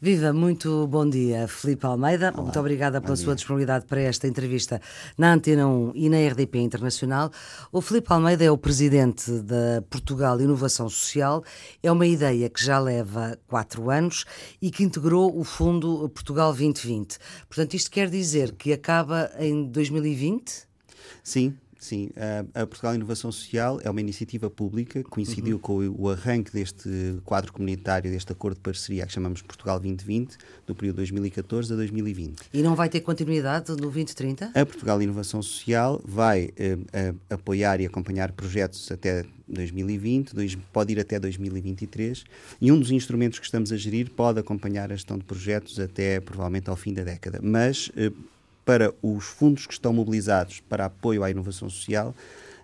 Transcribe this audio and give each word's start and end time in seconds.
Viva, 0.00 0.32
muito 0.32 0.86
bom 0.86 1.10
dia, 1.10 1.48
Filipe 1.48 1.84
Almeida. 1.84 2.30
Olá, 2.32 2.40
muito 2.44 2.60
obrigada 2.60 3.00
pela 3.00 3.16
sua 3.16 3.34
disponibilidade 3.34 3.84
para 3.84 4.00
esta 4.00 4.28
entrevista 4.28 4.80
na 5.18 5.32
Antena 5.32 5.66
1 5.66 5.90
e 5.96 6.08
na 6.08 6.18
RDP 6.18 6.60
Internacional. 6.60 7.32
O 7.72 7.80
Filipe 7.80 8.12
Almeida 8.12 8.44
é 8.44 8.50
o 8.50 8.56
presidente 8.56 9.28
da 9.40 9.82
Portugal 9.90 10.40
Inovação 10.40 10.88
Social. 10.88 11.42
É 11.82 11.90
uma 11.90 12.06
ideia 12.06 12.48
que 12.48 12.64
já 12.64 12.78
leva 12.78 13.36
quatro 13.48 13.90
anos 13.90 14.24
e 14.62 14.70
que 14.70 14.84
integrou 14.84 15.36
o 15.36 15.42
Fundo 15.42 16.08
Portugal 16.10 16.52
2020. 16.52 17.18
Portanto, 17.48 17.74
isto 17.74 17.90
quer 17.90 18.08
dizer 18.08 18.52
que 18.52 18.72
acaba 18.72 19.32
em 19.36 19.64
2020? 19.64 20.62
Sim, 21.24 21.56
Sim, 21.88 22.10
a, 22.54 22.66
Portugal 22.66 22.94
Inovação 22.94 23.32
Social 23.32 23.80
é 23.82 23.88
uma 23.88 24.00
iniciativa 24.02 24.50
pública 24.50 25.02
que 25.02 25.08
coincidiu 25.08 25.56
uhum. 25.56 25.62
com 25.62 25.78
o, 25.78 26.02
o, 26.02 26.10
arranque 26.10 26.52
deste 26.52 27.18
quadro 27.24 27.50
comunitário, 27.50 28.10
deste 28.10 28.30
acordo 28.30 28.56
de 28.56 28.60
parceria 28.60 29.06
que 29.06 29.12
chamamos 29.12 29.40
Portugal 29.40 29.80
2020, 29.80 30.36
do 30.66 30.74
período 30.74 30.96
2014 30.96 31.72
a 31.72 31.76
2020. 31.76 32.40
E 32.52 32.60
não 32.60 32.74
vai 32.74 32.90
ter 32.90 33.00
continuidade 33.00 33.70
no 33.70 33.76
2030? 33.76 34.50
A 34.54 34.66
Portugal 34.66 35.00
Inovação 35.00 35.40
Social 35.40 35.98
vai 36.04 36.50
uh, 36.50 37.12
uh, 37.12 37.20
apoiar 37.30 37.80
e 37.80 37.86
acompanhar 37.86 38.32
projetos 38.32 38.92
até 38.92 39.24
2020, 39.48 40.34
dois, 40.34 40.54
pode 40.70 40.92
ir 40.92 41.00
até 41.00 41.18
2023, 41.18 42.22
e 42.60 42.70
um 42.70 42.78
dos 42.78 42.90
instrumentos 42.90 43.38
que 43.38 43.46
estamos 43.46 43.72
a 43.72 43.78
gerir 43.78 44.10
pode 44.10 44.38
acompanhar 44.38 44.92
a 44.92 44.94
gestão 44.94 45.16
de 45.16 45.24
projetos 45.24 45.80
até 45.80 46.20
provavelmente 46.20 46.68
ao 46.68 46.76
fim 46.76 46.92
da 46.92 47.02
década. 47.02 47.40
Mas 47.42 47.88
uh, 47.88 48.14
para 48.68 48.92
os 49.02 49.24
fundos 49.24 49.66
que 49.66 49.72
estão 49.72 49.94
mobilizados 49.94 50.60
para 50.60 50.84
apoio 50.84 51.24
à 51.24 51.30
inovação 51.30 51.70
social 51.70 52.14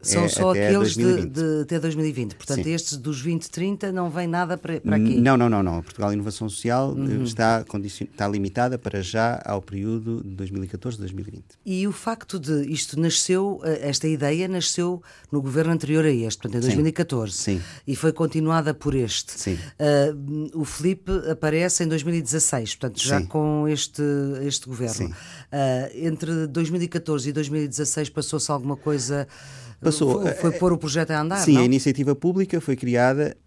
são 0.05 0.25
é 0.25 0.29
só 0.29 0.51
aqueles 0.51 0.95
de, 0.95 1.27
de, 1.27 1.63
até 1.63 1.79
2020. 1.79 2.35
Portanto, 2.35 2.65
Sim. 2.65 2.73
estes 2.73 2.97
dos 2.97 3.23
2030 3.23 3.93
não 3.93 4.11
vem 4.11 4.27
nada 4.27 4.57
para, 4.57 4.81
para 4.81 4.97
aqui. 4.97 5.21
Não, 5.21 5.37
não, 5.37 5.49
não, 5.49 5.63
não. 5.63 5.83
Portugal 5.83 6.13
Inovação 6.13 6.49
Social 6.49 6.95
eh, 6.97 7.01
uhum. 7.01 7.25
está, 7.25 7.65
está 8.01 8.29
limitada 8.29 8.79
para 8.79 9.03
já 9.03 9.41
ao 9.45 9.63
período 9.63 10.23
de 10.23 10.45
2014-2020. 10.45 11.43
E 11.65 11.87
o 11.87 11.93
facto 11.93 12.39
de 12.39 12.71
isto 12.71 12.99
nasceu, 12.99 13.61
eh, 13.65 13.89
esta 13.89 14.07
ideia 14.07 14.47
nasceu 14.49 15.03
no 15.33 15.41
governo 15.41 15.73
anterior 15.73 16.05
a 16.05 16.11
este, 16.11 16.43
portanto, 16.43 16.63
em 16.63 16.67
2014. 16.67 17.33
Sim. 17.33 17.63
E 17.87 17.97
foi 17.97 18.13
continuada 18.13 18.75
por 18.75 18.95
este. 18.95 19.33
Sim. 19.39 19.55
Uh, 19.55 20.61
o 20.61 20.65
Felipe 20.65 21.11
aparece 21.31 21.85
em 21.85 21.89
2016, 21.89 22.77
portanto, 22.77 23.01
já 23.01 23.21
Sim. 23.21 23.27
com 23.27 23.67
este, 23.69 24.03
este 24.43 24.67
governo. 24.67 24.95
Sim. 24.95 25.07
Uh, 25.07 26.07
entre 26.07 26.47
2014 26.47 27.29
e 27.29 27.33
2016 27.33 28.11
passou-se 28.11 28.51
alguma 28.51 28.77
coisa 28.77 29.27
Passou. 29.85 30.23
Foi, 30.23 30.33
foi 30.33 30.51
pôr 30.53 30.73
o 30.73 30.79
projeto 30.79 31.11
a 31.11 31.21
andar? 31.21 31.37
Sim, 31.37 31.55
não? 31.55 31.63
a 31.63 31.65
iniciativa 31.65 32.15
pública 32.15 32.61
foi 32.61 32.77
criada 32.77 33.37
eh, 33.37 33.44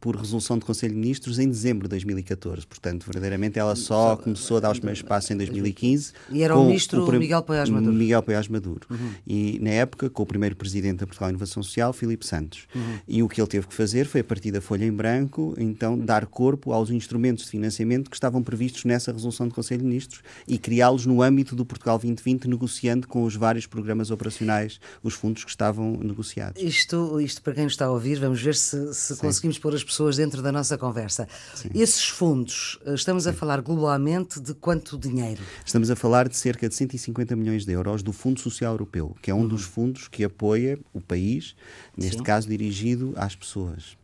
por 0.00 0.16
resolução 0.16 0.58
do 0.58 0.64
Conselho 0.64 0.94
de 0.94 1.00
Ministros 1.00 1.38
em 1.38 1.48
dezembro 1.48 1.84
de 1.84 1.90
2014. 1.90 2.66
Portanto, 2.66 3.04
verdadeiramente 3.04 3.58
ela 3.58 3.74
só 3.74 4.16
começou 4.16 4.58
a 4.58 4.60
dar 4.60 4.72
os 4.72 4.78
primeiros 4.78 5.02
passos 5.02 5.30
em 5.30 5.36
2015. 5.36 6.12
E 6.30 6.42
era 6.42 6.56
o 6.56 6.64
ministro 6.64 7.04
o 7.04 7.12
Miguel 7.18 7.42
Paiás 7.42 7.70
Maduro. 7.70 7.92
Miguel 7.92 8.22
Paiás 8.22 8.48
Maduro. 8.48 8.86
Uhum. 8.90 9.10
E 9.26 9.58
na 9.60 9.70
época, 9.70 10.10
com 10.10 10.22
o 10.22 10.26
primeiro 10.26 10.56
presidente 10.56 10.98
da 10.98 11.06
Portugal 11.06 11.30
Inovação 11.30 11.62
Social, 11.62 11.92
Filipe 11.92 12.26
Santos. 12.26 12.66
Uhum. 12.74 12.98
E 13.06 13.22
o 13.22 13.28
que 13.28 13.40
ele 13.40 13.48
teve 13.48 13.66
que 13.66 13.74
fazer 13.74 14.06
foi, 14.06 14.20
a 14.20 14.24
partir 14.24 14.50
da 14.50 14.60
folha 14.60 14.84
em 14.84 14.92
branco, 14.92 15.54
então 15.58 15.98
dar 15.98 16.26
corpo 16.26 16.72
aos 16.72 16.90
instrumentos 16.90 17.44
de 17.44 17.50
financiamento 17.50 18.10
que 18.10 18.16
estavam 18.16 18.42
previstos 18.42 18.84
nessa 18.84 19.12
resolução 19.12 19.48
do 19.48 19.54
Conselho 19.54 19.80
de 19.80 19.86
Ministros 19.86 20.22
e 20.46 20.58
criá-los 20.58 21.06
no 21.06 21.22
âmbito 21.22 21.54
do 21.54 21.64
Portugal 21.64 21.98
2020, 21.98 22.48
negociando 22.48 23.06
com 23.06 23.24
os 23.24 23.34
vários 23.34 23.66
programas 23.66 24.10
operacionais 24.10 24.80
os 25.02 25.14
fundos 25.14 25.44
que 25.44 25.50
estavam 25.50 25.96
negociados. 26.02 26.62
Isto, 26.62 27.20
isto 27.20 27.42
para 27.42 27.54
quem 27.54 27.64
nos 27.64 27.72
está 27.72 27.86
a 27.86 27.90
ouvir, 27.90 28.18
vamos 28.18 28.40
ver 28.40 28.54
se, 28.54 28.94
se 28.94 29.16
conseguimos 29.16 29.55
pôr 29.58 29.74
as 29.74 29.84
pessoas 29.84 30.16
dentro 30.16 30.42
da 30.42 30.52
nossa 30.52 30.76
conversa. 30.78 31.28
Sim. 31.54 31.70
Esses 31.74 32.08
fundos, 32.08 32.78
eh, 32.84 32.94
estamos 32.94 33.26
a 33.26 33.32
falar 33.32 33.60
globalmente 33.60 34.40
de 34.40 34.54
quanto 34.54 34.98
dinheiro? 34.98 35.42
Estamos 35.64 35.90
a 35.90 35.96
falar 35.96 36.28
de 36.28 36.36
cerca 36.36 36.68
de 36.68 36.74
150 36.74 37.34
milhões 37.36 37.64
de 37.64 37.72
euros 37.72 38.02
do 38.02 38.12
Fundo 38.12 38.40
Social 38.40 38.74
Europeu, 38.74 39.16
que 39.20 39.30
é 39.30 39.34
um 39.34 39.40
uhum. 39.40 39.48
dos 39.48 39.62
fundos 39.62 40.08
que 40.08 40.24
apoia 40.24 40.78
o 40.92 41.00
país, 41.00 41.54
neste 41.96 42.18
Sim. 42.18 42.22
caso 42.22 42.48
dirigido 42.48 43.12
às 43.16 43.34
pessoas. 43.34 43.96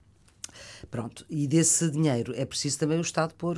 Pronto, 0.91 1.25
e 1.31 1.47
desse 1.47 1.91
dinheiro 1.91 2.35
é 2.37 2.45
preciso 2.45 2.79
também 2.79 2.99
o 2.99 3.03
Estado 3.03 3.35
pôr. 3.35 3.57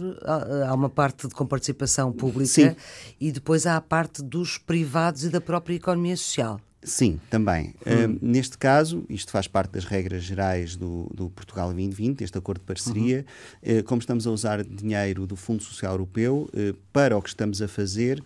Há 0.68 0.74
uma 0.74 0.88
parte 0.88 1.26
de 1.26 1.34
comparticipação 1.34 2.12
pública 2.12 2.46
Sim. 2.46 2.76
e 3.20 3.32
depois 3.32 3.66
há 3.66 3.76
a 3.76 3.80
parte 3.80 4.22
dos 4.22 4.58
privados 4.58 5.24
e 5.24 5.30
da 5.30 5.40
própria 5.40 5.74
economia 5.74 6.16
social. 6.16 6.60
Sim, 6.84 7.18
também. 7.30 7.74
Hum. 7.86 8.14
Uh, 8.14 8.18
neste 8.20 8.58
caso, 8.58 9.04
isto 9.08 9.32
faz 9.32 9.48
parte 9.48 9.72
das 9.72 9.86
regras 9.86 10.22
gerais 10.22 10.76
do, 10.76 11.10
do 11.14 11.30
Portugal 11.30 11.68
2020, 11.68 12.22
este 12.22 12.36
acordo 12.36 12.58
de 12.58 12.66
parceria. 12.66 13.24
Uhum. 13.62 13.78
Uh, 13.78 13.84
como 13.84 14.00
estamos 14.00 14.26
a 14.26 14.30
usar 14.30 14.62
dinheiro 14.62 15.26
do 15.26 15.34
Fundo 15.34 15.62
Social 15.62 15.94
Europeu 15.94 16.48
uh, 16.52 16.76
para 16.92 17.16
o 17.16 17.22
que 17.22 17.30
estamos 17.30 17.62
a 17.62 17.68
fazer, 17.68 18.22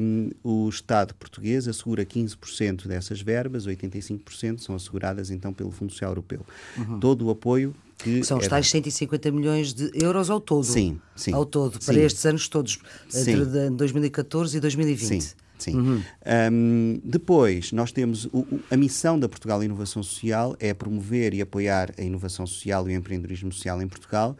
um, 0.00 0.30
o 0.44 0.68
Estado 0.68 1.12
português 1.14 1.66
assegura 1.66 2.06
15% 2.06 2.86
dessas 2.86 3.20
verbas, 3.20 3.66
85% 3.66 4.60
são 4.60 4.76
asseguradas 4.76 5.30
então 5.30 5.52
pelo 5.52 5.72
Fundo 5.72 5.92
Social 5.92 6.12
Europeu. 6.12 6.46
Uhum. 6.76 7.00
Todo 7.00 7.26
o 7.26 7.30
apoio 7.30 7.74
que 7.98 8.22
São 8.22 8.38
os 8.38 8.46
é 8.46 8.48
tais 8.48 8.70
150 8.70 9.32
milhões 9.32 9.74
de 9.74 9.90
euros 9.92 10.30
ao 10.30 10.40
todo. 10.40 10.62
Sim, 10.62 11.00
sim. 11.16 11.32
Ao 11.32 11.44
todo, 11.44 11.80
para 11.84 11.94
sim. 11.94 12.00
estes 12.00 12.24
anos 12.24 12.48
todos, 12.48 12.78
entre 13.12 13.70
2014 13.70 14.56
e 14.56 14.60
2020. 14.60 15.20
Sim. 15.20 15.36
Sim. 15.58 15.76
Uhum. 15.76 16.02
Um, 16.52 17.00
depois, 17.04 17.72
nós 17.72 17.92
temos 17.92 18.26
o, 18.26 18.38
o, 18.38 18.60
a 18.70 18.76
missão 18.76 19.18
da 19.18 19.28
Portugal 19.28 19.62
Inovação 19.62 20.02
Social 20.02 20.56
é 20.58 20.72
promover 20.72 21.34
e 21.34 21.40
apoiar 21.40 21.92
a 21.98 22.02
inovação 22.02 22.46
social 22.46 22.88
e 22.88 22.94
o 22.94 22.96
empreendedorismo 22.96 23.52
social 23.52 23.82
em 23.82 23.88
Portugal, 23.88 24.36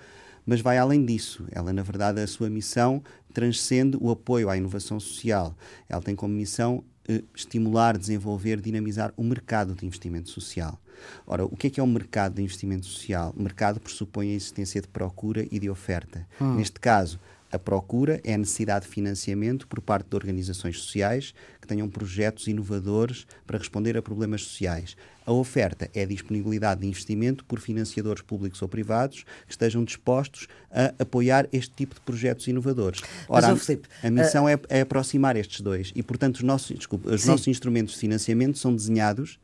mas 0.46 0.60
vai 0.60 0.78
além 0.78 1.04
disso. 1.04 1.44
Ela, 1.50 1.72
na 1.72 1.82
verdade, 1.82 2.20
a 2.20 2.26
sua 2.26 2.48
missão 2.48 3.02
transcende 3.32 3.96
o 4.00 4.10
apoio 4.10 4.48
à 4.48 4.56
inovação 4.56 4.98
social. 4.98 5.54
Ela 5.88 6.00
tem 6.00 6.14
como 6.14 6.34
missão 6.34 6.82
eh, 7.08 7.22
estimular, 7.34 7.96
desenvolver, 7.96 8.60
dinamizar 8.60 9.12
o 9.16 9.22
mercado 9.22 9.74
de 9.74 9.86
investimento 9.86 10.30
social. 10.30 10.78
Ora, 11.26 11.44
o 11.44 11.56
que 11.56 11.68
é 11.68 11.70
que 11.70 11.80
é 11.80 11.82
o 11.82 11.86
mercado 11.86 12.34
de 12.34 12.42
investimento 12.42 12.86
social? 12.86 13.34
O 13.36 13.42
mercado 13.42 13.80
pressupõe 13.80 14.30
a 14.30 14.34
existência 14.34 14.80
de 14.80 14.88
procura 14.88 15.46
e 15.50 15.58
de 15.58 15.70
oferta. 15.70 16.26
Hum. 16.40 16.56
Neste 16.56 16.80
caso, 16.80 17.18
a 17.50 17.58
procura 17.58 18.20
é 18.24 18.34
a 18.34 18.38
necessidade 18.38 18.84
de 18.86 18.90
financiamento 18.90 19.66
por 19.66 19.80
parte 19.80 20.08
de 20.08 20.16
organizações 20.16 20.78
sociais 20.78 21.34
que 21.60 21.66
tenham 21.66 21.88
projetos 21.88 22.46
inovadores 22.46 23.26
para 23.46 23.58
responder 23.58 23.96
a 23.96 24.02
problemas 24.02 24.42
sociais. 24.42 24.96
A 25.24 25.32
oferta 25.32 25.90
é 25.92 26.02
a 26.02 26.06
disponibilidade 26.06 26.80
de 26.80 26.86
investimento 26.86 27.44
por 27.44 27.60
financiadores 27.60 28.22
públicos 28.22 28.62
ou 28.62 28.68
privados 28.68 29.24
que 29.46 29.52
estejam 29.52 29.84
dispostos 29.84 30.48
a 30.70 30.94
apoiar 30.98 31.46
este 31.52 31.74
tipo 31.74 31.94
de 31.94 32.00
projetos 32.00 32.48
inovadores. 32.48 33.02
Ora, 33.28 33.48
Mas, 33.48 33.66
Filipe, 33.66 33.88
a, 34.02 34.06
a, 34.06 34.10
missão 34.10 34.44
uh... 34.44 34.48
é, 34.48 34.58
é, 34.68 34.80
aproximar 34.80 35.36
estes 35.36 35.60
dois 35.60 35.92
e, 35.94 36.02
portanto, 36.02 36.36
os 36.36 36.42
nossos, 36.42 36.76
desculpa, 36.76 37.10
os 37.10 37.24
nossos 37.26 37.46
instrumentos 37.46 37.94
de 37.94 38.00
financiamento 38.00 38.58
são 38.58 38.74
desenhados 38.74 39.38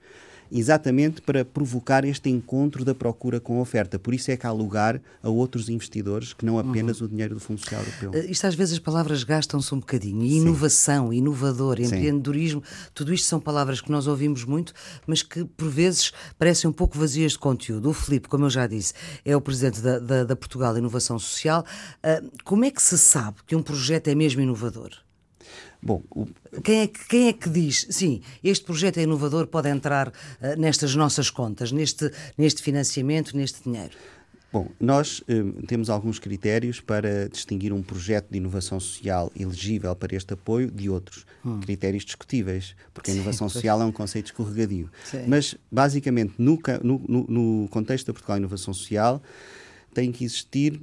exatamente 0.51 1.21
para 1.23 1.45
provocar 1.45 2.05
este 2.05 2.31
encontro 2.31 2.85
da 2.85 2.95
procura 2.95 3.41
com 3.41 3.59
a 3.59 3.63
oferta. 3.63 3.99
Por 3.99 4.15
isso 4.15 4.31
é 4.31 4.37
que 4.37 4.47
há 4.47 4.53
lugar 4.53 5.01
a 5.23 5.29
outros 5.29 5.69
investidores 5.69 6.33
que 6.33 6.45
não 6.45 6.59
apenas 6.59 7.01
uhum. 7.01 7.07
o 7.07 7.11
dinheiro 7.11 7.35
do 7.35 7.41
Fundo 7.41 7.61
Social 7.61 7.83
Europeu. 7.83 8.11
Uh, 8.11 8.31
isto 8.31 8.47
às 8.47 8.55
vezes 8.55 8.75
as 8.75 8.79
palavras 8.79 9.23
gastam-se 9.25 9.75
um 9.75 9.79
bocadinho. 9.81 10.23
E 10.23 10.37
inovação, 10.37 11.13
inovador, 11.13 11.81
empreendedorismo, 11.81 12.63
tudo 12.95 13.13
isto 13.13 13.27
são 13.27 13.41
palavras 13.41 13.81
que 13.81 13.91
nós 13.91 14.07
ouvimos 14.07 14.45
muito, 14.45 14.73
mas 15.07 15.23
que 15.23 15.45
por 15.45 15.69
vezes 15.69 16.13
parecem 16.39 16.69
um 16.69 16.73
pouco 16.73 16.99
vazias 16.99 17.33
de 17.33 17.39
conteúdo. 17.39 17.91
O 17.91 17.93
Filipe, 17.93 18.29
como 18.29 18.45
eu 18.45 18.51
já 18.51 18.67
disse, 18.67 18.95
é 19.25 19.37
o 19.37 19.41
presidente 19.41 19.81
da, 19.81 19.99
da, 19.99 20.25
da 20.25 20.37
Portugal 20.37 20.77
Inovação 20.77 21.19
Social. 21.19 21.65
Uh, 21.99 22.31
como 22.45 22.65
é 22.65 22.71
que 22.71 22.83
se 22.83 22.99
sabe 22.99 23.39
que 23.47 23.57
um 23.57 23.63
projeto 23.63 24.09
é 24.09 24.15
mesmo 24.15 24.41
inovador? 24.41 25.04
Bom, 25.85 26.03
o... 26.11 26.27
quem, 26.63 26.81
é 26.81 26.87
que, 26.87 27.07
quem 27.07 27.29
é 27.29 27.33
que 27.35 27.51
diz, 27.51 27.87
sim, 27.91 28.23
este 28.43 28.65
projeto 28.65 28.97
é 28.97 29.03
inovador, 29.03 29.47
pode 29.47 29.69
entrar 29.69 30.09
uh, 30.09 30.13
nestas 30.57 30.95
nossas 30.95 31.29
contas, 31.29 31.71
neste, 31.71 32.11
neste 32.39 32.63
financiamento, 32.63 33.37
neste 33.37 33.63
dinheiro? 33.63 33.95
Bom, 34.51 34.69
nós 34.81 35.19
uh, 35.19 35.67
temos 35.67 35.91
alguns 35.91 36.19
critérios 36.19 36.81
para 36.81 37.29
distinguir 37.29 37.71
um 37.71 37.83
projeto 37.83 38.31
de 38.31 38.39
inovação 38.39 38.81
social 38.81 39.31
elegível 39.39 39.95
para 39.95 40.17
este 40.17 40.33
apoio 40.33 40.71
de 40.71 40.89
outros. 40.89 41.27
Hum. 41.45 41.61
Critérios 41.61 42.05
discutíveis, 42.05 42.75
porque 42.95 43.11
a 43.11 43.15
inovação 43.15 43.47
Sim, 43.49 43.55
social 43.55 43.83
é 43.83 43.85
um 43.85 43.93
conceito 43.93 44.27
escorregadio. 44.27 44.91
Sim. 45.05 45.25
Mas, 45.27 45.55
basicamente, 45.71 46.33
no, 46.39 46.59
no, 46.83 47.27
no 47.29 47.69
contexto 47.69 48.07
da 48.07 48.15
Portugal 48.15 48.39
Inovação 48.39 48.73
Social, 48.73 49.23
tem 49.93 50.11
que 50.11 50.25
existir 50.25 50.81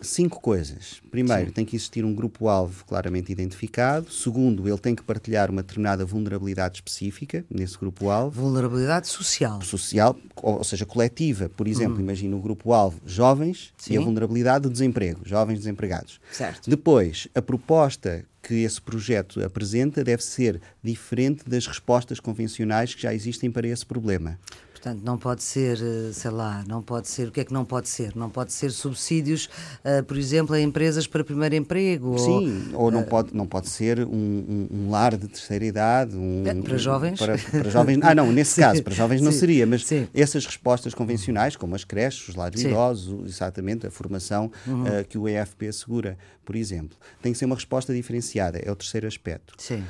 cinco 0.00 0.40
coisas. 0.40 1.00
Primeiro, 1.10 1.46
Sim. 1.46 1.52
tem 1.52 1.64
que 1.64 1.76
existir 1.76 2.04
um 2.04 2.14
grupo-alvo 2.14 2.84
claramente 2.84 3.30
identificado. 3.30 4.10
Segundo, 4.10 4.68
ele 4.68 4.78
tem 4.78 4.94
que 4.94 5.02
partilhar 5.02 5.50
uma 5.50 5.62
determinada 5.62 6.04
vulnerabilidade 6.04 6.76
específica 6.76 7.44
nesse 7.50 7.78
grupo-alvo. 7.78 8.40
Vulnerabilidade 8.40 9.08
social. 9.08 9.60
Social, 9.62 10.16
ou 10.36 10.64
seja, 10.64 10.86
coletiva. 10.86 11.48
Por 11.48 11.66
exemplo, 11.66 11.96
uhum. 11.96 12.02
imagina 12.02 12.36
o 12.36 12.40
grupo-alvo 12.40 13.00
jovens 13.06 13.72
Sim. 13.76 13.94
e 13.94 13.96
a 13.98 14.00
vulnerabilidade 14.00 14.62
do 14.62 14.70
desemprego, 14.70 15.20
jovens 15.24 15.58
desempregados. 15.58 16.20
Certo. 16.32 16.68
Depois, 16.68 17.28
a 17.34 17.42
proposta 17.42 18.24
que 18.42 18.62
esse 18.62 18.80
projeto 18.80 19.42
apresenta 19.44 20.02
deve 20.02 20.22
ser 20.22 20.60
diferente 20.82 21.44
das 21.46 21.66
respostas 21.66 22.18
convencionais 22.18 22.94
que 22.94 23.02
já 23.02 23.12
existem 23.12 23.50
para 23.50 23.68
esse 23.68 23.84
problema. 23.84 24.38
Portanto, 24.80 25.02
não 25.04 25.18
pode 25.18 25.42
ser, 25.42 25.76
eh, 25.76 26.10
sei 26.10 26.30
lá, 26.30 26.64
não 26.66 26.80
pode 26.80 27.06
ser, 27.06 27.28
o 27.28 27.30
que 27.30 27.40
é 27.40 27.44
que 27.44 27.52
não 27.52 27.66
pode 27.66 27.86
ser? 27.86 28.16
Não 28.16 28.30
pode 28.30 28.50
ser 28.50 28.70
subsídios, 28.70 29.46
uh, 29.84 30.02
por 30.04 30.16
exemplo, 30.16 30.54
a 30.54 30.60
empresas 30.60 31.06
para 31.06 31.22
primeiro 31.22 31.54
emprego. 31.54 32.18
Sim, 32.18 32.70
ou, 32.72 32.84
ou 32.84 32.90
não, 32.90 33.02
uh, 33.02 33.06
pode, 33.06 33.36
não 33.36 33.46
pode 33.46 33.68
ser 33.68 34.00
um, 34.00 34.68
um, 34.70 34.90
lar 34.90 35.18
de 35.18 35.28
terceira 35.28 35.66
idade. 35.66 36.16
Um, 36.16 36.62
para 36.62 36.78
jovens? 36.78 37.18
Para, 37.18 37.36
para, 37.36 37.68
jovens. 37.68 37.98
Ah, 38.02 38.14
não, 38.14 38.32
nesse 38.32 38.56
caso, 38.58 38.82
para 38.82 38.94
jovens 38.94 39.20
não 39.20 39.30
sim, 39.32 39.38
seria, 39.38 39.66
mas 39.66 39.84
sim. 39.84 40.08
essas 40.14 40.46
respostas 40.46 40.94
convencionais, 40.94 41.56
como 41.56 41.74
as 41.74 41.84
creches, 41.84 42.30
os 42.30 42.34
lares 42.34 42.62
idosos, 42.62 43.28
exatamente, 43.28 43.86
a 43.86 43.90
formação 43.90 44.50
uhum. 44.66 44.84
uh, 44.84 45.04
que 45.06 45.18
o 45.18 45.28
EFP 45.28 45.68
assegura, 45.68 46.16
por 46.42 46.56
exemplo, 46.56 46.96
tem 47.20 47.32
que 47.32 47.38
ser 47.38 47.44
uma 47.44 47.54
resposta 47.54 47.92
diferenciada, 47.92 48.58
é 48.58 48.72
o 48.72 48.74
terceiro 48.74 49.06
aspecto. 49.06 49.52
Sim. 49.58 49.84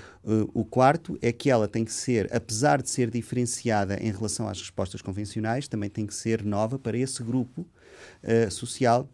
o 0.52 0.64
quarto 0.64 1.16
é 1.22 1.32
que 1.32 1.48
ela 1.48 1.66
tem 1.68 1.84
que 1.84 1.92
ser, 1.92 2.28
apesar 2.34 2.82
de 2.82 2.90
ser 2.90 3.08
diferenciada 3.08 3.96
em 4.02 4.10
relação 4.10 4.48
às 4.48 4.58
respostas 4.58 4.79
respostas 4.80 5.02
convencionais 5.02 5.68
também 5.68 5.90
tem 5.90 6.06
que 6.06 6.14
ser 6.14 6.44
nova 6.44 6.78
para 6.78 6.96
esse 6.96 7.22
grupo 7.22 7.66
uh, 8.24 8.50
social 8.50 9.08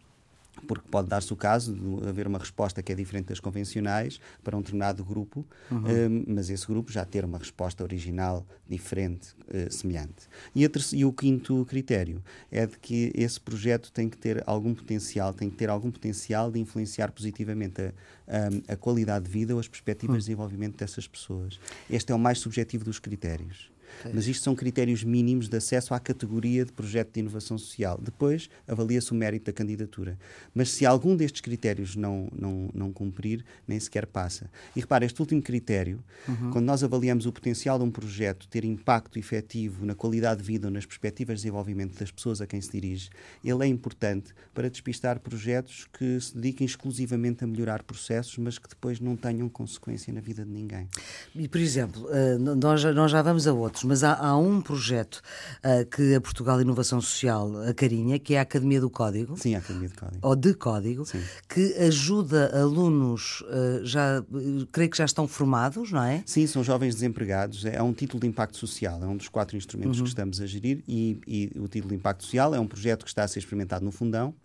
porque 0.65 0.87
pode 0.89 1.07
dar-se 1.07 1.31
o 1.31 1.35
caso 1.35 1.75
de 1.75 2.07
haver 2.07 2.25
uma 2.25 2.39
resposta 2.39 2.81
que 2.81 2.91
é 2.91 2.95
diferente 2.95 3.27
das 3.27 3.39
convencionais 3.39 4.19
para 4.43 4.57
um 4.57 4.61
determinado 4.61 5.03
grupo, 5.03 5.45
uhum. 5.69 5.77
uh, 5.77 6.25
mas 6.27 6.49
esse 6.49 6.65
grupo 6.65 6.91
já 6.91 7.05
ter 7.05 7.23
uma 7.23 7.37
resposta 7.37 7.83
original 7.83 8.43
diferente, 8.67 9.35
uh, 9.49 9.71
semelhante. 9.71 10.27
E, 10.55 10.67
e, 10.93 11.05
o 11.05 11.13
quinto 11.13 11.63
critério 11.65 12.23
é 12.51 12.65
de 12.65 12.75
que 12.79 13.11
esse 13.13 13.39
projeto 13.39 13.91
tem 13.91 14.09
que 14.09 14.17
ter 14.17 14.43
algum 14.47 14.73
potencial, 14.73 15.31
tem 15.31 15.47
que 15.47 15.57
ter 15.57 15.69
algum 15.69 15.91
potencial 15.91 16.51
de 16.51 16.59
influenciar 16.59 17.11
positivamente 17.11 17.81
a, 17.81 17.91
a, 18.27 18.73
a 18.73 18.75
qualidade 18.75 19.25
de 19.25 19.31
vida 19.31 19.53
ou 19.53 19.59
as 19.59 19.67
perspectivas 19.67 20.15
uhum. 20.15 20.19
de 20.19 20.25
desenvolvimento 20.25 20.77
dessas 20.77 21.07
pessoas. 21.07 21.59
Este 21.87 22.11
é 22.11 22.15
o 22.15 22.19
mais 22.19 22.39
subjetivo 22.39 22.83
dos 22.83 22.97
critérios. 22.97 23.76
Mas 24.13 24.27
isto 24.27 24.43
são 24.43 24.55
critérios 24.55 25.03
mínimos 25.03 25.49
de 25.49 25.57
acesso 25.57 25.93
à 25.93 25.99
categoria 25.99 26.65
de 26.65 26.71
projeto 26.71 27.13
de 27.13 27.19
inovação 27.19 27.57
social. 27.57 27.99
Depois 28.01 28.49
avalia-se 28.67 29.11
o 29.11 29.15
mérito 29.15 29.45
da 29.45 29.53
candidatura. 29.53 30.17
Mas 30.53 30.69
se 30.71 30.85
algum 30.85 31.15
destes 31.15 31.41
critérios 31.41 31.95
não, 31.95 32.29
não, 32.31 32.69
não 32.73 32.93
cumprir, 32.93 33.43
nem 33.67 33.79
sequer 33.79 34.05
passa. 34.05 34.49
E 34.75 34.79
repare, 34.79 35.05
este 35.05 35.19
último 35.19 35.41
critério, 35.41 36.03
uhum. 36.27 36.51
quando 36.51 36.65
nós 36.65 36.83
avaliamos 36.83 37.25
o 37.25 37.31
potencial 37.31 37.77
de 37.77 37.85
um 37.85 37.91
projeto 37.91 38.47
ter 38.47 38.63
impacto 38.63 39.17
efetivo 39.17 39.85
na 39.85 39.95
qualidade 39.95 40.41
de 40.41 40.47
vida 40.47 40.67
ou 40.67 40.73
nas 40.73 40.85
perspectivas 40.85 41.37
de 41.37 41.43
desenvolvimento 41.43 41.97
das 41.99 42.11
pessoas 42.11 42.41
a 42.41 42.47
quem 42.47 42.61
se 42.61 42.71
dirige, 42.71 43.09
ele 43.43 43.63
é 43.63 43.67
importante 43.67 44.33
para 44.53 44.69
despistar 44.69 45.19
projetos 45.19 45.87
que 45.97 46.19
se 46.19 46.35
dediquem 46.35 46.65
exclusivamente 46.65 47.43
a 47.43 47.47
melhorar 47.47 47.83
processos, 47.83 48.37
mas 48.37 48.57
que 48.57 48.67
depois 48.67 48.99
não 48.99 49.15
tenham 49.15 49.47
consequência 49.49 50.13
na 50.13 50.21
vida 50.21 50.43
de 50.43 50.51
ninguém. 50.51 50.87
E, 51.35 51.47
por 51.47 51.59
exemplo, 51.59 52.07
eh, 52.11 52.37
nós 52.37 52.81
já 53.11 53.21
vamos 53.21 53.47
a 53.47 53.53
outros, 53.53 53.83
mas 53.87 54.03
há, 54.03 54.13
há 54.15 54.37
um 54.37 54.61
projeto 54.61 55.21
uh, 55.63 55.85
que 55.85 56.15
a 56.15 56.21
Portugal 56.21 56.61
Inovação 56.61 56.99
Social 57.01 57.61
acarinha, 57.67 58.19
que 58.19 58.33
é 58.33 58.39
a 58.39 58.41
Academia 58.41 58.81
do 58.81 58.89
Código. 58.89 59.37
Sim, 59.37 59.55
a 59.55 59.59
Academia 59.59 59.89
do 59.89 59.95
Código. 59.95 60.19
Ou 60.21 60.35
de 60.35 60.53
Código, 60.53 61.05
Sim. 61.05 61.21
que 61.47 61.73
ajuda 61.79 62.59
alunos, 62.59 63.41
uh, 63.41 63.85
já, 63.85 64.23
creio 64.71 64.89
que 64.89 64.97
já 64.97 65.05
estão 65.05 65.27
formados, 65.27 65.91
não 65.91 66.03
é? 66.03 66.21
Sim, 66.25 66.45
são 66.45 66.63
jovens 66.63 66.95
desempregados. 66.95 67.65
É 67.65 67.81
um 67.81 67.93
título 67.93 68.19
de 68.19 68.27
impacto 68.27 68.57
social, 68.57 69.01
é 69.03 69.07
um 69.07 69.17
dos 69.17 69.29
quatro 69.29 69.55
instrumentos 69.55 69.97
uhum. 69.99 70.03
que 70.03 70.09
estamos 70.09 70.41
a 70.41 70.45
gerir 70.45 70.83
e, 70.87 71.19
e 71.25 71.51
o 71.59 71.67
título 71.67 71.89
de 71.89 71.95
impacto 71.95 72.23
social 72.23 72.53
é 72.53 72.59
um 72.59 72.67
projeto 72.67 73.03
que 73.03 73.09
está 73.09 73.23
a 73.23 73.27
ser 73.27 73.39
experimentado 73.39 73.83
no 73.83 73.91
Fundão 73.91 74.35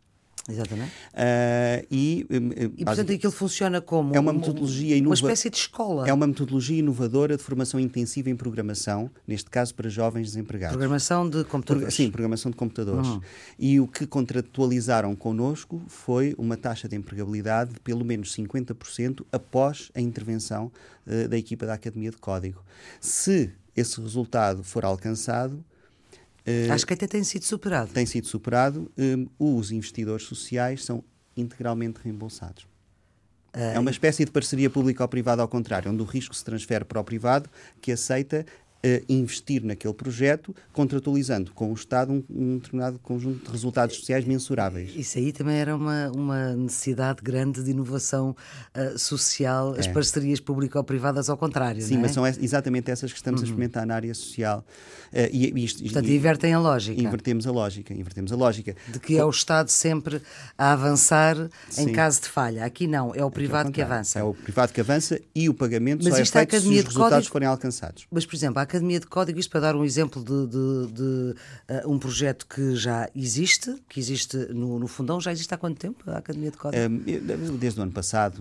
Exatamente. 0.48 0.90
Uh, 0.90 1.86
e, 1.90 2.26
e, 2.78 2.84
portanto, 2.84 3.12
aquilo 3.12 3.32
funciona 3.32 3.80
como 3.80 4.14
é 4.14 4.18
uma, 4.18 4.32
metodologia 4.32 5.00
uma 5.00 5.14
espécie 5.14 5.48
de 5.48 5.56
escola. 5.56 6.08
É 6.08 6.12
uma 6.12 6.26
metodologia 6.26 6.78
inovadora 6.78 7.36
de 7.36 7.42
formação 7.42 7.78
intensiva 7.78 8.28
em 8.28 8.34
programação, 8.34 9.08
neste 9.26 9.48
caso 9.48 9.74
para 9.74 9.88
jovens 9.88 10.28
desempregados. 10.28 10.76
Programação 10.76 11.28
de 11.28 11.44
computadores. 11.44 11.94
Pro, 11.94 12.04
sim, 12.04 12.10
programação 12.10 12.50
de 12.50 12.56
computadores. 12.56 13.08
Uhum. 13.08 13.20
E 13.58 13.78
o 13.78 13.86
que 13.86 14.04
contratualizaram 14.04 15.14
connosco 15.14 15.80
foi 15.86 16.34
uma 16.36 16.56
taxa 16.56 16.88
de 16.88 16.96
empregabilidade 16.96 17.74
de 17.74 17.80
pelo 17.80 18.04
menos 18.04 18.34
50% 18.34 19.24
após 19.30 19.92
a 19.94 20.00
intervenção 20.00 20.72
uh, 21.06 21.28
da 21.28 21.38
equipa 21.38 21.66
da 21.66 21.74
Academia 21.74 22.10
de 22.10 22.16
Código. 22.16 22.62
Se 23.00 23.52
esse 23.76 24.00
resultado 24.00 24.64
for 24.64 24.84
alcançado, 24.84 25.64
Acho 26.70 26.86
que 26.86 26.94
até 26.94 27.06
tem 27.06 27.22
sido 27.22 27.44
superado. 27.44 27.92
Tem 27.92 28.06
sido 28.06 28.26
superado. 28.26 28.90
Um, 28.98 29.26
os 29.38 29.70
investidores 29.70 30.26
sociais 30.26 30.84
são 30.84 31.04
integralmente 31.36 32.00
reembolsados. 32.02 32.66
É 33.54 33.78
uma 33.78 33.90
espécie 33.90 34.24
de 34.24 34.30
parceria 34.30 34.70
público-privada 34.70 35.42
ao 35.42 35.48
contrário, 35.48 35.90
onde 35.92 36.00
o 36.00 36.06
risco 36.06 36.34
se 36.34 36.42
transfere 36.42 36.86
para 36.86 36.98
o 36.98 37.04
privado, 37.04 37.50
que 37.82 37.92
aceita 37.92 38.46
uh, 38.84 39.04
investir 39.08 39.64
naquele 39.64 39.94
projeto, 39.94 40.54
contratualizando 40.72 41.52
com 41.52 41.70
o 41.70 41.74
Estado 41.74 42.12
um, 42.12 42.24
um, 42.28 42.58
determinado 42.58 42.98
conjunto 42.98 43.44
de 43.44 43.50
resultados 43.50 43.96
sociais 43.96 44.24
mensuráveis. 44.24 44.92
Isso 44.94 45.18
aí 45.18 45.32
também 45.32 45.56
era 45.56 45.74
uma, 45.74 46.10
uma 46.10 46.54
necessidade 46.54 47.20
grande 47.22 47.62
de 47.62 47.70
inovação 47.70 48.36
uh, 48.76 48.98
social, 48.98 49.76
é. 49.76 49.80
as 49.80 49.86
parcerias 49.86 50.40
público-privadas 50.40 51.28
ao 51.28 51.36
contrário. 51.36 51.80
Sim, 51.82 51.96
é? 51.96 51.98
mas 51.98 52.12
são 52.12 52.26
exatamente 52.26 52.90
essas 52.90 53.12
que 53.12 53.18
estamos 53.18 53.40
uhum. 53.40 53.46
a 53.46 53.48
experimentar 53.48 53.86
na 53.86 53.94
área 53.94 54.14
social. 54.14 54.64
Uh, 55.12 55.28
e, 55.30 55.64
isto, 55.64 55.82
Portanto, 55.82 56.08
e, 56.08 56.16
invertem 56.16 56.54
a 56.54 56.58
lógica. 56.58 57.00
Invertemos 57.00 57.46
a 57.46 57.52
lógica, 57.52 57.94
invertemos 57.94 58.32
a 58.32 58.36
lógica. 58.36 58.74
De 58.88 58.98
que 58.98 59.16
é 59.16 59.24
o 59.24 59.30
Estado 59.30 59.68
sempre 59.68 60.20
a 60.56 60.72
avançar 60.72 61.36
Sim. 61.68 61.82
em 61.82 61.92
caso 61.92 62.22
de 62.22 62.28
falha. 62.28 62.64
Aqui 62.64 62.86
não, 62.86 63.14
é 63.14 63.24
o 63.24 63.30
privado 63.30 63.68
é 63.68 63.72
que, 63.72 63.82
avança. 63.82 64.18
É 64.18 64.22
o 64.22 64.34
privado 64.34 64.72
que 64.72 64.80
avança 64.80 65.20
e 65.34 65.48
o 65.48 65.54
pagamento 65.54 66.02
mas 66.02 66.14
só 66.14 66.20
é 66.20 66.24
feito 66.24 66.60
se 66.60 66.68
os 66.68 66.84
resultados 66.84 67.10
código... 67.10 67.32
forem 67.32 67.48
alcançados. 67.48 68.06
Mas, 68.10 68.24
por 68.24 68.34
exemplo, 68.34 68.58
a 68.58 68.62
Academia 68.72 68.98
de 68.98 69.06
Código, 69.06 69.38
isto 69.38 69.50
para 69.50 69.60
dar 69.60 69.76
um 69.76 69.84
exemplo 69.84 70.24
de, 70.24 70.46
de, 70.46 70.92
de 70.92 71.34
uh, 71.84 71.90
um 71.90 71.98
projeto 71.98 72.46
que 72.46 72.74
já 72.74 73.06
existe, 73.14 73.76
que 73.86 74.00
existe 74.00 74.36
no, 74.48 74.78
no 74.78 74.88
Fundão, 74.88 75.20
já 75.20 75.30
existe 75.30 75.52
há 75.52 75.58
quanto 75.58 75.78
tempo 75.78 76.02
a 76.10 76.16
Academia 76.16 76.50
de 76.50 76.56
Código? 76.56 76.82
Um, 76.82 77.56
desde 77.58 77.78
o 77.78 77.82
ano 77.82 77.92
passado, 77.92 78.40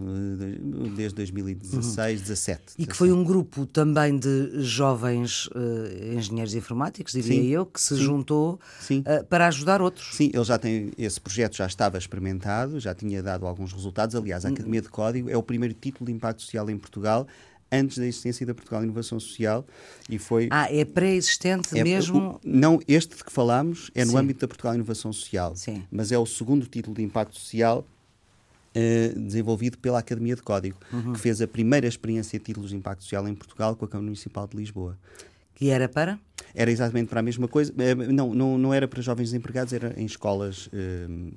desde 0.95 1.15
2016, 1.15 2.19
uhum. 2.19 2.27
17. 2.27 2.61
E 2.77 2.85
que 2.85 2.95
foi 2.95 3.11
um 3.11 3.25
grupo 3.25 3.65
também 3.65 4.17
de 4.17 4.61
jovens 4.61 5.47
uh, 5.47 6.15
engenheiros 6.17 6.55
informáticos, 6.55 7.11
diria 7.11 7.41
Sim. 7.41 7.47
eu, 7.47 7.65
que 7.65 7.81
se 7.81 7.97
Sim. 7.97 8.03
juntou 8.03 8.53
uh, 8.53 9.25
para 9.25 9.47
ajudar 9.47 9.81
outros. 9.81 10.15
Sim, 10.15 10.31
ele 10.33 10.45
já 10.45 10.57
tem, 10.57 10.93
esse 10.97 11.19
projeto 11.19 11.57
já 11.57 11.65
estava 11.65 11.97
experimentado, 11.97 12.79
já 12.79 12.95
tinha 12.95 13.21
dado 13.21 13.45
alguns 13.45 13.73
resultados. 13.73 14.15
Aliás, 14.15 14.45
a 14.45 14.49
hum. 14.49 14.53
Academia 14.53 14.81
de 14.81 14.87
Código 14.87 15.29
é 15.29 15.35
o 15.35 15.43
primeiro 15.43 15.73
título 15.73 16.05
de 16.05 16.13
impacto 16.13 16.41
social 16.41 16.69
em 16.69 16.77
Portugal 16.77 17.27
antes 17.71 17.97
da 17.97 18.05
existência 18.05 18.45
da 18.45 18.53
Portugal 18.53 18.83
Inovação 18.83 19.19
Social 19.19 19.65
e 20.09 20.17
foi 20.17 20.49
ah 20.51 20.67
é 20.69 20.83
pré-existente 20.83 21.77
é, 21.77 21.83
mesmo 21.83 22.39
não 22.43 22.79
este 22.87 23.15
de 23.15 23.23
que 23.23 23.31
falámos 23.31 23.89
é 23.95 24.03
no 24.03 24.11
Sim. 24.11 24.17
âmbito 24.17 24.41
da 24.41 24.47
Portugal 24.47 24.75
Inovação 24.75 25.13
Social 25.13 25.55
Sim. 25.55 25.83
mas 25.89 26.11
é 26.11 26.17
o 26.17 26.25
segundo 26.25 26.65
título 26.65 26.95
de 26.95 27.01
impacto 27.01 27.39
social 27.39 27.85
uh, 28.75 29.19
desenvolvido 29.19 29.77
pela 29.77 29.99
Academia 29.99 30.35
de 30.35 30.41
Código 30.41 30.77
uhum. 30.91 31.13
que 31.13 31.19
fez 31.19 31.41
a 31.41 31.47
primeira 31.47 31.87
experiência 31.87 32.37
de 32.37 32.45
títulos 32.45 32.71
de 32.71 32.75
impacto 32.75 33.03
social 33.03 33.27
em 33.27 33.33
Portugal 33.35 33.75
com 33.75 33.85
a 33.85 33.87
Câmara 33.87 34.05
Municipal 34.05 34.47
de 34.47 34.57
Lisboa 34.57 34.97
e 35.59 35.69
era 35.69 35.87
para 35.87 36.19
era 36.53 36.69
exatamente 36.69 37.07
para 37.07 37.21
a 37.21 37.23
mesma 37.23 37.47
coisa 37.47 37.73
eh, 37.77 37.95
não 37.95 38.33
não 38.33 38.57
não 38.57 38.73
era 38.73 38.87
para 38.87 39.01
jovens 39.01 39.29
desempregados 39.29 39.71
era 39.71 39.93
em 39.97 40.05
escolas 40.05 40.67
uh, 40.67 40.71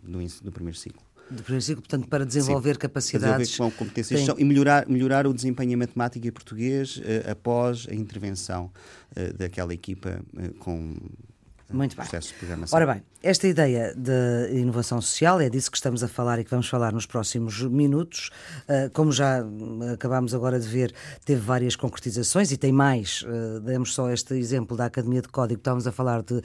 no, 0.03 0.19
no 0.43 0.51
primeiro 0.51 0.77
ciclo 0.77 1.03
do 1.31 1.43
princípio, 1.43 1.83
portanto, 1.83 2.09
para 2.09 2.25
desenvolver 2.25 2.75
Sim, 2.75 2.81
capacidades. 2.81 3.49
Desenvolver 3.49 3.77
com 3.77 3.85
competências 3.85 4.25
tem... 4.25 4.35
e 4.39 4.45
melhorar, 4.45 4.89
melhorar 4.89 5.27
o 5.27 5.33
desempenho 5.33 5.73
em 5.73 5.77
matemática 5.77 6.27
e 6.27 6.31
português 6.31 6.97
uh, 6.99 7.31
após 7.31 7.87
a 7.91 7.95
intervenção 7.95 8.71
uh, 9.17 9.33
daquela 9.37 9.73
equipa 9.73 10.21
uh, 10.35 10.55
com 10.55 10.97
muito 11.73 11.97
bem. 11.97 12.07
Ora 12.71 12.87
bem, 12.87 13.03
esta 13.23 13.49
ideia 13.49 13.95
de 13.97 14.53
inovação 14.53 15.01
social 15.01 15.41
é 15.41 15.49
disso 15.49 15.71
que 15.71 15.77
estamos 15.79 16.05
a 16.05 16.09
falar 16.09 16.39
e 16.39 16.45
que 16.45 16.51
vamos 16.51 16.69
falar 16.69 16.93
nos 16.93 17.07
próximos 17.07 17.63
minutos. 17.63 18.31
Como 18.93 19.11
já 19.11 19.43
acabámos 19.93 20.35
agora 20.35 20.61
de 20.61 20.69
ver, 20.69 20.95
teve 21.25 21.41
várias 21.41 21.75
concretizações 21.75 22.53
e 22.53 22.57
tem 22.59 22.71
mais. 22.71 23.25
Demos 23.65 23.95
só 23.95 24.11
este 24.11 24.35
exemplo 24.35 24.77
da 24.77 24.85
Academia 24.85 25.23
de 25.23 25.29
Código, 25.29 25.59
estávamos 25.59 25.87
a 25.87 25.91
falar 25.91 26.23
de 26.23 26.43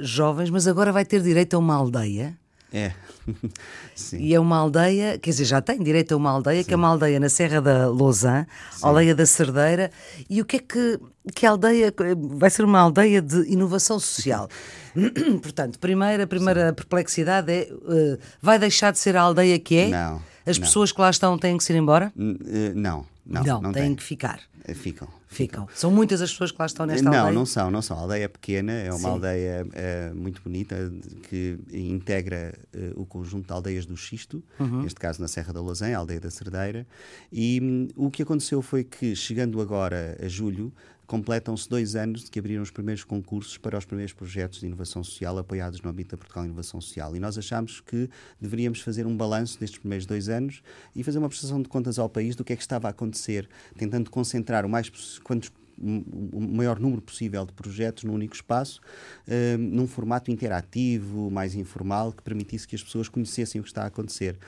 jovens, 0.00 0.48
mas 0.48 0.66
agora 0.66 0.92
vai 0.92 1.04
ter 1.04 1.20
direito 1.20 1.54
a 1.54 1.58
uma 1.58 1.74
aldeia. 1.74 2.38
É. 2.72 2.92
Sim. 3.94 4.18
E 4.18 4.34
é 4.34 4.40
uma 4.40 4.56
aldeia, 4.56 5.18
quer 5.18 5.30
dizer, 5.30 5.44
já 5.44 5.60
tem 5.60 5.82
direito 5.82 6.12
a 6.14 6.16
uma 6.16 6.30
aldeia, 6.30 6.62
Sim. 6.62 6.68
que 6.68 6.74
é 6.74 6.76
uma 6.76 6.88
aldeia 6.88 7.20
na 7.20 7.28
Serra 7.28 7.60
da 7.60 7.88
Lousã, 7.88 8.46
aldeia 8.80 9.14
da 9.14 9.26
Cerdeira. 9.26 9.90
E 10.28 10.40
o 10.40 10.44
que 10.44 10.56
é 10.56 10.58
que. 10.58 11.00
Que 11.34 11.46
aldeia. 11.46 11.94
Vai 12.16 12.50
ser 12.50 12.64
uma 12.64 12.80
aldeia 12.80 13.22
de 13.22 13.52
inovação 13.52 14.00
social. 14.00 14.48
Portanto, 15.40 15.78
primeira, 15.78 16.26
primeira 16.26 16.70
Sim. 16.70 16.74
perplexidade 16.74 17.52
é: 17.52 17.68
uh, 17.72 18.18
vai 18.40 18.58
deixar 18.58 18.90
de 18.90 18.98
ser 18.98 19.16
a 19.16 19.22
aldeia 19.22 19.58
que 19.58 19.76
é? 19.76 19.88
Não. 19.88 20.22
As 20.44 20.58
não. 20.58 20.66
pessoas 20.66 20.90
que 20.90 21.00
lá 21.00 21.10
estão 21.10 21.38
têm 21.38 21.56
que 21.56 21.62
se 21.62 21.72
ir 21.72 21.76
embora? 21.76 22.12
Uh, 22.16 22.74
não. 22.74 23.06
Não, 23.24 23.42
não, 23.42 23.62
não 23.62 23.72
têm 23.72 23.84
tem. 23.84 23.94
que 23.94 24.02
ficar. 24.02 24.40
Eh, 24.64 24.74
ficam. 24.74 25.08
Ficam. 25.28 25.68
São 25.74 25.90
muitas 25.90 26.20
as 26.20 26.30
pessoas 26.30 26.50
que 26.50 26.58
lá 26.58 26.66
estão 26.66 26.84
nesta 26.84 27.04
não, 27.04 27.12
aldeia? 27.12 27.32
Não, 27.32 27.40
não 27.40 27.46
são, 27.46 27.70
não 27.70 27.80
são. 27.80 27.96
A 27.96 28.00
aldeia 28.00 28.24
é 28.24 28.28
pequena, 28.28 28.72
é 28.72 28.90
uma 28.90 28.98
Sim. 28.98 29.06
aldeia 29.06 29.66
é, 29.72 30.12
muito 30.12 30.42
bonita 30.42 30.92
que 31.28 31.58
integra 31.72 32.52
uh, 32.74 33.00
o 33.00 33.06
conjunto 33.06 33.46
de 33.46 33.52
aldeias 33.52 33.86
do 33.86 33.96
Xisto, 33.96 34.42
uhum. 34.58 34.82
neste 34.82 34.98
caso 34.98 35.20
na 35.20 35.28
Serra 35.28 35.52
da 35.52 35.60
Lousã, 35.60 35.94
a 35.94 35.98
aldeia 35.98 36.20
da 36.20 36.30
Cerdeira. 36.30 36.86
E 37.32 37.60
um, 37.62 38.06
o 38.06 38.10
que 38.10 38.22
aconteceu 38.22 38.60
foi 38.60 38.84
que, 38.84 39.14
chegando 39.14 39.60
agora 39.60 40.18
a 40.20 40.28
julho, 40.28 40.72
completam-se 41.06 41.68
dois 41.68 41.94
anos 41.94 42.24
de 42.24 42.30
que 42.30 42.38
abriram 42.38 42.62
os 42.62 42.70
primeiros 42.70 43.04
concursos 43.04 43.58
para 43.58 43.76
os 43.76 43.84
primeiros 43.84 44.12
projetos 44.12 44.60
de 44.60 44.66
inovação 44.66 45.02
social 45.02 45.36
apoiados 45.38 45.80
no 45.80 45.90
âmbito 45.90 46.12
da 46.12 46.16
Portugal 46.16 46.44
Inovação 46.44 46.80
Social. 46.80 47.14
E 47.16 47.20
nós 47.20 47.36
achámos 47.36 47.80
que 47.80 48.08
deveríamos 48.40 48.80
fazer 48.80 49.06
um 49.06 49.16
balanço 49.16 49.58
destes 49.58 49.78
primeiros 49.78 50.06
dois 50.06 50.28
anos 50.28 50.62
e 50.94 51.02
fazer 51.02 51.18
uma 51.18 51.28
prestação 51.28 51.60
de 51.60 51.68
contas 51.68 51.98
ao 51.98 52.08
país 52.08 52.36
do 52.36 52.44
que 52.44 52.52
é 52.52 52.56
que 52.56 52.62
estava 52.62 52.88
a 52.88 52.90
acontecer, 52.90 53.48
tentando 53.76 54.10
concentrar 54.10 54.64
o 54.64 54.68
mais 54.68 54.90
quantos 55.20 55.50
o 55.82 56.40
maior 56.40 56.78
número 56.78 57.02
possível 57.02 57.44
de 57.44 57.52
projetos 57.52 58.04
num 58.04 58.14
único 58.14 58.34
espaço, 58.34 58.80
uh, 59.26 59.58
num 59.58 59.86
formato 59.86 60.30
interativo, 60.30 61.30
mais 61.30 61.54
informal, 61.54 62.12
que 62.12 62.22
permitisse 62.22 62.66
que 62.68 62.76
as 62.76 62.82
pessoas 62.82 63.08
conhecessem 63.08 63.60
o 63.60 63.64
que 63.64 63.70
está 63.70 63.82
a 63.82 63.86
acontecer. 63.86 64.38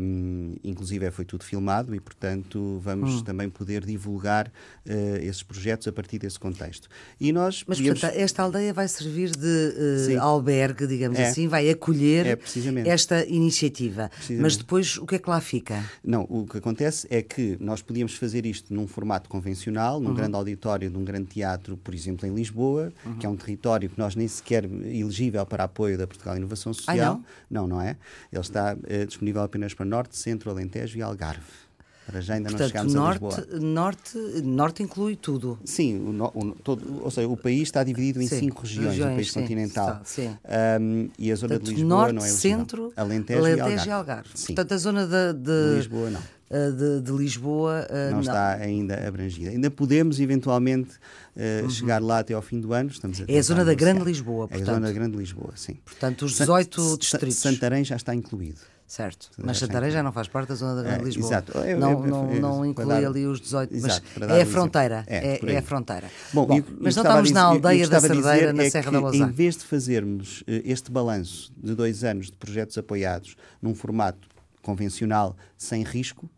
Um, 0.00 0.56
inclusive 0.64 1.10
foi 1.12 1.24
tudo 1.24 1.44
filmado 1.44 1.94
e, 1.94 2.00
portanto, 2.00 2.80
vamos 2.82 3.14
hum. 3.14 3.22
também 3.22 3.48
poder 3.48 3.84
divulgar 3.84 4.48
uh, 4.48 5.16
esses 5.22 5.42
projetos 5.42 5.86
a 5.86 5.92
partir 5.92 6.18
desse 6.18 6.38
contexto. 6.38 6.88
E 7.20 7.32
nós 7.32 7.64
Mas, 7.66 7.78
podíamos... 7.78 8.00
portanto, 8.00 8.18
esta 8.18 8.42
aldeia 8.42 8.72
vai 8.72 8.88
servir 8.88 9.30
de 9.30 10.16
uh, 10.16 10.20
albergue, 10.20 10.86
digamos 10.86 11.18
é. 11.18 11.28
assim, 11.28 11.46
vai 11.46 11.70
acolher 11.70 12.26
é, 12.26 12.88
esta 12.88 13.24
iniciativa. 13.26 14.10
Mas 14.40 14.56
depois, 14.56 14.98
o 14.98 15.06
que 15.06 15.16
é 15.16 15.18
que 15.18 15.30
lá 15.30 15.40
fica? 15.40 15.84
Não, 16.02 16.26
o 16.28 16.46
que 16.46 16.58
acontece 16.58 17.06
é 17.10 17.22
que 17.22 17.56
nós 17.60 17.80
podíamos 17.80 18.14
fazer 18.14 18.44
isto 18.46 18.74
num 18.74 18.86
formato 18.86 19.28
convencional, 19.28 20.00
num 20.00 20.08
uhum. 20.08 20.14
grande 20.14 20.34
auditório 20.34 20.59
de 20.60 20.96
um 20.96 21.04
grande 21.04 21.26
teatro, 21.26 21.76
por 21.76 21.94
exemplo, 21.94 22.26
em 22.26 22.34
Lisboa, 22.34 22.92
uhum. 23.04 23.18
que 23.18 23.26
é 23.26 23.28
um 23.28 23.36
território 23.36 23.88
que 23.88 23.98
nós 23.98 24.14
nem 24.14 24.28
sequer 24.28 24.64
elegível 24.64 25.44
para 25.46 25.64
apoio 25.64 25.96
da 25.96 26.06
Portugal 26.06 26.36
Inovação 26.36 26.72
Social. 26.72 26.96
Ah, 26.96 27.44
não? 27.50 27.62
não? 27.62 27.76
não, 27.76 27.80
é. 27.80 27.96
Ele 28.32 28.40
está 28.40 28.74
uh, 28.74 29.06
disponível 29.06 29.42
apenas 29.42 29.74
para 29.74 29.86
Norte, 29.86 30.16
Centro, 30.16 30.50
Alentejo 30.50 30.98
e 30.98 31.02
Algarve. 31.02 31.70
Para 32.10 32.20
já 32.20 32.34
ainda 32.34 32.48
Portanto, 32.48 32.60
não 32.60 32.68
chegámos 32.68 32.94
norte, 32.94 33.24
a 33.24 33.28
Lisboa. 33.28 33.60
Norte, 33.60 34.18
norte 34.42 34.82
inclui 34.82 35.14
tudo. 35.14 35.58
Sim, 35.64 35.96
o, 35.96 36.24
o, 36.24 36.54
todo, 36.56 37.04
ou 37.04 37.10
seja, 37.10 37.28
o 37.28 37.36
país 37.36 37.62
está 37.62 37.84
dividido 37.84 38.20
em 38.20 38.26
sim, 38.26 38.40
cinco 38.40 38.62
regiões, 38.62 38.88
regiões, 38.88 39.12
o 39.12 39.14
país 39.14 39.32
sim, 39.32 39.40
continental. 39.40 40.00
sim. 40.04 40.36
Um, 40.80 41.08
e 41.16 41.30
a 41.30 41.36
zona 41.36 41.50
Portanto, 41.50 41.68
de 41.68 41.74
Lisboa 41.74 41.88
norte, 41.88 42.14
não 42.14 42.24
é 42.24 42.28
centro, 42.28 42.92
Alentejo, 42.96 43.38
Alentejo 43.38 43.56
e 43.56 43.60
Algarve. 43.60 43.88
E 43.88 43.92
Algarve. 43.92 44.30
Portanto, 44.46 44.72
a 44.72 44.76
zona 44.76 45.06
de, 45.06 45.32
de... 45.34 45.76
Lisboa 45.76 46.10
não. 46.10 46.39
Uh, 46.50 46.72
de, 46.72 47.00
de, 47.02 47.12
Lisboa 47.12 47.86
uh, 47.88 47.94
não, 48.06 48.10
não, 48.10 48.20
está 48.22 48.54
ainda 48.54 49.06
abrangida. 49.06 49.50
Ainda 49.50 49.70
podemos 49.70 50.18
eventualmente 50.18 50.96
uh, 51.36 51.62
uhum. 51.62 51.70
chegar 51.70 52.02
lá 52.02 52.18
até 52.18 52.34
ao 52.34 52.42
fim 52.42 52.58
do 52.58 52.72
ano. 52.72 52.90
Estamos 52.90 53.20
a 53.20 53.24
é 53.28 53.38
a 53.38 53.42
zona 53.42 53.64
da 53.64 53.72
Grande 53.72 54.02
Lisboa, 54.02 54.48
portanto. 54.48 54.68
É 54.68 54.70
a 54.70 54.74
zona 54.74 54.86
da 54.88 54.92
Grande 54.92 55.16
Lisboa, 55.16 55.52
sim. 55.54 55.78
Portanto, 55.84 56.24
os 56.24 56.32
18 56.32 56.98
distritos. 56.98 57.36
Santarém 57.36 57.84
já 57.84 57.94
está 57.94 58.12
incluído. 58.16 58.58
Certo, 58.84 59.30
mas 59.38 59.58
Santarém 59.58 59.92
já 59.92 60.02
não 60.02 60.10
faz 60.10 60.26
parte 60.26 60.48
da 60.48 60.56
zona 60.56 60.74
da 60.74 60.82
Grande 60.82 61.02
é, 61.02 61.04
Lisboa. 61.04 61.26
Exato. 61.28 61.58
Eu, 61.58 61.78
não, 61.78 61.92
eu, 61.92 62.06
não, 62.08 62.34
não 62.34 62.66
inclui 62.66 62.88
dar, 62.88 63.06
ali 63.06 63.24
os 63.24 63.40
18, 63.40 63.72
exato, 63.72 64.02
mas 64.18 64.30
é 64.30 64.42
a 64.42 64.46
fronteira. 64.46 65.04
É, 65.06 65.36
é, 65.36 65.52
é, 65.52 65.58
a 65.58 65.62
fronteira. 65.62 66.08
Bom, 66.32 66.46
Bom 66.46 66.60
mas 66.80 66.96
não 66.96 67.04
estamos 67.04 67.30
na 67.30 67.42
aldeia 67.42 67.86
da 67.86 68.00
Cerdeira, 68.00 68.52
na 68.52 68.64
é 68.64 68.70
Serra 68.70 68.90
da 68.90 68.98
Lousã. 68.98 69.28
Em 69.28 69.30
vez 69.30 69.56
de 69.56 69.64
fazermos 69.64 70.42
este 70.48 70.90
balanço 70.90 71.52
de 71.56 71.76
dois 71.76 72.02
anos 72.02 72.26
de 72.26 72.36
projetos 72.36 72.76
apoiados 72.76 73.36
num 73.62 73.76
formato 73.76 74.26
convencional, 74.60 75.36
sem 75.56 75.84
risco, 75.84 76.28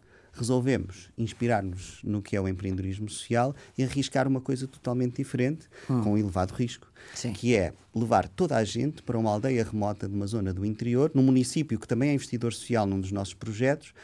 resolvemos 0.42 1.08
inspirar-nos 1.16 2.00
no 2.02 2.20
que 2.20 2.36
é 2.36 2.40
o 2.40 2.48
empreendedorismo 2.48 3.08
social 3.08 3.54
e 3.78 3.84
arriscar 3.84 4.26
uma 4.26 4.40
coisa 4.40 4.66
totalmente 4.66 5.16
diferente, 5.16 5.68
hum. 5.88 6.02
com 6.02 6.18
elevado 6.18 6.52
risco, 6.52 6.88
Sim. 7.14 7.32
que 7.32 7.54
é 7.54 7.72
levar 7.94 8.26
toda 8.26 8.56
a 8.56 8.64
gente 8.64 9.02
para 9.02 9.16
uma 9.16 9.30
aldeia 9.30 9.62
remota 9.64 10.08
de 10.08 10.14
uma 10.14 10.26
zona 10.26 10.52
do 10.52 10.64
interior, 10.64 11.10
num 11.14 11.22
município 11.22 11.78
que 11.78 11.86
também 11.86 12.10
é 12.10 12.14
investidor 12.14 12.52
social 12.52 12.86
num 12.86 13.00
dos 13.00 13.12
nossos 13.12 13.34
projetos. 13.34 13.94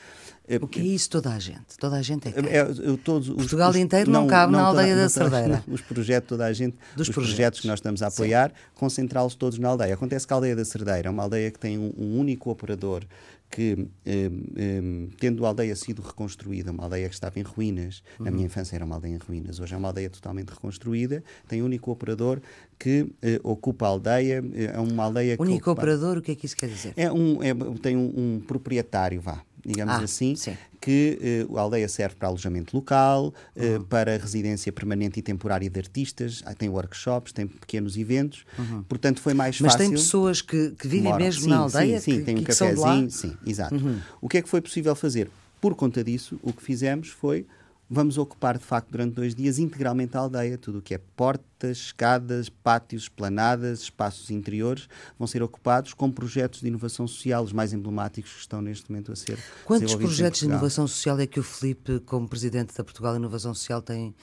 O 0.63 0.67
que 0.67 0.81
é 0.81 0.85
isso, 0.85 1.11
toda 1.11 1.31
a 1.33 1.39
gente? 1.39 1.77
Toda 1.79 1.97
a 1.97 2.03
gente 2.03 2.29
é? 2.29 2.33
É, 2.57 2.65
todos, 3.05 3.29
Portugal 3.29 3.71
os, 3.71 3.77
inteiro 3.77 4.11
não, 4.11 4.23
não 4.23 4.29
cabe 4.29 4.53
não 4.53 4.61
na 4.61 4.67
aldeia 4.67 4.95
toda, 4.95 5.03
da 5.03 5.09
Cerdeira. 5.09 5.65
Os 5.69 5.83
projetos, 5.83 6.29
toda 6.29 6.47
a 6.47 6.53
gente, 6.53 6.77
Dos 6.97 7.09
os 7.09 7.15
projetos. 7.15 7.35
projetos 7.35 7.61
que 7.61 7.67
nós 7.67 7.79
estamos 7.79 8.03
a 8.03 8.07
apoiar, 8.07 8.53
concentrá-los 8.75 9.35
todos 9.35 9.59
na 9.59 9.69
aldeia. 9.69 9.93
Acontece 9.93 10.27
que 10.27 10.33
a 10.33 10.37
aldeia 10.37 10.57
da 10.57 10.65
Cerdeira 10.65 11.09
é 11.09 11.11
uma 11.11 11.23
aldeia 11.23 11.51
que 11.51 11.59
tem 11.59 11.79
um, 11.79 11.93
um 11.99 12.19
único 12.19 12.51
operador 12.51 13.05
que, 13.51 13.89
eh, 14.05 14.31
eh, 14.57 15.09
tendo 15.19 15.45
a 15.45 15.49
aldeia 15.49 15.75
sido 15.75 16.03
reconstruída, 16.03 16.71
uma 16.71 16.85
aldeia 16.85 17.09
que 17.09 17.15
estava 17.15 17.39
em 17.39 17.43
ruínas, 17.43 18.03
uhum. 18.19 18.27
na 18.27 18.31
minha 18.31 18.47
infância 18.47 18.77
era 18.77 18.85
uma 18.85 18.97
aldeia 18.97 19.15
em 19.15 19.19
ruínas, 19.19 19.59
hoje 19.59 19.75
é 19.75 19.77
uma 19.77 19.89
aldeia 19.89 20.11
totalmente 20.11 20.51
reconstruída, 20.51 21.25
tem 21.47 21.63
um 21.63 21.65
único 21.65 21.91
operador 21.91 22.41
que 22.79 23.11
eh, 23.23 23.41
ocupa 23.43 23.87
a 23.87 23.89
aldeia, 23.89 24.45
é 24.55 24.79
uma 24.79 25.05
aldeia 25.05 25.37
que. 25.37 25.43
Único 25.43 25.71
operador, 25.71 26.19
o 26.19 26.23
que 26.23 26.33
é 26.33 26.35
que 26.35 26.47
isso 26.47 26.57
quer 26.57 26.69
dizer? 26.69 26.93
É 26.97 27.11
um, 27.11 27.43
é, 27.43 27.55
tem 27.81 27.97
um, 27.97 28.13
um 28.17 28.41
proprietário, 28.41 29.21
vá, 29.21 29.43
digamos 29.65 29.95
ah, 29.95 30.03
assim, 30.03 30.35
sim. 30.37 30.57
que 30.81 31.47
uh, 31.49 31.59
a 31.59 31.61
aldeia 31.63 31.89
serve 31.89 32.17
para 32.17 32.29
alojamento 32.29 32.77
local, 32.77 33.27
uh, 33.57 33.63
uhum. 33.63 33.85
para 33.85 34.17
residência 34.17 34.73
permanente 34.73 35.19
e 35.19 35.23
temporária 35.23 35.69
de 35.69 35.79
artistas, 35.79 36.43
ah, 36.47 36.55
tem 36.55 36.69
workshops, 36.69 37.33
tem 37.33 37.47
pequenos 37.47 37.97
eventos, 37.97 38.45
uhum. 38.59 38.83
portanto 38.83 39.21
foi 39.21 39.35
mais 39.35 39.61
Mas 39.61 39.73
fácil. 39.73 39.89
Mas 39.89 39.89
tem 39.89 40.05
pessoas 40.05 40.41
que, 40.41 40.71
que 40.71 40.89
vivem 40.89 41.05
moram. 41.05 41.25
mesmo 41.25 41.43
sim, 41.43 41.49
na 41.49 41.59
aldeia? 41.59 42.01
Sim, 42.01 42.13
sim 42.13 42.19
que, 42.19 42.25
tem 42.25 42.39
um 42.39 42.43
cafezinho, 42.43 43.11
sim, 43.11 43.37
exato. 43.47 43.75
Uhum. 43.75 43.99
O 44.21 44.29
que 44.29 44.39
é 44.39 44.43
que 44.43 44.49
foi 44.49 44.61
possível 44.61 44.95
fazer? 44.95 45.31
Por 45.61 45.75
conta 45.75 46.05
disso, 46.05 46.39
o 46.43 46.53
que 46.53 46.63
fizemos 46.63 47.09
foi 47.09 47.45
vamos 47.89 48.19
ocupar 48.19 48.59
de 48.59 48.65
facto 48.65 48.91
durante 48.91 49.15
dois 49.15 49.35
dias 49.35 49.59
integralmente 49.59 50.17
a 50.17 50.21
aldeia. 50.21 50.59
Tudo 50.59 50.79
o 50.79 50.83
que 50.83 50.95
é 50.95 50.99
portas, 51.17 51.79
escadas, 51.79 52.49
pátios, 52.49 53.05
esplanadas, 53.05 53.81
espaços 53.81 54.31
interiores 54.31 54.89
vão 55.19 55.27
ser 55.27 55.43
ocupados 55.43 55.95
com 55.95 56.11
projetos 56.11 56.61
de 56.61 56.69
inovação 56.69 57.07
social, 57.07 57.43
os 57.43 57.53
mais 57.53 57.73
emblemáticos 57.73 58.33
que 58.33 58.41
estão 58.41 58.61
neste 58.61 58.91
momento 58.91 59.13
a 59.13 59.17
ser 59.17 59.39
Quantos 59.65 59.95
projetos 59.95 60.41
de 60.41 60.47
inovação 60.47 60.87
social 60.87 61.19
é 61.19 61.27
que 61.27 61.41
o 61.41 61.43
Felipe, 61.43 62.01
como 62.01 62.29
presidente 62.29 62.77
da 62.77 62.85
Portugal 62.85 63.17
Inovação 63.17 63.55
Social, 63.55 63.81
tem 63.81 64.15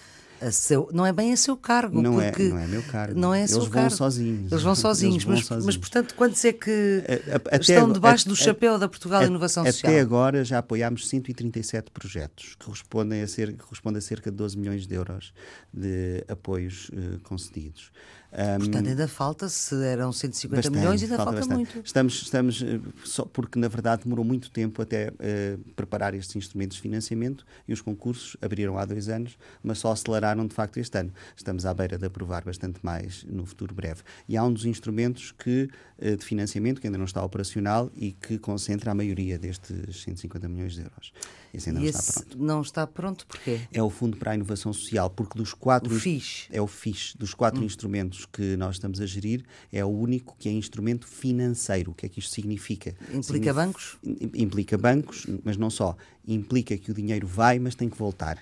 a 0.45 0.51
seu, 0.51 0.89
não 0.93 1.05
é 1.05 1.11
bem 1.11 1.33
a 1.33 1.37
seu 1.37 1.57
cargo. 1.57 2.01
Não, 2.01 2.21
é, 2.21 2.29
é, 2.29 2.49
não 2.49 2.59
é 2.59 2.67
meu 2.67 2.83
cargo. 2.83 3.19
Não 3.19 3.33
é 3.33 3.39
Eles 3.39 3.51
vão 3.51 3.69
cargo. 3.69 3.91
sozinhos. 3.91 4.51
Eles 4.51 4.63
vão 4.63 4.75
sozinhos. 4.75 5.15
Eles 5.15 5.23
vão 5.23 5.35
mas, 5.35 5.45
sozinhos. 5.45 5.65
mas, 5.65 5.77
portanto, 5.77 6.15
quantos 6.15 6.45
é 6.45 6.53
que 6.53 7.03
até, 7.43 7.57
estão 7.59 7.91
debaixo 7.91 8.27
a, 8.27 8.29
do 8.29 8.35
chapéu 8.35 8.77
da 8.77 8.87
Portugal 8.87 9.21
a, 9.21 9.25
Inovação 9.25 9.65
Social? 9.65 9.91
Até 9.91 9.99
agora 9.99 10.43
já 10.43 10.59
apoiámos 10.59 11.07
137 11.07 11.91
projetos, 11.91 12.55
que 12.55 12.65
correspondem 12.65 13.21
a, 13.21 13.27
ser, 13.27 13.53
que 13.53 13.63
correspondem 13.63 13.97
a 13.97 14.01
cerca 14.01 14.29
de 14.29 14.37
12 14.37 14.57
milhões 14.57 14.85
de 14.85 14.95
euros 14.95 15.33
de 15.73 16.23
apoios 16.27 16.89
uh, 16.89 17.19
concedidos. 17.23 17.91
Um, 18.35 18.59
Portanto, 18.59 18.89
ainda 18.89 19.07
falta, 19.07 19.47
se 19.47 19.81
eram 19.85 20.11
150 20.11 20.57
bastante, 20.57 20.77
milhões, 20.77 21.01
ainda 21.01 21.15
falta, 21.15 21.39
falta 21.39 21.55
muito. 21.55 21.81
Estamos, 21.85 22.21
estamos 22.21 22.61
eh, 22.61 22.81
só 23.05 23.23
porque, 23.23 23.57
na 23.57 23.69
verdade, 23.69 24.03
demorou 24.03 24.25
muito 24.25 24.51
tempo 24.51 24.81
até 24.81 25.09
uh, 25.09 25.57
preparar 25.73 26.13
estes 26.13 26.35
instrumentos 26.35 26.75
de 26.75 26.81
financiamento 26.81 27.45
e 27.65 27.71
os 27.71 27.79
concursos 27.79 28.35
abriram 28.41 28.77
há 28.77 28.83
dois 28.83 29.07
anos, 29.07 29.37
mas 29.63 29.77
só 29.77 29.89
aceleraram 29.89 30.45
de 30.45 30.53
facto 30.53 30.77
este 30.81 30.97
ano. 30.97 31.13
Estamos 31.33 31.65
à 31.65 31.73
beira 31.73 31.97
de 31.97 32.05
aprovar 32.05 32.43
bastante 32.43 32.79
mais 32.83 33.23
no 33.23 33.45
futuro 33.45 33.73
breve. 33.73 34.01
E 34.27 34.35
há 34.35 34.43
um 34.43 34.51
dos 34.51 34.65
instrumentos 34.65 35.31
que, 35.31 35.69
uh, 35.99 36.17
de 36.17 36.25
financiamento 36.25 36.81
que 36.81 36.87
ainda 36.87 36.97
não 36.97 37.05
está 37.05 37.23
operacional 37.23 37.89
e 37.95 38.11
que 38.11 38.37
concentra 38.37 38.91
a 38.91 38.95
maioria 38.95 39.39
destes 39.39 40.03
150 40.03 40.49
milhões 40.49 40.73
de 40.73 40.81
euros. 40.81 41.13
Esse 41.53 41.69
ainda 41.69 41.79
e 41.79 41.83
não 41.83 41.89
esse 41.89 41.99
está 41.99 42.21
pronto. 42.21 42.37
Não 42.37 42.61
está 42.61 42.87
pronto 42.87 43.27
porquê? 43.27 43.61
É 43.71 43.81
o 43.81 43.89
Fundo 43.89 44.17
para 44.17 44.31
a 44.31 44.35
Inovação 44.35 44.73
Social, 44.73 45.09
porque 45.09 45.37
dos 45.37 45.53
quatro. 45.53 45.95
O 45.95 45.97
FIS. 45.97 46.49
É 46.51 46.61
o 46.61 46.67
FIS. 46.67 47.15
Dos 47.17 47.33
quatro 47.33 47.61
hum. 47.61 47.65
instrumentos 47.65 48.24
que 48.31 48.55
nós 48.57 48.75
estamos 48.75 48.99
a 48.99 49.05
gerir, 49.05 49.43
é 49.71 49.83
o 49.83 49.89
único 49.89 50.35
que 50.37 50.49
é 50.49 50.51
instrumento 50.51 51.07
financeiro. 51.07 51.91
O 51.91 51.93
que 51.93 52.05
é 52.05 52.09
que 52.09 52.19
isto 52.19 52.33
significa? 52.33 52.95
Implica 53.13 53.23
Signif 53.23 53.53
bancos? 53.53 53.97
Implica 54.33 54.77
bancos, 54.77 55.27
mas 55.43 55.57
não 55.57 55.69
só. 55.69 55.95
Implica 56.27 56.77
que 56.77 56.91
o 56.91 56.93
dinheiro 56.93 57.27
vai, 57.27 57.59
mas 57.59 57.75
tem 57.75 57.89
que 57.89 57.97
voltar. 57.97 58.39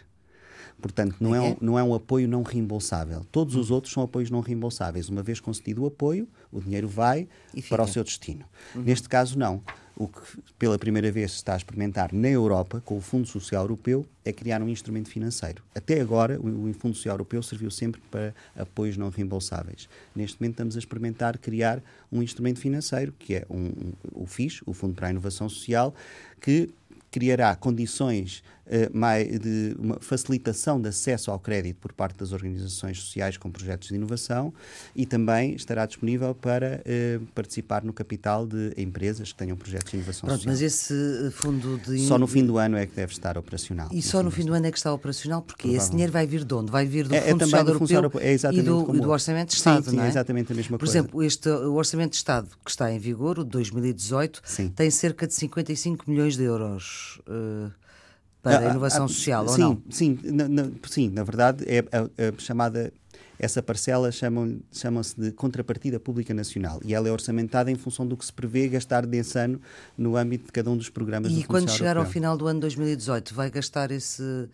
Portanto, 0.81 1.15
não 1.19 1.33
é, 1.33 1.39
um, 1.39 1.57
não 1.61 1.79
é 1.79 1.83
um 1.83 1.93
apoio 1.93 2.27
não 2.27 2.43
reembolsável. 2.43 3.25
Todos 3.31 3.55
os 3.55 3.71
outros 3.71 3.93
são 3.93 4.03
apoios 4.03 4.29
não 4.29 4.41
reembolsáveis. 4.41 5.07
Uma 5.07 5.23
vez 5.23 5.39
concedido 5.39 5.83
o 5.83 5.85
apoio, 5.85 6.27
o 6.51 6.59
dinheiro 6.59 6.89
vai 6.89 7.27
para 7.69 7.83
o 7.83 7.87
seu 7.87 8.03
destino. 8.03 8.43
Uhum. 8.75 8.81
Neste 8.81 9.07
caso, 9.07 9.39
não. 9.39 9.61
O 9.95 10.07
que 10.07 10.19
pela 10.57 10.77
primeira 10.79 11.11
vez 11.11 11.31
se 11.31 11.37
está 11.37 11.53
a 11.53 11.57
experimentar 11.57 12.11
na 12.11 12.27
Europa, 12.27 12.81
com 12.83 12.97
o 12.97 13.01
Fundo 13.01 13.27
Social 13.27 13.63
Europeu, 13.63 14.05
é 14.25 14.33
criar 14.33 14.61
um 14.61 14.67
instrumento 14.67 15.09
financeiro. 15.09 15.61
Até 15.75 16.01
agora, 16.01 16.39
o, 16.39 16.73
Fundo 16.73 16.95
Social 16.95 17.13
Europeu 17.13 17.43
serviu 17.43 17.69
sempre 17.69 18.01
para 18.09 18.33
apoios 18.55 18.97
não 18.97 19.09
reembolsáveis. 19.09 19.87
Neste 20.15 20.41
momento, 20.41 20.53
estamos 20.53 20.75
a 20.75 20.79
experimentar 20.79 21.37
criar 21.37 21.81
um 22.11 22.23
instrumento 22.23 22.59
financeiro, 22.59 23.13
que 23.19 23.35
é 23.35 23.45
um, 23.49 23.65
um, 23.65 23.93
o 24.13 24.25
FIS, 24.25 24.61
o 24.65 24.73
Fundo 24.73 24.95
para 24.95 25.07
a 25.07 25.11
Inovação 25.11 25.47
Social, 25.47 25.93
que 26.41 26.69
criará 27.11 27.55
condições 27.55 28.43
mais 28.93 29.39
de 29.39 29.75
uma 29.77 29.97
facilitação 29.99 30.81
de 30.81 30.89
acesso 30.89 31.31
ao 31.31 31.39
crédito 31.39 31.77
por 31.77 31.93
parte 31.93 32.17
das 32.17 32.31
organizações 32.31 32.99
sociais 32.99 33.37
com 33.37 33.51
projetos 33.51 33.89
de 33.89 33.95
inovação 33.95 34.53
e 34.95 35.05
também 35.05 35.53
estará 35.53 35.85
disponível 35.85 36.33
para 36.33 36.81
uh, 36.81 37.25
participar 37.33 37.83
no 37.83 37.93
capital 37.93 38.45
de 38.45 38.73
empresas 38.77 39.31
que 39.31 39.37
tenham 39.37 39.55
projetos 39.55 39.91
de 39.91 39.97
inovação 39.97 40.27
Pronto, 40.27 40.43
social. 40.43 40.53
Mas 40.53 40.61
esse 40.61 41.31
fundo 41.31 41.77
de. 41.79 41.99
Só 42.07 42.17
no 42.17 42.27
fim 42.27 42.45
do 42.45 42.57
ano 42.57 42.77
é 42.77 42.85
que 42.85 42.95
deve 42.95 43.11
estar 43.11 43.37
operacional. 43.37 43.89
E 43.91 44.01
só 44.01 44.21
no 44.23 44.31
fim 44.31 44.45
do 44.45 44.53
ano 44.53 44.67
é 44.67 44.71
que 44.71 44.77
está 44.77 44.93
operacional, 44.93 45.41
porque 45.41 45.69
esse 45.69 45.91
dinheiro 45.91 46.11
vai 46.11 46.25
vir 46.25 46.43
de 46.43 46.53
onde? 46.53 46.71
Vai 46.71 46.85
vir 46.85 47.07
do 47.07 47.15
é, 47.15 47.21
Fundo 47.21 47.43
é 47.43 47.45
Social 47.45 47.67
Europeu, 47.67 47.97
Europeu 47.97 48.21
é 48.21 48.33
e, 48.33 48.61
do, 48.61 48.83
do 48.83 49.09
Orçamento 49.09 49.49
de 49.49 49.55
Estado, 49.55 49.85
sim, 49.85 49.91
sim, 49.91 49.95
não 49.97 50.03
é? 50.03 50.07
exatamente 50.07 50.51
a 50.51 50.55
mesma 50.55 50.77
por 50.77 50.85
coisa. 50.85 51.03
Por 51.03 51.23
exemplo, 51.23 51.23
este, 51.23 51.49
o 51.49 51.73
Orçamento 51.73 52.11
de 52.11 52.17
Estado 52.17 52.49
que 52.63 52.71
está 52.71 52.91
em 52.91 52.99
vigor, 52.99 53.39
o 53.39 53.43
de 53.43 53.51
2018, 53.51 54.41
sim. 54.43 54.69
tem 54.69 54.89
cerca 54.89 55.27
de 55.27 55.33
55 55.33 56.09
milhões 56.09 56.37
de 56.37 56.43
euros. 56.43 57.21
Uh, 57.27 57.71
para 58.43 58.57
a, 58.57 58.67
a 58.67 58.69
inovação 58.71 59.05
a, 59.05 59.07
social, 59.07 59.47
sim, 59.47 59.63
ou 59.63 59.69
não? 59.69 59.83
Sim, 59.89 60.19
na, 60.23 60.47
na, 60.47 60.69
sim, 60.87 61.09
na 61.09 61.23
verdade 61.23 61.63
é 61.65 61.79
a, 61.79 62.39
chamada 62.39 62.93
essa 63.39 63.63
parcela 63.63 64.11
chamam, 64.11 64.59
chamam-se 64.71 65.19
de 65.19 65.31
contrapartida 65.31 65.99
pública 65.99 66.33
nacional 66.33 66.79
e 66.85 66.93
ela 66.93 67.07
é 67.07 67.11
orçamentada 67.11 67.71
em 67.71 67.75
função 67.75 68.05
do 68.05 68.15
que 68.15 68.25
se 68.25 68.31
prevê 68.31 68.67
gastar 68.67 69.05
desse 69.05 69.39
ano 69.39 69.59
no 69.97 70.15
âmbito 70.15 70.45
de 70.45 70.51
cada 70.51 70.69
um 70.69 70.77
dos 70.77 70.89
programas 70.89 71.31
e 71.31 71.35
do 71.35 71.41
E 71.41 71.43
quando 71.43 71.69
chegar 71.69 71.97
ao 71.97 72.05
final 72.05 72.37
do 72.37 72.45
ano 72.45 72.59
2018, 72.59 73.33
vai 73.33 73.49
gastar 73.49 73.91
esse 73.91 74.47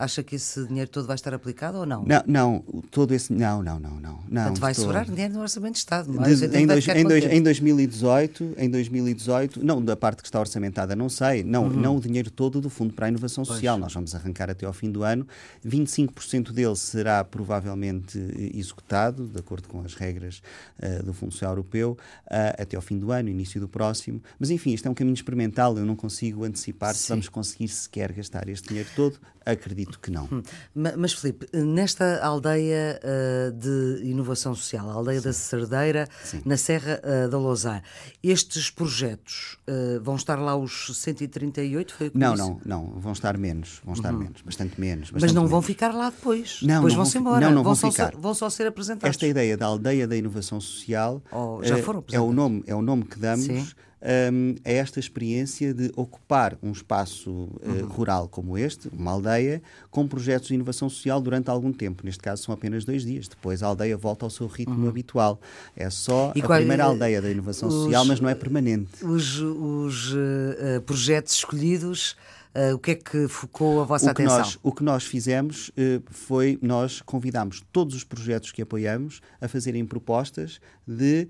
Acha 0.00 0.22
que 0.22 0.36
esse 0.36 0.66
dinheiro 0.66 0.88
todo 0.88 1.06
vai 1.06 1.14
estar 1.14 1.34
aplicado 1.34 1.76
ou 1.76 1.84
não? 1.84 2.06
Não, 2.06 2.22
não, 2.26 2.64
todo 2.90 3.12
esse. 3.12 3.30
Não, 3.34 3.62
não, 3.62 3.78
não, 3.78 4.00
não. 4.00 4.18
não 4.26 4.42
Portanto, 4.44 4.58
vai 4.58 4.72
sobrar 4.72 5.04
dinheiro 5.04 5.34
no 5.34 5.40
Orçamento 5.40 5.74
de 5.74 5.78
Estado. 5.80 6.10
Mas 6.10 6.40
de, 6.40 6.46
em, 6.56 6.66
dois, 6.66 6.88
em, 6.88 7.04
dois, 7.04 7.24
em 7.26 7.42
2018, 7.42 8.54
em 8.56 8.70
2018, 8.70 9.62
não 9.62 9.84
da 9.84 9.94
parte 9.94 10.22
que 10.22 10.28
está 10.28 10.40
orçamentada, 10.40 10.96
não 10.96 11.10
sei, 11.10 11.44
não, 11.44 11.64
uhum. 11.64 11.70
não 11.70 11.96
o 11.98 12.00
dinheiro 12.00 12.30
todo 12.30 12.62
do 12.62 12.70
Fundo 12.70 12.94
para 12.94 13.06
a 13.06 13.08
Inovação 13.10 13.44
pois. 13.44 13.56
Social. 13.56 13.76
Nós 13.76 13.92
vamos 13.92 14.14
arrancar 14.14 14.48
até 14.48 14.64
ao 14.64 14.72
fim 14.72 14.90
do 14.90 15.02
ano. 15.02 15.28
25% 15.66 16.50
dele 16.50 16.76
será 16.76 17.22
provavelmente 17.22 18.18
executado, 18.54 19.26
de 19.26 19.38
acordo 19.38 19.68
com 19.68 19.82
as 19.82 19.92
regras 19.92 20.40
uh, 20.82 21.04
do 21.04 21.12
Fundo 21.12 21.32
Social 21.32 21.52
Europeu, 21.52 21.98
uh, 22.26 22.62
até 22.62 22.74
ao 22.74 22.82
fim 22.82 22.98
do 22.98 23.12
ano, 23.12 23.28
início 23.28 23.60
do 23.60 23.68
próximo. 23.68 24.22
Mas 24.38 24.48
enfim, 24.48 24.72
isto 24.72 24.88
é 24.88 24.90
um 24.90 24.94
caminho 24.94 25.14
experimental, 25.14 25.76
eu 25.76 25.84
não 25.84 25.94
consigo 25.94 26.42
antecipar 26.44 26.94
Sim. 26.94 27.00
se 27.02 27.08
vamos 27.10 27.28
conseguir 27.28 27.68
sequer 27.68 28.12
gastar 28.12 28.48
este 28.48 28.68
dinheiro 28.68 28.88
todo. 28.96 29.18
Acredito 29.44 29.98
que 29.98 30.10
não. 30.10 30.28
Hum. 30.30 30.42
Mas, 30.74 31.12
Filipe, 31.12 31.46
nesta 31.52 32.20
aldeia 32.22 33.00
uh, 33.02 33.52
de 33.52 34.04
inovação 34.04 34.54
social, 34.54 34.88
a 34.90 34.92
aldeia 34.92 35.20
Sim. 35.20 35.26
da 35.26 35.32
Cerdeira, 35.32 36.08
Sim. 36.22 36.42
na 36.44 36.56
Serra 36.56 37.00
uh, 37.02 37.28
da 37.28 37.38
Lousã, 37.38 37.80
estes 38.22 38.70
projetos 38.70 39.58
uh, 39.68 40.00
vão 40.02 40.16
estar 40.16 40.38
lá 40.38 40.56
os 40.56 40.96
138? 40.96 41.94
Foi 41.94 42.10
não, 42.14 42.36
não, 42.36 42.60
não, 42.64 42.86
vão 42.98 43.12
estar 43.12 43.36
menos, 43.38 43.80
vão 43.84 43.94
estar 43.94 44.12
uhum. 44.12 44.20
menos, 44.20 44.42
bastante 44.42 44.80
menos. 44.80 45.10
Bastante 45.10 45.22
Mas 45.22 45.32
não 45.32 45.42
menos. 45.42 45.50
vão 45.50 45.62
ficar 45.62 45.94
lá 45.94 46.10
depois. 46.10 46.60
Não, 46.62 46.76
depois 46.76 46.94
vão-se 46.94 47.18
embora. 47.18 47.40
Não, 47.40 47.54
não 47.56 47.62
vão, 47.62 47.74
vão, 47.74 47.90
ficar. 47.90 48.12
Só, 48.12 48.18
vão 48.18 48.34
só 48.34 48.50
ser 48.50 48.66
apresentados. 48.66 49.08
Esta 49.08 49.26
ideia 49.26 49.56
da 49.56 49.66
aldeia 49.66 50.06
da 50.06 50.16
inovação 50.16 50.60
social 50.60 51.22
oh, 51.32 51.60
já 51.62 51.78
foram 51.78 52.04
é 52.12 52.20
o 52.20 52.32
nome, 52.32 52.62
é 52.66 52.74
o 52.74 52.82
nome 52.82 53.04
que 53.04 53.18
damos. 53.18 53.46
Sim 53.46 53.66
um, 54.02 54.54
é 54.64 54.76
esta 54.76 54.98
experiência 54.98 55.74
de 55.74 55.92
ocupar 55.94 56.56
um 56.62 56.72
espaço 56.72 57.30
uh, 57.30 57.60
uhum. 57.64 57.86
rural 57.86 58.28
como 58.28 58.56
este, 58.56 58.88
uma 58.88 59.12
aldeia, 59.12 59.62
com 59.90 60.06
projetos 60.06 60.48
de 60.48 60.54
inovação 60.54 60.88
social 60.88 61.20
durante 61.20 61.50
algum 61.50 61.72
tempo. 61.72 62.04
Neste 62.04 62.22
caso 62.22 62.42
são 62.42 62.54
apenas 62.54 62.84
dois 62.84 63.04
dias. 63.04 63.28
Depois 63.28 63.62
a 63.62 63.66
aldeia 63.66 63.96
volta 63.96 64.24
ao 64.24 64.30
seu 64.30 64.46
ritmo 64.46 64.82
uhum. 64.82 64.88
habitual. 64.88 65.40
É 65.76 65.90
só 65.90 66.32
e 66.34 66.40
a 66.40 66.44
qual, 66.44 66.58
primeira 66.58 66.84
aldeia 66.84 67.20
da 67.20 67.30
inovação 67.30 67.68
os, 67.68 67.74
social, 67.74 68.04
mas 68.04 68.20
não 68.20 68.28
é 68.28 68.34
permanente. 68.34 69.04
Os, 69.04 69.38
os 69.38 70.12
uh, 70.12 70.80
projetos 70.86 71.34
escolhidos. 71.34 72.16
Uh, 72.52 72.74
o 72.74 72.80
que 72.80 72.90
é 72.90 72.94
que 72.96 73.28
focou 73.28 73.80
a 73.80 73.84
vossa 73.84 74.06
o 74.06 74.10
atenção? 74.10 74.38
Nós, 74.38 74.58
o 74.60 74.72
que 74.72 74.82
nós 74.82 75.04
fizemos 75.04 75.68
uh, 75.68 76.02
foi, 76.10 76.58
nós 76.60 77.00
convidámos 77.00 77.62
todos 77.70 77.94
os 77.94 78.02
projetos 78.02 78.50
que 78.50 78.60
apoiamos 78.60 79.20
a 79.40 79.46
fazerem 79.46 79.86
propostas 79.86 80.60
de 80.84 81.28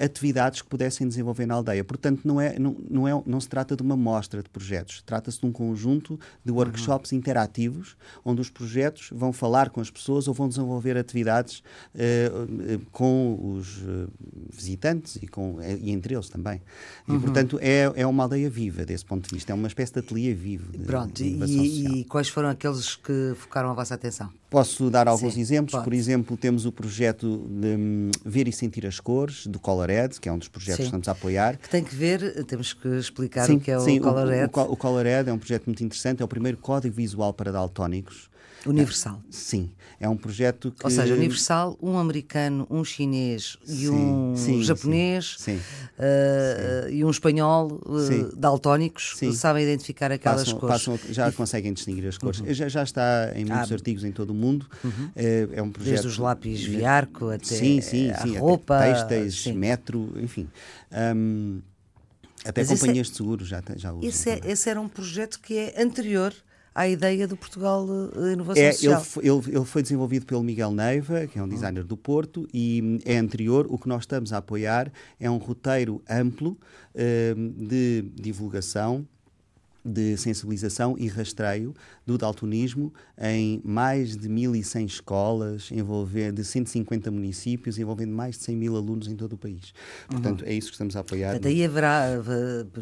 atividades 0.00 0.62
que 0.62 0.68
pudessem 0.68 1.06
desenvolver 1.06 1.46
na 1.46 1.54
aldeia. 1.54 1.84
Portanto, 1.84 2.22
não, 2.24 2.40
é, 2.40 2.58
não, 2.58 2.76
não, 2.88 3.08
é, 3.08 3.22
não 3.26 3.40
se 3.40 3.48
trata 3.48 3.76
de 3.76 3.82
uma 3.82 3.96
mostra 3.96 4.42
de 4.42 4.48
projetos, 4.48 5.02
trata-se 5.02 5.40
de 5.40 5.46
um 5.46 5.52
conjunto 5.52 6.18
de 6.44 6.50
workshops 6.52 7.12
uhum. 7.12 7.18
interativos, 7.18 7.96
onde 8.24 8.40
os 8.40 8.50
projetos 8.50 9.10
vão 9.12 9.32
falar 9.32 9.70
com 9.70 9.80
as 9.80 9.90
pessoas 9.90 10.28
ou 10.28 10.34
vão 10.34 10.48
desenvolver 10.48 10.96
atividades 10.96 11.62
eh, 11.94 12.30
eh 12.68 12.78
com 12.92 13.56
os 13.56 13.82
eh, 13.82 14.06
visitantes 14.50 15.16
e, 15.16 15.26
com, 15.26 15.58
e 15.62 15.90
entre 15.90 16.14
eles 16.14 16.28
também. 16.28 16.62
E, 17.06 17.12
uhum. 17.12 17.20
portanto, 17.20 17.58
é, 17.60 17.92
é 17.94 18.06
uma 18.06 18.24
aldeia 18.24 18.48
viva 18.48 18.84
desse 18.84 19.04
ponto 19.04 19.28
de 19.28 19.34
vista, 19.34 19.52
é 19.52 19.54
uma 19.54 19.68
espécie 19.68 19.92
de 19.92 19.98
ateliê 20.00 20.32
vivo. 20.32 20.72
De, 20.72 20.78
Pronto, 20.78 21.12
de 21.12 21.24
e, 21.24 22.00
e, 22.00 22.04
quais 22.04 22.28
foram 22.28 22.48
aqueles 22.48 22.96
que 22.96 23.34
focaram 23.36 23.70
a 23.70 23.74
vossa 23.74 23.94
atenção? 23.94 24.30
Posso 24.48 24.88
dar 24.90 25.08
alguns 25.08 25.34
Sim, 25.34 25.40
exemplos. 25.40 25.72
Pode. 25.72 25.84
Por 25.84 25.92
exemplo, 25.92 26.36
temos 26.36 26.66
o 26.66 26.72
projeto 26.72 27.46
de 27.50 27.68
um, 27.76 28.10
Ver 28.24 28.46
e 28.46 28.52
Sentir 28.52 28.86
as 28.86 29.00
Cores, 29.00 29.46
do 29.46 29.58
Colored, 29.58 30.20
que 30.20 30.28
é 30.28 30.32
um 30.32 30.38
dos 30.38 30.48
projetos 30.48 30.76
sim. 30.76 30.82
que 30.82 30.86
estamos 30.86 31.08
a 31.08 31.12
apoiar. 31.12 31.56
Que 31.56 31.68
tem 31.68 31.82
que 31.82 31.94
ver, 31.94 32.44
temos 32.44 32.72
que 32.72 32.88
explicar 32.88 33.46
sim, 33.46 33.56
o 33.56 33.60
que 33.60 33.70
é 33.70 33.78
sim, 33.80 33.98
o 33.98 34.02
Colored. 34.02 34.50
O, 34.52 34.60
o, 34.60 34.72
o 34.72 34.76
Colored 34.76 35.28
é 35.28 35.32
um 35.32 35.38
projeto 35.38 35.66
muito 35.66 35.82
interessante, 35.82 36.22
é 36.22 36.24
o 36.24 36.28
primeiro 36.28 36.58
código 36.58 36.94
visual 36.94 37.32
para 37.32 37.50
daltónicos. 37.50 38.30
Universal. 38.70 39.22
É, 39.28 39.32
sim, 39.32 39.70
é 39.98 40.08
um 40.08 40.16
projeto 40.16 40.72
que... 40.72 40.84
Ou 40.84 40.90
seja, 40.90 41.14
universal, 41.14 41.76
um 41.80 41.98
americano, 41.98 42.66
um 42.70 42.84
chinês 42.84 43.56
e 43.66 43.86
sim, 43.86 43.90
um 43.90 44.34
sim, 44.36 44.62
japonês 44.62 45.36
sim, 45.38 45.56
uh, 45.56 46.90
e 46.90 47.04
um 47.04 47.10
espanhol 47.10 47.80
uh, 47.84 48.36
daltónicos 48.36 49.16
sabem 49.34 49.64
identificar 49.64 50.10
aquelas 50.12 50.44
passam, 50.44 50.58
cores. 50.58 50.84
Passam, 50.84 51.12
já 51.12 51.28
e... 51.28 51.32
conseguem 51.32 51.72
distinguir 51.72 52.06
as 52.06 52.18
cores. 52.18 52.40
Uhum. 52.40 52.52
Já, 52.52 52.68
já 52.68 52.82
está 52.82 53.32
em 53.34 53.44
muitos 53.44 53.70
ah, 53.70 53.74
artigos 53.74 54.04
em 54.04 54.12
todo 54.12 54.30
o 54.30 54.34
mundo. 54.34 54.66
Uhum. 54.84 55.10
É, 55.14 55.48
é, 55.52 55.62
um 55.62 55.70
projeto... 55.70 55.92
Desde 55.92 56.06
os 56.08 56.18
lápis 56.18 56.62
Viarco 56.62 57.30
até 57.30 57.44
sim, 57.44 57.80
sim, 57.80 58.10
a 58.10 58.38
roupa... 58.38 58.80
Metro, 59.54 60.12
enfim... 60.16 60.48
Um, 60.92 61.60
até 62.44 62.60
Mas 62.62 62.68
companhias 62.80 63.08
é, 63.08 63.10
de 63.10 63.16
seguros 63.16 63.48
já, 63.48 63.62
já 63.76 63.92
usam. 63.92 64.08
Esse, 64.08 64.30
é, 64.30 64.40
esse, 64.44 64.70
era 64.70 64.80
um 64.80 64.88
projeto 64.88 65.40
que 65.40 65.58
é 65.58 65.82
anterior 65.82 66.32
à 66.76 66.86
ideia 66.86 67.26
do 67.26 67.38
Portugal 67.38 67.86
uh, 67.86 68.30
Inovação 68.30 68.62
é, 68.62 68.70
Social. 68.70 69.02
Ele, 69.16 69.28
ele, 69.30 69.56
ele, 69.56 69.64
foi 69.64 69.82
desenvolvido 69.82 70.26
pelo 70.26 70.42
Miguel 70.42 70.70
Neiva, 70.70 71.26
que 71.26 71.38
é 71.38 71.42
um 71.42 71.48
designer 71.48 71.82
do 71.82 71.96
Porto, 71.96 72.46
e 72.52 73.00
é 73.06 73.16
anterior. 73.16 73.66
O 73.70 73.78
que 73.78 73.88
nós 73.88 74.02
estamos 74.02 74.30
a 74.30 74.36
apoiar 74.36 74.92
é 75.18 75.30
um 75.30 75.38
roteiro 75.38 76.02
amplo 76.06 76.50
uh, 76.94 77.66
de 77.66 78.02
divulgação 78.14 79.08
de 79.86 80.16
sensibilização 80.16 80.96
e 80.98 81.06
rastreio 81.06 81.74
do 82.04 82.18
daltonismo 82.18 82.92
em 83.18 83.60
mais 83.64 84.16
de 84.16 84.28
1.100 84.28 84.86
escolas, 84.86 85.70
envolvendo 85.70 86.36
de 86.36 86.44
150 86.44 87.10
municípios, 87.10 87.78
envolvendo 87.78 88.12
mais 88.12 88.36
de 88.36 88.44
100 88.44 88.56
mil 88.56 88.76
alunos 88.76 89.08
em 89.08 89.16
todo 89.16 89.34
o 89.34 89.38
país. 89.38 89.72
Portanto, 90.08 90.42
uhum. 90.42 90.48
é 90.48 90.54
isso 90.54 90.68
que 90.68 90.74
estamos 90.74 90.96
a 90.96 91.00
apoiar. 91.00 91.38
Daí 91.38 91.64
haverá, 91.64 92.08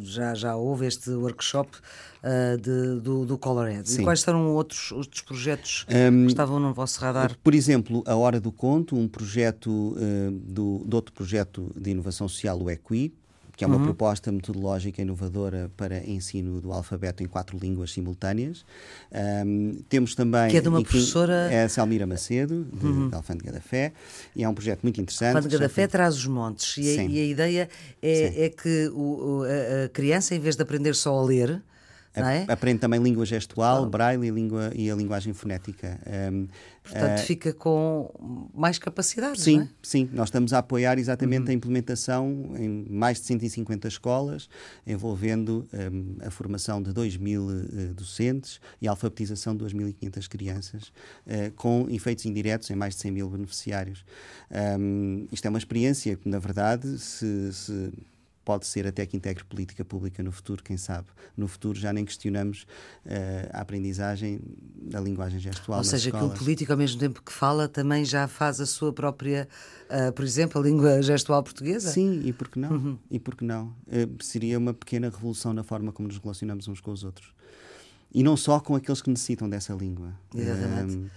já, 0.01 0.35
já 0.35 0.57
houve 0.57 0.87
este 0.87 1.11
workshop 1.11 1.71
uh, 2.25 2.57
de, 2.61 3.01
do, 3.01 3.27
do 3.27 3.39
Colored. 3.39 3.89
Sim. 3.89 4.01
E 4.01 4.05
quais 4.05 4.23
serão 4.23 4.55
outros, 4.55 4.91
outros 4.93 5.21
projetos 5.21 5.87
um, 5.89 6.23
que 6.23 6.33
estavam 6.33 6.59
no 6.59 6.73
vosso 6.73 7.01
radar? 7.01 7.37
Por 7.43 7.55
exemplo, 7.55 8.03
a 8.07 8.17
Hora 8.17 8.41
do 8.41 8.51
Conto, 8.51 8.97
um 8.97 9.07
projeto 9.07 9.71
uh, 9.71 10.31
do, 10.31 10.79
do 10.87 10.95
outro 10.95 11.13
projeto 11.13 11.71
de 11.79 11.91
inovação 11.91 12.29
social, 12.29 12.61
o 12.61 12.71
EQUI, 12.71 13.13
que 13.57 13.65
é 13.65 13.67
uma 13.67 13.77
uhum. 13.77 13.85
proposta 13.85 14.33
metodológica 14.33 15.01
inovadora 15.01 15.71
para 15.77 15.99
ensino 16.09 16.61
do 16.61 16.73
alfabeto 16.73 17.23
em 17.23 17.27
quatro 17.27 17.59
línguas 17.59 17.93
simultâneas. 17.93 18.65
Um, 19.47 19.83
temos 19.89 20.15
também. 20.15 20.51
Que 20.51 20.57
é 20.57 20.61
de 20.61 20.69
uma 20.69 20.83
professora. 20.83 21.49
É 21.51 21.65
a 21.65 21.69
Selmira 21.69 22.07
Macedo, 22.07 22.65
de, 22.65 22.87
uhum. 22.87 23.09
da 23.09 23.19
Alfândega 23.19 23.53
da 23.53 23.61
Fé, 23.61 23.93
e 24.35 24.43
é 24.43 24.49
um 24.49 24.55
projeto 24.55 24.83
muito 24.83 25.01
interessante. 25.01 25.35
A 25.35 25.39
Alfândega 25.39 25.59
da 25.59 25.69
Fé 25.69 25.87
traz 25.87 26.17
os 26.17 26.27
montes, 26.27 26.77
e 26.79 26.99
a, 26.99 27.05
e 27.05 27.21
a 27.21 27.25
ideia 27.25 27.69
é, 28.03 28.45
é 28.47 28.49
que 28.49 28.89
o, 28.89 29.43
a, 29.43 29.85
a 29.85 29.89
criança, 29.89 30.35
em 30.35 30.41
vez 30.41 30.57
de 30.57 30.63
aprender 30.63 30.95
só 30.95 31.19
a 31.19 31.23
ler, 31.23 31.63
é? 32.15 32.47
Aprende 32.49 32.79
também 32.79 33.03
língua 33.03 33.27
gestual, 33.27 33.83
oh. 33.83 33.87
braille 33.87 34.27
e, 34.27 34.31
língua, 34.31 34.71
e 34.75 34.91
a 34.91 34.95
linguagem 34.95 35.33
fonética. 35.33 35.99
Um, 36.33 36.47
Portanto, 36.85 37.21
uh, 37.21 37.23
fica 37.23 37.53
com 37.53 38.51
mais 38.55 38.79
capacidade. 38.79 39.41
Sim, 39.41 39.63
é? 39.63 39.69
sim. 39.83 40.09
Nós 40.13 40.29
estamos 40.29 40.53
a 40.53 40.59
apoiar 40.59 40.99
exatamente 40.99 41.45
uhum. 41.45 41.51
a 41.51 41.53
implementação 41.55 42.53
em 42.57 42.87
mais 42.91 43.19
de 43.19 43.27
150 43.27 43.89
escolas, 43.89 44.49
envolvendo 44.87 45.67
um, 45.73 46.17
a 46.27 46.31
formação 46.31 46.83
de 46.83 46.93
2 46.93 47.17
mil 47.17 47.47
uh, 47.47 47.95
docentes 47.95 48.61
e 48.83 48.87
a 48.87 48.91
alfabetização 48.91 49.57
de 49.57 49.65
2.500 49.65 50.29
crianças, 50.29 50.93
uh, 51.27 51.51
com 51.57 51.87
efeitos 51.89 52.27
indiretos 52.27 52.71
em 52.71 52.75
mais 52.75 52.95
de 52.95 53.01
100 53.01 53.11
mil 53.11 53.31
beneficiários. 53.31 54.05
Um, 54.79 55.27
isto 55.33 55.47
é 55.47 55.49
uma 55.49 55.59
experiência 55.59 56.15
que, 56.17 56.29
na 56.29 56.39
verdade, 56.39 56.99
se, 56.99 57.53
se 57.53 57.93
pode 58.45 58.67
ser 58.67 58.87
até 58.87 59.07
que 59.07 59.17
integre 59.17 59.43
política 59.45 59.85
pública 59.85 60.23
no 60.23 60.31
futuro, 60.31 60.63
quem 60.63 60.77
sabe. 60.77 61.09
No 61.37 61.49
futuro 61.49 61.79
já 61.79 61.93
nem 61.93 62.05
questionamos 62.05 62.67
uh, 63.07 63.51
a 63.53 63.61
aprendizagem 63.61 64.41
da 64.77 65.01
linguagem 65.01 65.41
gestual. 65.41 65.79
Ou 65.79 65.85
seja, 65.85 66.09
escolas. 66.09 66.33
que 66.33 66.37
o 66.37 66.39
político, 66.39 66.73
ao 66.73 66.79
mesmo 66.79 67.01
tempo 67.01 67.23
que 67.23 67.33
fala, 67.33 67.69
também 67.69 68.05
já 68.05 68.29
faz 68.29 68.61
a 68.61 68.67
sua 68.67 68.93
própria, 68.93 69.49
uh, 69.89 70.13
por 70.13 70.25
exemplo, 70.25 70.61
a 70.61 70.65
língua 70.65 71.03
gestual 71.03 71.43
portuguesa? 71.43 71.91
Sim, 71.91 72.23
e 72.25 72.33
por 72.33 72.49
que 72.49 72.59
não? 72.59 72.71
Uhum. 72.71 72.99
E 73.11 73.19
por 73.19 73.35
que 73.35 73.45
não? 73.45 73.69
Uh, 73.87 74.23
seria 74.23 74.59
uma 74.59 74.75
pequena 74.75 75.09
revolução 75.09 75.53
na 75.53 75.63
forma 75.63 75.93
como 75.93 76.09
nos 76.09 76.19
relacionamos 76.19 76.69
uns 76.69 76.81
com 76.81 76.91
os 76.91 77.03
outros. 77.03 77.33
E 78.13 78.23
não 78.23 78.37
só 78.37 78.61
com 78.61 78.77
aqueles 78.77 79.03
que 79.03 79.11
necessitam 79.11 79.49
dessa 79.49 79.73
língua. 79.75 80.15
Exatamente. 80.35 80.97
Um, 80.97 81.11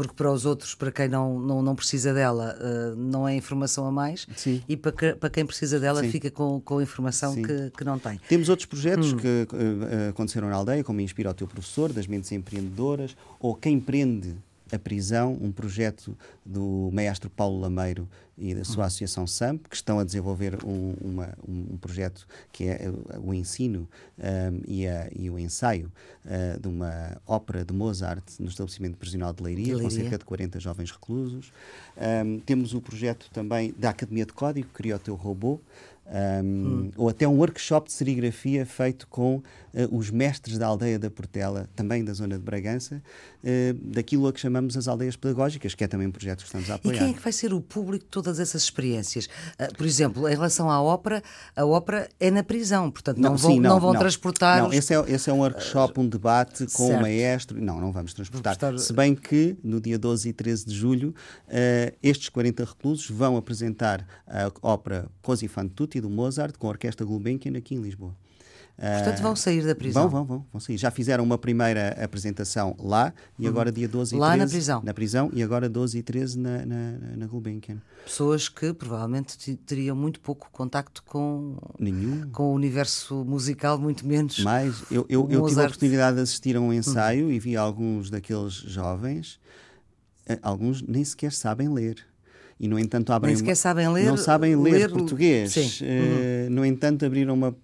porque 0.00 0.14
para 0.14 0.32
os 0.32 0.46
outros, 0.46 0.74
para 0.74 0.90
quem 0.90 1.08
não, 1.08 1.38
não, 1.38 1.60
não 1.60 1.76
precisa 1.76 2.14
dela, 2.14 2.56
uh, 2.58 2.96
não 2.96 3.28
é 3.28 3.36
informação 3.36 3.86
a 3.86 3.92
mais, 3.92 4.26
Sim. 4.34 4.62
e 4.66 4.74
para, 4.74 4.92
que, 4.92 5.12
para 5.12 5.28
quem 5.28 5.44
precisa 5.44 5.78
dela 5.78 6.00
Sim. 6.00 6.10
fica 6.10 6.30
com, 6.30 6.58
com 6.58 6.80
informação 6.80 7.34
que, 7.34 7.70
que 7.76 7.84
não 7.84 7.98
tem. 7.98 8.18
Temos 8.26 8.48
outros 8.48 8.64
projetos 8.64 9.12
hum. 9.12 9.18
que 9.18 9.46
uh, 9.52 10.08
aconteceram 10.08 10.48
na 10.48 10.56
aldeia, 10.56 10.82
como 10.82 11.02
Inspira 11.02 11.28
o 11.28 11.34
Teu 11.34 11.46
Professor, 11.46 11.92
das 11.92 12.06
Mentes 12.06 12.32
Empreendedoras, 12.32 13.14
ou 13.38 13.54
Quem 13.54 13.74
Empreende 13.74 14.36
a 14.72 14.78
prisão, 14.78 15.36
um 15.40 15.50
projeto 15.52 16.16
do 16.44 16.90
maestro 16.92 17.28
Paulo 17.28 17.60
Lameiro 17.60 18.08
e 18.40 18.54
da 18.54 18.64
sua 18.64 18.86
associação 18.86 19.26
SAMP, 19.26 19.68
que 19.68 19.76
estão 19.76 19.98
a 19.98 20.04
desenvolver 20.04 20.64
um, 20.64 20.94
uma, 21.00 21.28
um 21.46 21.76
projeto 21.76 22.26
que 22.50 22.64
é 22.64 22.90
o 23.22 23.34
ensino 23.34 23.86
um, 24.18 24.62
e, 24.66 24.86
a, 24.86 25.08
e, 25.14 25.28
o 25.28 25.38
ensaio 25.38 25.92
uh, 26.24 26.58
de 26.58 26.66
uma 26.66 27.20
ópera 27.26 27.64
de 27.64 27.74
Mozart 27.74 28.24
no 28.38 28.48
estabelecimento 28.48 28.96
prisional 28.96 29.34
de 29.34 29.42
Leiria, 29.42 29.64
de 29.64 29.74
Leiria. 29.74 29.88
com 29.88 29.94
cerca 29.94 30.18
de 30.18 30.24
40 30.24 30.58
jovens 30.58 30.90
reclusos. 30.90 31.52
Um, 32.24 32.40
temos 32.40 32.72
o 32.72 32.80
projeto 32.80 33.28
também 33.30 33.74
da 33.76 33.90
Academia 33.90 34.24
de 34.24 34.32
Código, 34.32 34.68
Cria 34.72 34.96
o 34.96 34.98
Teu 34.98 35.14
Robô, 35.14 35.60
um, 36.10 36.44
hum. 36.44 36.90
ou 36.96 37.08
até 37.08 37.26
um 37.26 37.36
workshop 37.36 37.86
de 37.86 37.92
serigrafia 37.92 38.66
feito 38.66 39.06
com 39.06 39.36
uh, 39.36 39.42
os 39.96 40.10
mestres 40.10 40.58
da 40.58 40.66
aldeia 40.66 40.98
da 40.98 41.08
Portela, 41.08 41.68
também 41.76 42.04
da 42.04 42.12
zona 42.12 42.36
de 42.36 42.42
Bragança, 42.42 43.02
uh, 43.42 43.74
daquilo 43.74 44.26
a 44.26 44.32
que 44.32 44.40
chamamos 44.40 44.76
as 44.76 44.88
aldeias 44.88 45.14
pedagógicas, 45.16 45.74
que 45.74 45.84
é 45.84 45.88
também 45.88 46.08
um 46.08 46.10
projeto 46.10 46.40
que 46.40 46.46
estamos 46.46 46.68
a 46.70 46.74
apoiar. 46.74 46.96
E 46.96 46.98
quem 46.98 47.10
é 47.10 47.12
que 47.12 47.22
vai 47.22 47.32
ser 47.32 47.54
o 47.54 47.60
público 47.60 48.04
de 48.04 48.10
todas 48.10 48.40
essas 48.40 48.62
experiências? 48.62 49.26
Uh, 49.26 49.74
por 49.76 49.86
exemplo, 49.86 50.28
em 50.28 50.32
relação 50.32 50.70
à 50.70 50.82
ópera, 50.82 51.22
a 51.54 51.64
ópera 51.64 52.08
é 52.18 52.30
na 52.30 52.42
prisão, 52.42 52.90
portanto 52.90 53.18
não, 53.18 53.30
não 53.30 53.36
vão, 53.36 53.50
sim, 53.52 53.60
não, 53.60 53.70
não 53.70 53.80
vão 53.80 53.92
não. 53.92 54.00
transportar. 54.00 54.62
Não, 54.62 54.68
os... 54.68 54.74
esse, 54.74 54.92
é, 54.94 55.04
esse 55.08 55.30
é 55.30 55.32
um 55.32 55.38
workshop, 55.38 56.00
um 56.00 56.08
debate 56.08 56.66
com 56.66 56.86
certo. 56.86 56.98
o 56.98 57.02
maestro. 57.02 57.60
Não, 57.60 57.80
não 57.80 57.92
vamos 57.92 58.12
transportar. 58.12 58.56
Se 58.78 58.92
bem 58.92 59.14
que 59.14 59.56
no 59.62 59.80
dia 59.80 59.98
12 59.98 60.28
e 60.28 60.32
13 60.32 60.66
de 60.66 60.74
julho, 60.74 61.14
estes 62.02 62.28
40 62.28 62.64
reclusos 62.64 63.08
vão 63.08 63.36
apresentar 63.36 64.06
a 64.26 64.50
ópera 64.62 65.08
Così 65.30 65.46
fan 65.46 65.68
tutti 65.68 65.99
do 66.00 66.10
Mozart 66.10 66.56
com 66.56 66.66
a 66.66 66.70
Orquestra 66.70 67.04
Gulbenkian 67.04 67.56
aqui 67.56 67.74
em 67.74 67.80
Lisboa. 67.80 68.14
Portanto, 68.80 69.20
vão 69.20 69.36
sair 69.36 69.62
da 69.62 69.74
prisão? 69.74 70.08
Vão, 70.08 70.10
vão, 70.10 70.24
vão, 70.24 70.46
vão 70.52 70.60
sair. 70.60 70.78
Já 70.78 70.90
fizeram 70.90 71.22
uma 71.22 71.36
primeira 71.36 71.90
apresentação 72.02 72.74
lá 72.78 73.12
e 73.38 73.44
uhum. 73.44 73.50
agora 73.50 73.70
dia 73.70 73.86
12 73.86 74.14
e 74.14 74.18
lá 74.18 74.28
13. 74.28 74.38
Lá 74.38 74.44
na 74.44 74.50
prisão? 74.50 74.82
Na 74.82 74.94
prisão 74.94 75.30
e 75.34 75.42
agora 75.42 75.68
12 75.68 75.98
e 75.98 76.02
13 76.02 76.38
na, 76.38 76.64
na, 76.64 76.92
na 77.18 77.26
Gulbenkian. 77.26 77.76
Pessoas 78.06 78.48
que 78.48 78.72
provavelmente 78.72 79.54
teriam 79.66 79.94
muito 79.94 80.18
pouco 80.20 80.48
contacto 80.50 81.02
com, 81.02 81.58
Nenhum. 81.78 82.30
com 82.30 82.44
o 82.44 82.54
universo 82.54 83.22
musical, 83.22 83.78
muito 83.78 84.06
menos. 84.06 84.38
Mas 84.38 84.82
eu, 84.90 85.04
eu, 85.10 85.28
eu 85.30 85.46
tive 85.46 85.60
a 85.60 85.64
oportunidade 85.64 86.16
de 86.16 86.22
assistir 86.22 86.56
a 86.56 86.60
um 86.60 86.72
ensaio 86.72 87.26
uhum. 87.26 87.32
e 87.32 87.38
vi 87.38 87.58
alguns 87.58 88.08
daqueles 88.08 88.54
jovens, 88.54 89.38
eh, 90.26 90.38
alguns 90.40 90.80
nem 90.80 91.04
sequer 91.04 91.32
sabem 91.32 91.68
ler 91.68 92.09
e 92.60 92.68
no 92.68 92.78
entanto 92.78 93.12
abrem 93.12 93.30
Nem 93.30 93.38
sequer 93.38 93.56
sabem 93.56 93.90
ler, 93.90 94.04
não 94.04 94.18
sabem 94.18 94.54
ler, 94.54 94.72
ler 94.72 94.90
português. 94.90 95.56
Uh, 95.56 95.84
uhum. 95.84 96.50
no 96.50 96.64
entanto 96.64 97.04
abriram 97.06 97.34
uma 97.34 97.56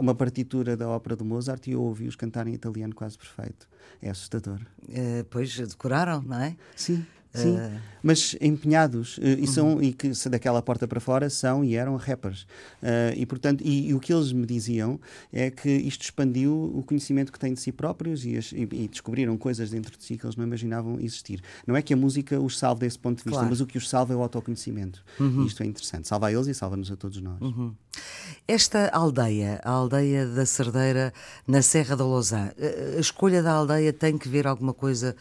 uma 0.00 0.16
partitura 0.16 0.76
da 0.76 0.88
ópera 0.88 1.14
do 1.14 1.24
Mozart 1.24 1.64
e 1.68 1.70
eu 1.70 1.80
ouvi-os 1.80 2.16
cantarem 2.16 2.52
italiano 2.52 2.92
quase 2.92 3.16
perfeito. 3.16 3.68
É 4.02 4.10
assustador. 4.10 4.58
Uh, 4.82 5.24
pois 5.30 5.56
decoraram 5.56 6.22
não 6.22 6.40
é? 6.40 6.56
Sim 6.74 7.06
Sim, 7.36 7.56
uh... 7.56 7.80
mas 8.02 8.36
empenhados 8.40 9.18
uh, 9.18 9.22
e, 9.22 9.40
uhum. 9.40 9.46
são, 9.46 9.82
e 9.82 9.92
que 9.92 10.10
daquela 10.28 10.62
porta 10.62 10.86
para 10.86 11.00
fora 11.00 11.28
são 11.30 11.64
e 11.64 11.76
eram 11.76 11.96
rappers. 11.96 12.42
Uh, 12.82 13.14
e, 13.16 13.26
portanto, 13.26 13.62
e, 13.64 13.88
e, 13.88 13.94
o 13.94 14.00
que 14.00 14.12
eles 14.12 14.32
me 14.32 14.46
diziam 14.46 15.00
é 15.32 15.50
que 15.50 15.68
isto 15.70 16.02
expandiu 16.02 16.72
o 16.74 16.82
conhecimento 16.82 17.32
que 17.32 17.38
têm 17.38 17.54
de 17.54 17.60
si 17.60 17.72
próprios 17.72 18.24
e, 18.24 18.36
as, 18.36 18.52
e, 18.52 18.88
descobriram 18.88 19.36
coisas 19.36 19.70
dentro 19.70 19.96
de 19.96 20.04
si 20.04 20.16
que 20.16 20.24
eles 20.24 20.36
não 20.36 20.44
imaginavam 20.44 20.98
existir. 21.00 21.42
Não 21.66 21.76
é 21.76 21.82
que 21.82 21.94
a 21.94 21.96
música 21.96 22.38
os 22.40 22.58
salve 22.58 22.80
desse 22.80 22.98
ponto 22.98 23.18
de 23.18 23.24
vista, 23.24 23.38
claro. 23.38 23.50
mas 23.50 23.60
o 23.60 23.66
que 23.66 23.78
os 23.78 23.88
salva 23.88 24.12
é 24.12 24.16
o 24.16 24.22
autoconhecimento. 24.22 25.04
Uhum. 25.18 25.44
E 25.44 25.46
isto 25.46 25.62
é 25.62 25.66
interessante. 25.66 26.08
Salva 26.08 26.28
a 26.28 26.32
eles 26.32 26.46
e 26.46 26.54
salva-nos 26.54 26.90
a 26.90 26.96
todos 26.96 27.20
nós. 27.20 27.40
Uhum. 27.40 27.74
Esta 28.46 28.88
aldeia, 28.88 29.60
a 29.64 29.70
aldeia 29.70 30.26
da 30.26 30.46
Cerdeira, 30.46 31.12
na 31.46 31.62
Serra 31.62 31.96
da 31.96 32.04
Lousã, 32.04 32.50
a 32.96 33.00
escolha 33.00 33.42
da 33.42 33.52
aldeia 33.52 33.92
tem 33.92 34.16
que 34.16 34.28
ver 34.28 34.46
alguma 34.46 34.72
coisa 34.72 35.16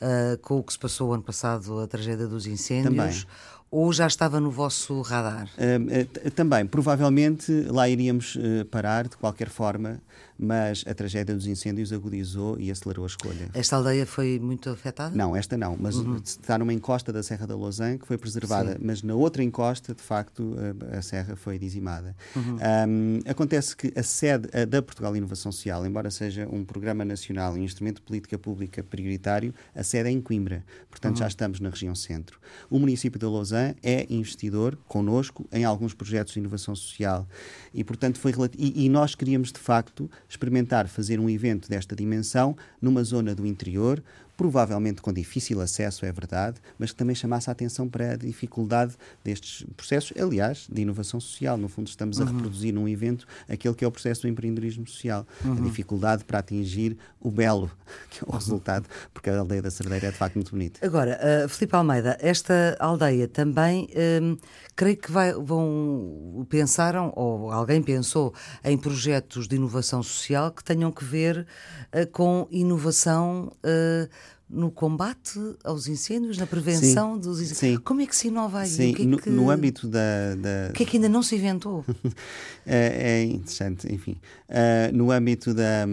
uh, 0.00 0.38
com 0.38 0.58
o 0.58 0.62
que 0.62 0.72
se 0.72 0.78
passou 0.78 1.12
ano 1.12 1.22
passado, 1.22 1.80
a 1.80 1.86
tragédia 1.86 2.26
dos 2.26 2.46
incêndios? 2.46 2.94
Também. 2.94 3.24
Ou 3.70 3.92
já 3.92 4.06
estava 4.06 4.40
no 4.40 4.50
vosso 4.50 5.02
radar? 5.02 5.48
Uh, 5.56 6.30
também, 6.30 6.66
provavelmente 6.66 7.52
lá 7.68 7.88
iríamos 7.88 8.36
parar 8.70 9.08
de 9.08 9.16
qualquer 9.16 9.50
forma 9.50 10.00
mas 10.38 10.84
a 10.86 10.94
tragédia 10.94 11.34
dos 11.34 11.46
incêndios 11.46 11.92
agudizou 11.92 12.58
e 12.58 12.70
acelerou 12.70 13.04
a 13.04 13.08
escolha. 13.08 13.48
Esta 13.52 13.76
aldeia 13.76 14.06
foi 14.06 14.38
muito 14.38 14.70
afetada? 14.70 15.14
Não, 15.14 15.34
esta 15.34 15.56
não, 15.56 15.76
mas 15.78 15.96
uhum. 15.96 16.16
está 16.16 16.56
numa 16.56 16.72
encosta 16.72 17.12
da 17.12 17.22
Serra 17.22 17.46
da 17.46 17.56
Lausanne 17.56 17.98
que 17.98 18.06
foi 18.06 18.16
preservada, 18.16 18.72
Sim. 18.72 18.78
mas 18.82 19.02
na 19.02 19.14
outra 19.14 19.42
encosta, 19.42 19.94
de 19.94 20.02
facto, 20.02 20.54
a, 20.92 20.98
a 20.98 21.02
serra 21.02 21.34
foi 21.34 21.58
dizimada. 21.58 22.14
Uhum. 22.36 22.56
Um, 22.88 23.20
acontece 23.28 23.76
que 23.76 23.92
a 23.98 24.02
sede 24.02 24.48
a 24.56 24.64
da 24.64 24.80
Portugal 24.80 25.16
Inovação 25.16 25.50
Social, 25.50 25.84
embora 25.84 26.10
seja 26.10 26.48
um 26.50 26.64
programa 26.64 27.04
nacional 27.04 27.56
e 27.56 27.60
um 27.60 27.64
instrumento 27.64 27.96
de 27.96 28.02
política 28.02 28.38
pública 28.38 28.82
prioritário, 28.82 29.52
a 29.74 29.82
sede 29.82 30.08
é 30.08 30.12
em 30.12 30.20
Coimbra, 30.20 30.64
portanto 30.88 31.16
uhum. 31.16 31.20
já 31.20 31.28
estamos 31.28 31.58
na 31.60 31.70
região 31.70 31.94
centro. 31.94 32.38
O 32.70 32.78
município 32.78 33.18
de 33.18 33.26
Lausanne 33.26 33.76
é 33.82 34.06
investidor 34.08 34.78
conosco 34.86 35.46
em 35.52 35.64
alguns 35.64 35.94
projetos 35.94 36.34
de 36.34 36.38
inovação 36.38 36.74
social 36.74 37.26
e, 37.74 37.82
portanto, 37.82 38.18
foi 38.18 38.32
e, 38.56 38.84
e 38.84 38.88
nós 38.88 39.14
queríamos, 39.14 39.52
de 39.52 39.58
facto, 39.58 40.10
experimentar 40.28 40.86
fazer 40.88 41.18
um 41.18 41.30
evento 41.30 41.68
desta 41.68 41.96
dimensão 41.96 42.56
numa 42.80 43.02
zona 43.02 43.34
do 43.34 43.46
interior, 43.46 44.02
provavelmente 44.38 45.02
com 45.02 45.12
difícil 45.12 45.60
acesso, 45.60 46.06
é 46.06 46.12
verdade, 46.12 46.60
mas 46.78 46.92
que 46.92 46.96
também 46.96 47.12
chamasse 47.12 47.50
a 47.50 47.52
atenção 47.52 47.88
para 47.88 48.12
a 48.12 48.16
dificuldade 48.16 48.94
destes 49.24 49.66
processos, 49.76 50.16
aliás, 50.16 50.68
de 50.70 50.80
inovação 50.80 51.18
social. 51.18 51.56
No 51.56 51.68
fundo, 51.68 51.88
estamos 51.88 52.18
uhum. 52.18 52.28
a 52.28 52.30
reproduzir 52.30 52.72
num 52.72 52.88
evento 52.88 53.26
aquele 53.48 53.74
que 53.74 53.84
é 53.84 53.88
o 53.88 53.90
processo 53.90 54.22
do 54.22 54.28
empreendedorismo 54.28 54.86
social, 54.86 55.26
uhum. 55.44 55.54
a 55.54 55.60
dificuldade 55.62 56.24
para 56.24 56.38
atingir 56.38 56.96
o 57.20 57.32
belo, 57.32 57.68
que 58.10 58.20
é 58.20 58.22
o 58.22 58.30
uhum. 58.30 58.38
resultado, 58.38 58.88
porque 59.12 59.28
a 59.28 59.40
aldeia 59.40 59.60
da 59.60 59.72
Cerdeira 59.72 60.06
é 60.06 60.10
de 60.12 60.16
facto 60.16 60.36
muito 60.36 60.52
bonita. 60.52 60.86
Agora, 60.86 61.18
uh, 61.18 61.48
Filipe 61.48 61.74
Almeida, 61.74 62.16
esta 62.20 62.76
aldeia 62.78 63.26
também, 63.26 63.88
um, 64.22 64.36
creio 64.76 64.96
que 64.98 65.10
vai, 65.10 65.32
vão, 65.32 66.46
pensaram, 66.48 67.12
ou 67.16 67.50
alguém 67.50 67.82
pensou, 67.82 68.32
em 68.62 68.78
projetos 68.78 69.48
de 69.48 69.56
inovação 69.56 70.00
social 70.00 70.52
que 70.52 70.62
tenham 70.62 70.92
que 70.92 71.04
ver 71.04 71.44
uh, 71.92 72.06
com 72.12 72.46
inovação. 72.52 73.52
Uh, 73.64 74.27
no 74.48 74.70
combate 74.70 75.38
aos 75.62 75.86
incêndios, 75.86 76.38
na 76.38 76.46
prevenção 76.46 77.14
sim, 77.14 77.20
dos 77.20 77.40
incêndios. 77.40 77.78
Sim. 77.78 77.84
Como 77.84 78.00
é 78.00 78.06
que 78.06 78.16
se 78.16 78.28
inova 78.28 78.60
aí? 78.60 78.68
Sim, 78.68 78.94
que 78.94 79.02
é 79.02 79.04
no, 79.04 79.18
que... 79.18 79.28
no, 79.28 79.50
âmbito 79.50 79.86
da, 79.86 80.34
da... 80.36 80.70
O 80.70 80.72
que 80.72 80.84
é 80.84 80.86
que 80.86 80.96
ainda 80.96 81.08
não 81.08 81.22
se 81.22 81.36
inventou? 81.36 81.84
é, 82.64 83.20
é, 83.20 83.24
interessante, 83.24 83.92
enfim. 83.92 84.16
Uh, 84.48 84.96
no 84.96 85.10
âmbito 85.10 85.52
da, 85.52 85.84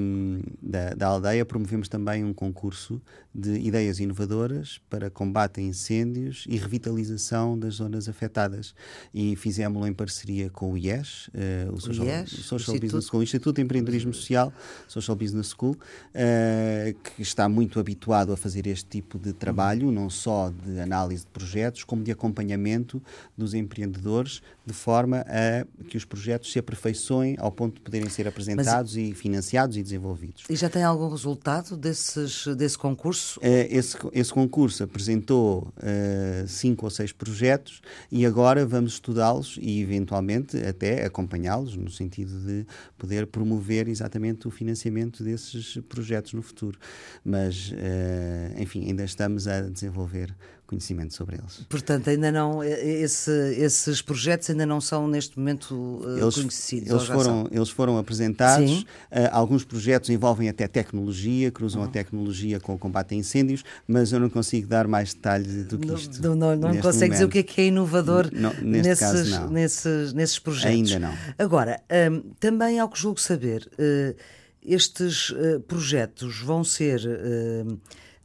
da, 0.62 0.94
da, 0.94 1.08
aldeia 1.08 1.46
promovemos 1.46 1.90
também 1.90 2.24
um 2.24 2.34
concurso 2.34 3.02
de 3.34 3.60
ideias 3.60 4.00
inovadoras 4.00 4.80
para 4.90 5.10
combate 5.10 5.60
a 5.60 5.64
incêndios 5.64 6.46
e 6.48 6.56
revitalização 6.56 7.60
das 7.60 7.76
zonas 7.76 8.08
afetadas. 8.08 8.74
E 9.14 9.36
fizemos-lo 9.36 9.86
em 9.86 9.94
parceria 9.94 10.50
com 10.50 10.72
o 10.72 10.78
IES, 10.78 11.28
uh, 11.28 11.74
o 11.74 11.82
Social, 11.82 12.06
o 12.06 12.10
IES, 12.10 12.30
Social 12.30 12.80
Business 12.80 13.06
School, 13.06 13.20
o 13.20 13.24
Instituto 13.24 13.58
de 13.58 13.62
Empreendedorismo 13.64 14.14
Social, 14.14 14.54
Social 14.88 15.18
Business 15.18 15.50
School, 15.50 15.74
uh, 15.74 16.94
que 17.16 17.22
está 17.22 17.50
muito 17.50 17.78
habituado 17.78 18.32
a 18.32 18.38
fazer 18.46 18.68
este 18.68 18.86
tipo 18.86 19.18
de 19.18 19.34
trabalho, 19.34 19.92
não 19.92 20.08
só 20.08 20.52
de 20.52 20.80
análise 20.80 21.26
de 21.26 21.32
projetos, 21.32 21.84
como 21.84 22.04
de 22.04 22.12
acompanhamento 22.12 23.02
dos 23.36 23.56
empreendedores, 23.56 24.44
de 24.66 24.74
forma 24.74 25.26
a 25.28 25.66
que 25.86 25.96
os 25.96 26.06
projetos 26.06 26.52
se 26.52 26.58
aperfeiçoem 26.58 27.36
ao 27.40 27.52
ponto 27.52 27.76
de 27.76 27.82
poderem 27.82 28.10
ser 28.10 28.28
apresentados 28.28 28.96
Mas, 28.96 29.10
e 29.10 29.14
financiados 29.14 29.78
e 29.78 29.84
desenvolvidos. 29.84 30.44
E 30.50 30.56
já 30.56 30.70
tem 30.70 30.84
algum 30.84 31.10
resultado 31.10 31.78
desses, 31.78 32.48
desse 32.56 32.78
concurso? 32.78 33.40
Uh, 33.40 33.68
esse, 33.70 33.96
esse 34.14 34.34
concurso 34.34 34.84
apresentou 34.84 35.74
uh, 35.78 36.48
cinco 36.48 36.86
ou 36.86 36.90
seis 36.90 37.12
projetos 37.12 37.82
e 38.12 38.26
agora 38.26 38.66
vamos 38.66 38.94
estudá-los 38.94 39.58
e 39.62 39.82
eventualmente 39.82 40.58
até 40.58 41.06
acompanhá-los 41.06 41.78
no 41.78 41.92
sentido 41.92 42.40
de 42.40 42.66
poder 42.98 43.28
promover 43.28 43.88
exatamente 43.88 44.48
o 44.48 44.52
financiamento 44.52 45.24
desses 45.24 45.78
projetos 45.88 46.34
no 46.34 46.42
futuro. 46.42 46.80
Mas 47.24 47.72
uh, 47.72 48.62
enfim, 48.62 48.88
ainda 48.88 49.04
estamos 49.04 49.48
a 49.48 49.62
desenvolver 49.62 50.36
conhecimento 50.66 51.14
sobre 51.14 51.38
eles. 51.38 51.66
Portanto, 51.70 52.10
ainda 52.10 52.32
não 52.32 52.64
esse, 52.64 53.32
esses 53.58 54.02
projetos 54.02 54.50
ainda 54.50 54.66
não 54.66 54.82
são 54.82 55.08
neste 55.08 55.38
momento 55.38 55.74
uh, 55.74 56.18
eles, 56.18 56.36
conhecidos. 56.36 56.90
Eles 56.90 57.04
foram, 57.04 57.48
eles 57.52 57.70
foram 57.70 57.98
apresentados. 57.98 58.82
Uh, 58.82 58.86
alguns 59.32 59.64
projetos 59.64 60.10
envolvem 60.10 60.50
até 60.50 60.68
tecnologia, 60.68 61.52
cruzam 61.52 61.82
uhum. 61.82 61.88
a 61.88 61.92
tecnologia 61.92 62.60
com 62.60 62.74
o 62.74 62.78
combate 62.78 63.14
a 63.14 63.18
incêndios, 63.18 63.64
mas 63.88 64.12
eu 64.12 64.20
não 64.20 64.30
consigo 64.30 64.68
dar 64.68 64.88
mais 64.88 65.14
detalhes 65.14 65.66
do 65.66 65.78
que 65.78 65.94
isto. 65.94 66.22
Não, 66.22 66.36
não, 66.36 66.56
não 66.56 66.78
consegue 66.82 67.14
dizer 67.14 67.26
o 67.26 67.30
que 67.30 67.40
é 67.40 67.44
que 67.44 67.62
é 67.62 67.66
inovador 67.66 68.30
não, 68.34 68.54
nesses, 68.62 69.00
caso. 69.00 69.48
Nesses, 69.50 70.14
nesses 70.14 70.40
projetos. 70.40 70.92
Ainda 70.94 71.00
não. 71.00 71.14
Agora, 71.38 71.82
um, 72.12 72.22
também 72.40 72.80
ao 72.80 72.90
que 72.90 73.00
julgo 73.00 73.20
saber, 73.20 73.70
uh, 73.74 74.16
estes 74.64 75.32
projetos 75.68 76.40
vão 76.40 76.64
ser 76.64 77.00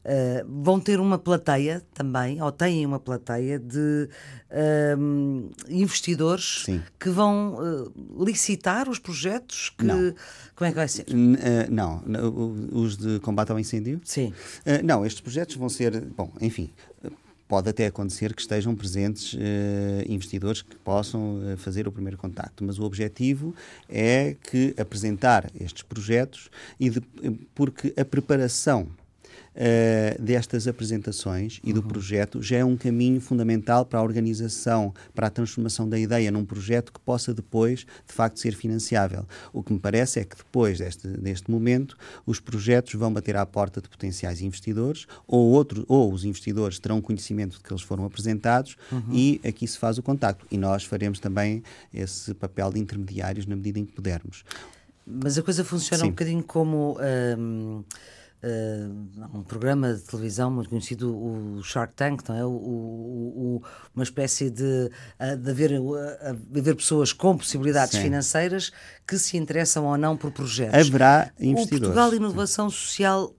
Uh, 0.02 0.62
vão 0.62 0.80
ter 0.80 0.98
uma 0.98 1.18
plateia 1.18 1.82
também, 1.92 2.40
ou 2.40 2.50
têm 2.50 2.86
uma 2.86 2.98
plateia 2.98 3.58
de 3.58 4.08
uh, 4.50 5.50
investidores 5.68 6.62
Sim. 6.64 6.82
que 6.98 7.10
vão 7.10 7.56
uh, 7.56 8.24
licitar 8.24 8.88
os 8.88 8.98
projetos 8.98 9.70
que. 9.76 9.84
Não. 9.84 10.14
Como 10.54 10.66
é 10.66 10.70
que 10.70 10.76
vai 10.76 10.88
ser? 10.88 11.04
não, 11.70 12.02
os 12.72 12.96
de 12.96 13.18
combate 13.20 13.50
ao 13.50 13.58
incêndio? 13.58 14.00
Sim. 14.04 14.32
não, 14.84 15.04
estes 15.04 15.20
projetos 15.20 15.56
vão 15.56 15.70
ser. 15.70 15.98
Bom, 16.16 16.30
enfim, 16.38 16.70
pode 17.48 17.70
até 17.70 17.86
acontecer 17.86 18.34
que 18.34 18.42
estejam 18.42 18.74
presentes 18.74 19.34
investidores 20.06 20.60
que 20.60 20.76
possam 20.76 21.40
fazer 21.56 21.88
o 21.88 21.92
primeiro 21.92 22.18
contacto, 22.18 22.62
mas 22.62 22.78
o 22.78 22.84
objetivo 22.84 23.54
é 23.88 24.36
que 24.50 24.74
apresentar 24.78 25.50
estes 25.58 25.82
projetos 25.82 26.50
e 26.78 26.90
de, 26.90 27.00
porque 27.54 27.94
a 27.96 28.04
preparação 28.04 28.88
uh, 29.54 30.22
destas 30.22 30.66
apresentações 30.66 31.60
e 31.64 31.72
do 31.72 31.80
uhum. 31.80 31.88
projeto 31.88 32.42
já 32.42 32.58
é 32.58 32.64
um 32.64 32.76
caminho 32.76 33.20
fundamental 33.20 33.84
para 33.84 33.98
a 33.98 34.02
organização, 34.02 34.94
para 35.14 35.26
a 35.26 35.30
transformação 35.30 35.88
da 35.88 35.98
ideia 35.98 36.30
num 36.30 36.44
projeto 36.44 36.92
que 36.92 37.00
possa 37.00 37.34
depois, 37.34 37.80
de 37.80 38.12
facto, 38.12 38.38
ser 38.38 38.54
financiável. 38.54 39.26
O 39.52 39.62
que 39.62 39.72
me 39.72 39.78
parece 39.78 40.20
é 40.20 40.24
que 40.24 40.36
depois 40.36 40.78
deste, 40.78 41.06
deste 41.08 41.50
momento, 41.50 41.96
os 42.26 42.40
projetos 42.40 42.94
vão 42.94 43.12
bater 43.12 43.36
à 43.36 43.44
porta 43.44 43.80
de 43.80 43.88
potenciais 43.88 44.40
investidores 44.40 45.06
ou, 45.26 45.50
outro, 45.50 45.84
ou 45.88 46.12
os 46.12 46.24
investidores 46.24 46.78
terão 46.78 47.00
conhecimento 47.00 47.56
de 47.56 47.62
que 47.62 47.72
eles 47.72 47.82
foram 47.82 48.04
apresentados 48.04 48.76
uhum. 48.90 49.02
e 49.12 49.40
aqui 49.44 49.66
se 49.66 49.78
faz 49.78 49.98
o 49.98 50.02
contacto. 50.02 50.46
E 50.50 50.58
nós 50.58 50.84
faremos 50.84 51.18
também 51.18 51.62
esse 51.92 52.34
papel 52.34 52.72
de 52.72 52.80
intermediários 52.80 53.46
na 53.46 53.56
medida 53.56 53.78
em 53.78 53.84
que 53.84 53.92
pudermos. 53.92 54.44
Mas 55.06 55.36
a 55.36 55.42
coisa 55.42 55.64
funciona 55.64 56.02
Sim. 56.02 56.08
um 56.08 56.10
bocadinho 56.10 56.42
como. 56.42 56.96
Um 57.38 57.82
uh, 58.42 59.38
um 59.38 59.42
programa 59.42 59.94
de 59.94 60.02
televisão 60.02 60.50
muito 60.50 60.70
conhecido, 60.70 61.14
o 61.14 61.62
Shark 61.62 61.94
Tank, 61.94 62.28
não 62.28 62.36
é? 62.36 62.44
O, 62.44 62.50
o, 62.50 62.52
o, 62.52 63.62
uma 63.94 64.02
espécie 64.02 64.50
de, 64.50 64.90
uh, 65.20 65.36
de, 65.36 65.50
haver, 65.50 65.80
uh, 65.80 65.96
de 66.48 66.60
haver 66.60 66.76
pessoas 66.76 67.12
com 67.12 67.36
possibilidades 67.36 67.96
Sim. 67.96 68.02
financeiras 68.02 68.72
que 69.06 69.18
se 69.18 69.36
interessam 69.36 69.86
ou 69.86 69.96
não 69.96 70.16
por 70.16 70.30
projetos. 70.30 70.74
Haverá 70.74 71.30
investidores. 71.38 71.66
O 71.66 71.80
Portugal 71.80 72.14
Inovação 72.14 72.70
Social 72.70 73.34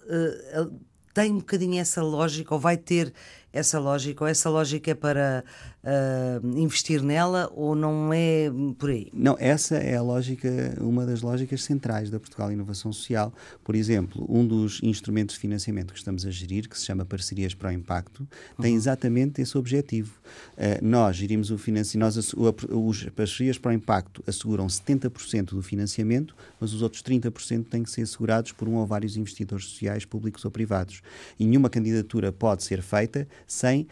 tem 1.14 1.32
um 1.32 1.40
bocadinho 1.40 1.80
essa 1.80 2.02
lógica, 2.02 2.54
ou 2.54 2.60
vai 2.60 2.78
ter 2.78 3.14
essa 3.54 3.80
lógica, 3.80 4.24
ou 4.24 4.28
essa 4.28 4.50
lógica 4.50 4.92
é 4.92 4.96
para 4.96 5.44
uh, 5.84 6.60
investir 6.60 7.04
nela 7.04 7.52
ou 7.54 7.76
não 7.76 8.14
é 8.14 8.50
por 8.78 8.90
aí? 8.90 9.10
Não, 9.14 9.36
essa 9.40 9.76
é 9.76 9.96
a 9.96 10.02
lógica, 10.02 10.50
uma 10.80 11.06
das 11.06 11.22
lógicas 11.22 11.64
centrais 11.64 12.10
da 12.10 12.20
Portugal 12.20 12.52
Inovação 12.52 12.94
Social. 12.94 13.34
Por 13.64 13.76
exemplo, 13.76 14.26
um 14.30 14.46
dos 14.46 14.80
instrumentos 14.82 15.36
de 15.36 15.42
financiamento 15.42 15.94
que 15.94 16.00
estamos 16.00 16.26
a 16.26 16.32
gerir, 16.32 16.70
que 16.70 16.78
se 16.78 16.86
chama 16.86 17.06
Parcerias 17.06 17.54
para 17.54 17.70
o 17.70 17.72
Impacto, 17.72 18.28
tem 18.62 18.72
uhum. 18.72 18.78
exatamente 18.78 19.42
esse 19.42 19.58
objetivo. 19.58 20.14
Uh, 20.58 20.84
nós 20.86 21.18
gerimos 21.18 21.52
o 21.52 21.58
financiamento, 21.58 22.16
nós, 22.16 22.34
os 22.70 23.04
Parcerias 23.10 23.58
para 23.58 23.72
o 23.72 23.74
Impacto 23.74 24.24
asseguram 24.26 24.68
70% 24.68 25.50
do 25.50 25.62
financiamento, 25.62 26.36
mas 26.60 26.74
os 26.74 26.82
outros 26.82 27.04
30% 27.04 27.66
têm 27.66 27.84
que 27.84 27.92
ser 27.92 28.04
assegurados 28.04 28.52
por 28.52 28.68
um 28.68 28.76
ou 28.76 28.86
vários 28.86 29.18
investidores 29.18 29.66
sociais, 29.66 30.06
públicos 30.06 30.46
ou 30.46 30.52
privados. 30.52 31.02
E 31.38 31.46
nenhuma 31.46 31.70
candidatura 31.70 32.32
pode 32.32 32.64
ser 32.64 32.82
feita 32.82 33.28
sem 33.48 33.88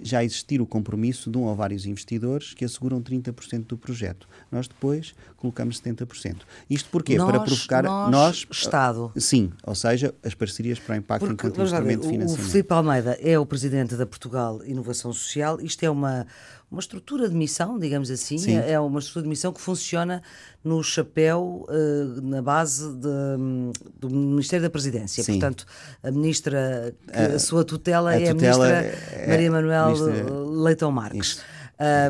já 0.00 0.24
existir 0.24 0.60
o 0.60 0.66
compromisso 0.66 1.30
de 1.30 1.36
um 1.36 1.42
ou 1.42 1.54
vários 1.54 1.84
investidores 1.84 2.54
que 2.54 2.64
asseguram 2.64 3.02
30% 3.02 3.66
do 3.66 3.76
projeto. 3.76 4.26
Nós 4.50 4.66
depois 4.66 5.14
colocamos 5.36 5.80
70%. 5.80 6.38
Isto 6.70 6.88
porquê? 6.88 7.16
Nós, 7.16 7.30
para 7.30 7.40
provocar 7.40 7.82
nós, 7.82 8.10
nós, 8.10 8.46
Estado. 8.50 9.12
Sim, 9.16 9.52
ou 9.64 9.74
seja, 9.74 10.14
as 10.22 10.34
parcerias 10.34 10.78
para 10.78 10.94
o 10.94 10.98
impacto 10.98 11.26
Porque, 11.26 11.46
enquanto 11.46 11.62
instrumento 11.62 12.02
de 12.02 12.08
financiamento. 12.08 12.46
O 12.46 12.50
Filipe 12.50 12.72
Almeida 12.72 13.18
é 13.20 13.38
o 13.38 13.44
presidente 13.44 13.96
da 13.96 14.06
Portugal 14.06 14.64
Inovação 14.64 15.12
Social. 15.12 15.60
Isto 15.60 15.84
é 15.84 15.90
uma 15.90 16.26
uma 16.72 16.80
estrutura 16.80 17.28
de 17.28 17.34
missão, 17.34 17.78
digamos 17.78 18.10
assim, 18.10 18.38
Sim. 18.38 18.56
é 18.56 18.80
uma 18.80 18.98
estrutura 18.98 19.24
de 19.24 19.28
missão 19.28 19.52
que 19.52 19.60
funciona 19.60 20.22
no 20.64 20.82
chapéu, 20.82 21.66
uh, 21.68 22.20
na 22.22 22.40
base 22.40 22.94
de, 22.94 23.98
do 24.00 24.08
Ministério 24.08 24.64
da 24.64 24.70
Presidência. 24.70 25.22
Sim. 25.22 25.32
Portanto, 25.32 25.66
a 26.02 26.10
ministra, 26.10 26.94
a, 27.12 27.34
a 27.34 27.38
sua 27.38 27.62
tutela 27.62 28.10
a 28.10 28.20
é 28.20 28.32
tutela 28.32 28.66
a 28.66 28.80
ministra 28.80 29.18
é, 29.20 29.26
Maria 29.28 29.50
Manuel 29.50 29.86
ministra... 29.88 30.34
Leitão 30.34 30.90
Marques. 30.90 31.40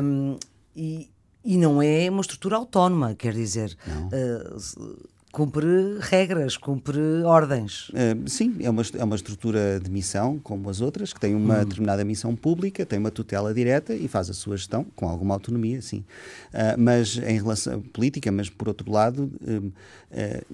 Um, 0.01 0.37
e, 0.73 1.09
e 1.43 1.57
não 1.57 1.81
é 1.81 2.09
uma 2.09 2.21
estrutura 2.21 2.55
autónoma, 2.55 3.15
quer 3.15 3.33
dizer. 3.33 3.75
Uh, 3.85 5.12
cumpre 5.33 5.97
regras, 5.99 6.55
cumpre 6.55 7.23
ordens. 7.25 7.89
Uh, 7.89 8.29
sim, 8.29 8.55
é 8.61 8.69
uma, 8.69 8.83
é 8.95 9.03
uma 9.03 9.15
estrutura 9.15 9.79
de 9.79 9.89
missão, 9.89 10.37
como 10.37 10.69
as 10.69 10.79
outras, 10.79 11.11
que 11.11 11.19
tem 11.19 11.33
uma 11.33 11.57
hum. 11.57 11.65
determinada 11.65 12.05
missão 12.05 12.35
pública, 12.35 12.85
tem 12.85 12.99
uma 12.99 13.09
tutela 13.09 13.51
direta 13.51 13.95
e 13.95 14.07
faz 14.07 14.29
a 14.29 14.33
sua 14.33 14.55
gestão 14.55 14.85
com 14.95 15.09
alguma 15.09 15.33
autonomia, 15.33 15.81
sim. 15.81 16.05
Uh, 16.53 16.77
mas 16.77 17.17
em 17.17 17.35
relação 17.37 17.79
à 17.79 17.91
política, 17.91 18.31
mas 18.31 18.47
por 18.47 18.67
outro 18.67 18.91
lado, 18.91 19.31
uh, 19.41 19.73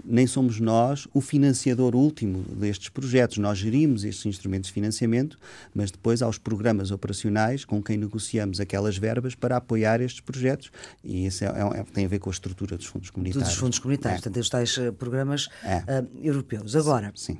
nem 0.05 0.25
somos 0.25 0.61
nós 0.61 1.09
o 1.13 1.19
financiador 1.19 1.93
último 1.93 2.45
destes 2.55 2.87
projetos. 2.87 3.37
Nós 3.37 3.57
gerimos 3.57 4.05
estes 4.05 4.25
instrumentos 4.25 4.69
de 4.69 4.73
financiamento, 4.73 5.37
mas 5.75 5.91
depois 5.91 6.21
há 6.21 6.29
os 6.29 6.37
programas 6.37 6.89
operacionais 6.89 7.65
com 7.65 7.83
quem 7.83 7.97
negociamos 7.97 8.61
aquelas 8.61 8.97
verbas 8.97 9.35
para 9.35 9.57
apoiar 9.57 9.99
estes 9.99 10.21
projetos 10.21 10.71
e 11.03 11.25
isso 11.25 11.43
é, 11.43 11.47
é, 11.47 11.83
tem 11.93 12.05
a 12.05 12.07
ver 12.07 12.19
com 12.19 12.29
a 12.29 12.33
estrutura 12.33 12.77
dos 12.77 12.85
fundos 12.85 13.09
comunitários. 13.09 13.49
Dos 13.49 13.59
fundos 13.59 13.79
comunitários, 13.79 14.19
é. 14.19 14.23
portanto, 14.23 14.39
tais 14.69 14.77
eh, 14.77 14.91
programas 14.91 15.49
é. 15.63 15.77
uh, 15.77 16.07
europeus. 16.21 16.75
Agora, 16.75 17.11
Sim. 17.15 17.39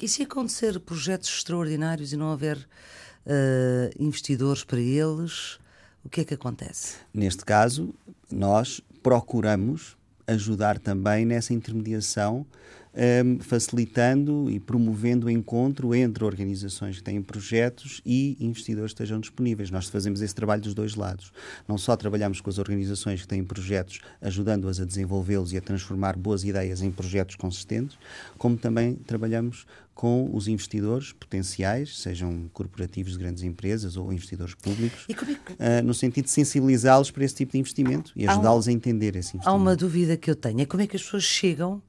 e 0.00 0.08
se 0.08 0.22
acontecer 0.22 0.78
projetos 0.80 1.28
extraordinários 1.28 2.12
e 2.12 2.16
não 2.16 2.32
haver 2.32 2.56
uh, 2.56 4.02
investidores 4.02 4.64
para 4.64 4.80
eles, 4.80 5.58
o 6.04 6.08
que 6.08 6.22
é 6.22 6.24
que 6.24 6.34
acontece? 6.34 6.96
Neste 7.12 7.44
caso, 7.44 7.94
nós 8.30 8.80
procuramos 9.02 9.96
ajudar 10.26 10.78
também 10.78 11.26
nessa 11.26 11.52
intermediação 11.52 12.46
um, 12.94 13.40
facilitando 13.40 14.50
e 14.50 14.60
promovendo 14.60 15.26
o 15.26 15.30
encontro 15.30 15.94
entre 15.94 16.24
organizações 16.24 16.96
que 16.96 17.02
têm 17.02 17.22
projetos 17.22 18.00
e 18.04 18.36
investidores 18.40 18.92
que 18.92 19.02
estejam 19.02 19.20
disponíveis. 19.20 19.70
Nós 19.70 19.88
fazemos 19.88 20.20
esse 20.20 20.34
trabalho 20.34 20.62
dos 20.62 20.74
dois 20.74 20.94
lados. 20.94 21.32
Não 21.66 21.78
só 21.78 21.96
trabalhamos 21.96 22.40
com 22.40 22.50
as 22.50 22.58
organizações 22.58 23.22
que 23.22 23.28
têm 23.28 23.42
projetos, 23.42 24.00
ajudando-as 24.20 24.80
a 24.80 24.84
desenvolvê-los 24.84 25.52
e 25.52 25.56
a 25.56 25.60
transformar 25.60 26.16
boas 26.16 26.44
ideias 26.44 26.82
em 26.82 26.90
projetos 26.90 27.36
consistentes, 27.36 27.96
como 28.36 28.56
também 28.56 28.94
trabalhamos 28.94 29.66
com 29.94 30.30
os 30.32 30.48
investidores 30.48 31.12
potenciais, 31.12 31.98
sejam 31.98 32.48
corporativos 32.52 33.12
de 33.12 33.18
grandes 33.18 33.42
empresas 33.42 33.96
ou 33.96 34.10
investidores 34.10 34.54
públicos, 34.54 35.04
é 35.08 35.12
que... 35.12 35.24
uh, 35.24 35.84
no 35.84 35.92
sentido 35.92 36.24
de 36.24 36.30
sensibilizá-los 36.30 37.10
para 37.10 37.24
esse 37.24 37.34
tipo 37.34 37.52
de 37.52 37.58
investimento 37.58 38.10
e 38.16 38.26
ajudá-los 38.26 38.68
a 38.68 38.72
entender 38.72 39.14
esse 39.16 39.36
investimento. 39.36 39.48
Há 39.48 39.52
uma 39.52 39.76
dúvida 39.76 40.16
que 40.16 40.30
eu 40.30 40.34
tenho, 40.34 40.60
é 40.62 40.66
como 40.66 40.82
é 40.82 40.86
que 40.86 40.96
as 40.96 41.02
pessoas 41.02 41.24
chegam 41.24 41.82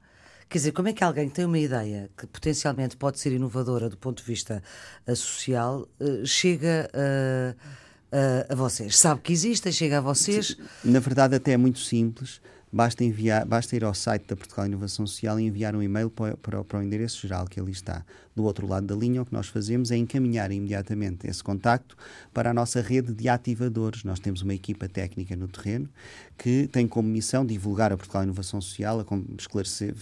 Quer 0.48 0.58
dizer, 0.58 0.72
como 0.72 0.88
é 0.88 0.92
que 0.92 1.02
alguém 1.02 1.28
que 1.28 1.34
tem 1.34 1.44
uma 1.44 1.58
ideia 1.58 2.10
que 2.16 2.26
potencialmente 2.26 2.96
pode 2.96 3.18
ser 3.18 3.32
inovadora 3.32 3.88
do 3.88 3.96
ponto 3.96 4.22
de 4.22 4.26
vista 4.26 4.62
uh, 5.06 5.16
social 5.16 5.88
uh, 6.00 6.26
chega 6.26 6.88
uh, 6.94 8.52
a 8.52 8.54
vocês? 8.54 8.96
Sabe 8.96 9.20
que 9.20 9.32
existe, 9.32 9.72
chega 9.72 9.98
a 9.98 10.00
vocês? 10.00 10.56
Na 10.84 11.00
verdade, 11.00 11.34
até 11.34 11.52
é 11.52 11.56
muito 11.56 11.80
simples. 11.80 12.40
Basta, 12.72 13.04
enviar, 13.04 13.46
basta 13.46 13.76
ir 13.76 13.84
ao 13.84 13.94
site 13.94 14.26
da 14.26 14.34
Portugal 14.34 14.66
Inovação 14.66 15.06
Social 15.06 15.38
e 15.38 15.44
enviar 15.44 15.76
um 15.76 15.82
e-mail 15.82 16.10
para, 16.10 16.36
para, 16.36 16.64
para, 16.64 16.78
o 16.80 16.82
endereço 16.82 17.20
geral 17.20 17.46
que 17.46 17.60
ali 17.60 17.70
está. 17.70 18.04
Do 18.34 18.44
outro 18.44 18.66
lado 18.66 18.86
da 18.86 18.94
linha, 18.96 19.22
o 19.22 19.24
que 19.24 19.32
nós 19.32 19.46
fazemos 19.46 19.90
é 19.92 19.96
encaminhar 19.96 20.50
imediatamente 20.50 21.26
esse 21.26 21.42
contacto 21.42 21.96
para 22.32 22.50
a 22.50 22.54
nossa 22.54 22.80
rede 22.80 23.12
de 23.12 23.28
ativadores. 23.28 24.02
Nós 24.02 24.18
temos 24.18 24.42
uma 24.42 24.52
equipa 24.54 24.88
técnica 24.88 25.36
no 25.36 25.46
terreno 25.46 25.88
que 26.36 26.66
tem 26.66 26.88
como 26.88 27.08
missão 27.08 27.46
divulgar 27.46 27.92
a 27.92 27.96
Portugal 27.96 28.24
Inovação 28.24 28.60
Social, 28.60 29.04
esclarecer, 29.38 29.94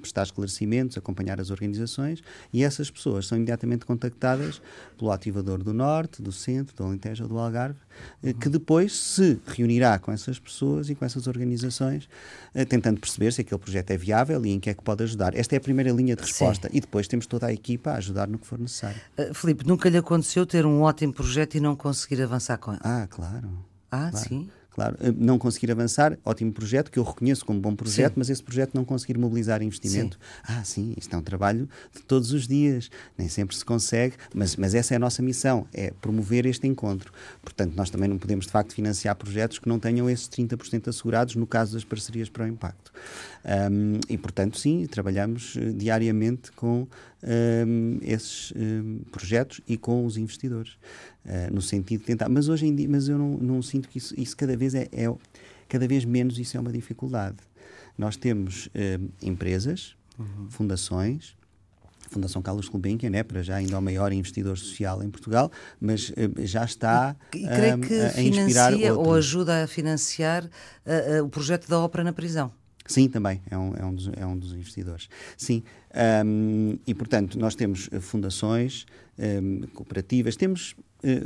prestar 0.00 0.22
esclarecimentos, 0.22 0.96
acompanhar 0.96 1.40
as 1.40 1.50
organizações 1.50 2.22
e 2.52 2.62
essas 2.62 2.88
pessoas 2.90 3.26
são 3.26 3.36
imediatamente 3.36 3.84
contactadas 3.84 4.62
pelo 4.96 5.10
ativador 5.10 5.62
do 5.62 5.72
Norte, 5.72 6.22
do 6.22 6.30
Centro, 6.30 6.76
do 6.76 6.84
Alentejo 6.84 7.24
ou 7.24 7.28
do 7.28 7.38
Algarve, 7.38 7.78
uhum. 8.22 8.32
que 8.34 8.48
depois 8.48 8.96
se 8.96 9.40
reunirá 9.46 9.98
com 9.98 10.12
essas 10.12 10.38
pessoas 10.38 10.88
e 10.88 10.94
com 10.94 11.04
essas 11.04 11.26
organizações 11.26 12.08
eh, 12.54 12.64
tentando 12.64 13.00
perceber 13.00 13.32
se 13.32 13.40
aquele 13.40 13.60
projeto 13.60 13.90
é 13.90 13.96
viável 13.96 14.46
e 14.46 14.50
em 14.50 14.60
que 14.60 14.70
é 14.70 14.74
que 14.74 14.82
pode 14.82 15.02
ajudar. 15.02 15.34
Esta 15.34 15.56
é 15.56 15.58
a 15.58 15.60
primeira 15.60 15.90
linha 15.90 16.14
de 16.14 16.22
resposta 16.22 16.68
Sim. 16.68 16.76
e 16.76 16.80
depois 16.80 17.08
temos 17.08 17.26
toda 17.26 17.46
a 17.46 17.52
equipa 17.52 17.79
a 17.88 17.94
ajudar 17.94 18.28
no 18.28 18.38
que 18.38 18.46
for 18.46 18.58
necessário. 18.58 19.00
Uh, 19.18 19.34
Filipe, 19.34 19.66
nunca 19.66 19.88
lhe 19.88 19.98
aconteceu 19.98 20.44
ter 20.44 20.66
um 20.66 20.82
ótimo 20.82 21.12
projeto 21.12 21.54
e 21.54 21.60
não 21.60 21.74
conseguir 21.76 22.22
avançar 22.22 22.58
com 22.58 22.72
ele? 22.72 22.80
Ah, 22.82 23.06
claro. 23.08 23.48
Ah, 23.90 24.10
claro. 24.10 24.28
sim? 24.28 24.48
claro. 24.80 24.96
Eh, 25.00 25.12
não 25.16 25.38
conseguir 25.38 25.70
avançar, 25.70 26.16
ótimo 26.24 26.52
projeto, 26.52 26.90
que 26.90 26.98
eu 26.98 27.02
reconheço 27.02 27.44
como 27.44 27.60
bom 27.60 27.74
projeto, 27.74 28.14
sim. 28.14 28.18
mas 28.18 28.30
esse 28.30 28.42
projeto 28.42 28.74
não 28.74 28.84
conseguir 28.84 29.18
mobilizar 29.18 29.62
investimento. 29.62 30.16
Sim. 30.16 30.44
Ah, 30.52 30.64
sim, 30.64 30.94
isto 30.96 31.14
é 31.14 31.18
um 31.18 31.22
trabalho 31.22 31.68
de 31.94 32.02
todos 32.02 32.32
os 32.32 32.48
dias, 32.48 32.90
nem 33.18 33.28
sempre 33.28 33.54
se 33.54 33.64
consegue, 33.64 34.14
mas, 34.34 34.56
mas 34.56 34.74
essa 34.74 34.94
é 34.94 34.96
a 34.96 35.00
nossa 35.00 35.22
missão, 35.22 35.66
é 35.72 35.92
promover 36.00 36.46
este 36.46 36.66
encontro. 36.66 37.12
Portanto, 37.42 37.74
nós 37.76 37.90
também 37.90 38.08
não 38.08 38.18
podemos, 38.18 38.46
de 38.46 38.52
facto, 38.52 38.72
financiar 38.74 39.14
projetos 39.16 39.58
que 39.58 39.68
não 39.68 39.78
tenham 39.78 40.08
esses 40.08 40.28
30% 40.28 40.88
assegurados 40.88 41.34
no 41.34 41.46
caso 41.46 41.74
das 41.74 41.84
parcerias 41.84 42.28
para 42.28 42.44
o 42.44 42.48
impacto. 42.48 42.92
Um, 43.44 44.00
e, 44.08 44.18
portanto, 44.18 44.58
sim, 44.58 44.86
trabalhamos 44.86 45.56
uh, 45.56 45.72
diariamente 45.72 46.52
com 46.52 46.86
um, 47.22 47.98
esses 48.02 48.52
um, 48.54 49.00
projetos 49.10 49.60
e 49.66 49.76
com 49.76 50.04
os 50.04 50.16
investidores, 50.16 50.72
uh, 51.24 51.52
no 51.52 51.62
sentido 51.62 52.00
de 52.00 52.06
tentar. 52.06 52.28
Mas 52.28 52.48
hoje 52.48 52.66
em 52.66 52.74
dia, 52.74 52.88
mas 52.88 53.08
eu 53.08 53.18
não, 53.18 53.38
não 53.38 53.62
sinto 53.62 53.88
que 53.88 53.98
isso, 53.98 54.14
isso 54.18 54.36
cada 54.36 54.56
vez 54.56 54.74
é, 54.74 54.88
é, 54.92 55.12
cada 55.68 55.86
vez 55.88 56.04
menos 56.04 56.38
isso 56.38 56.56
é 56.56 56.60
uma 56.60 56.72
dificuldade. 56.72 57.38
Nós 57.96 58.16
temos 58.16 58.70
empresas, 59.20 59.94
uhum. 60.18 60.48
fundações, 60.48 61.36
Fundação 62.08 62.42
Carlos 62.42 62.68
Gulbenkian, 62.68 63.10
né, 63.10 63.22
para 63.22 63.40
já 63.40 63.56
ainda 63.56 63.74
é 63.74 63.78
o 63.78 63.82
maior 63.82 64.12
investidor 64.12 64.58
social 64.58 65.00
em 65.02 65.08
Portugal, 65.08 65.50
mas 65.80 66.12
já 66.38 66.64
está 66.64 67.14
e, 67.32 67.46
creio 67.46 67.76
um, 67.76 67.80
que 67.80 67.94
a, 67.94 68.06
a 68.16 68.22
inspirar 68.22 68.72
financia 68.72 68.94
ou 68.94 69.14
ajuda 69.14 69.62
a 69.62 69.66
financiar 69.68 70.44
uh, 70.44 71.20
uh, 71.20 71.24
o 71.24 71.28
projeto 71.28 71.68
da 71.68 71.78
ópera 71.78 72.02
na 72.02 72.12
prisão. 72.12 72.50
Sim, 72.90 73.08
também, 73.08 73.40
é 73.48 73.56
um, 73.56 73.74
é 73.76 73.84
um, 73.84 73.94
dos, 73.94 74.10
é 74.16 74.26
um 74.26 74.36
dos 74.36 74.52
investidores. 74.52 75.08
Sim, 75.36 75.62
um, 76.26 76.76
e 76.84 76.92
portanto, 76.92 77.38
nós 77.38 77.54
temos 77.54 77.88
fundações, 78.00 78.84
cooperativas, 79.74 80.34
temos 80.34 80.74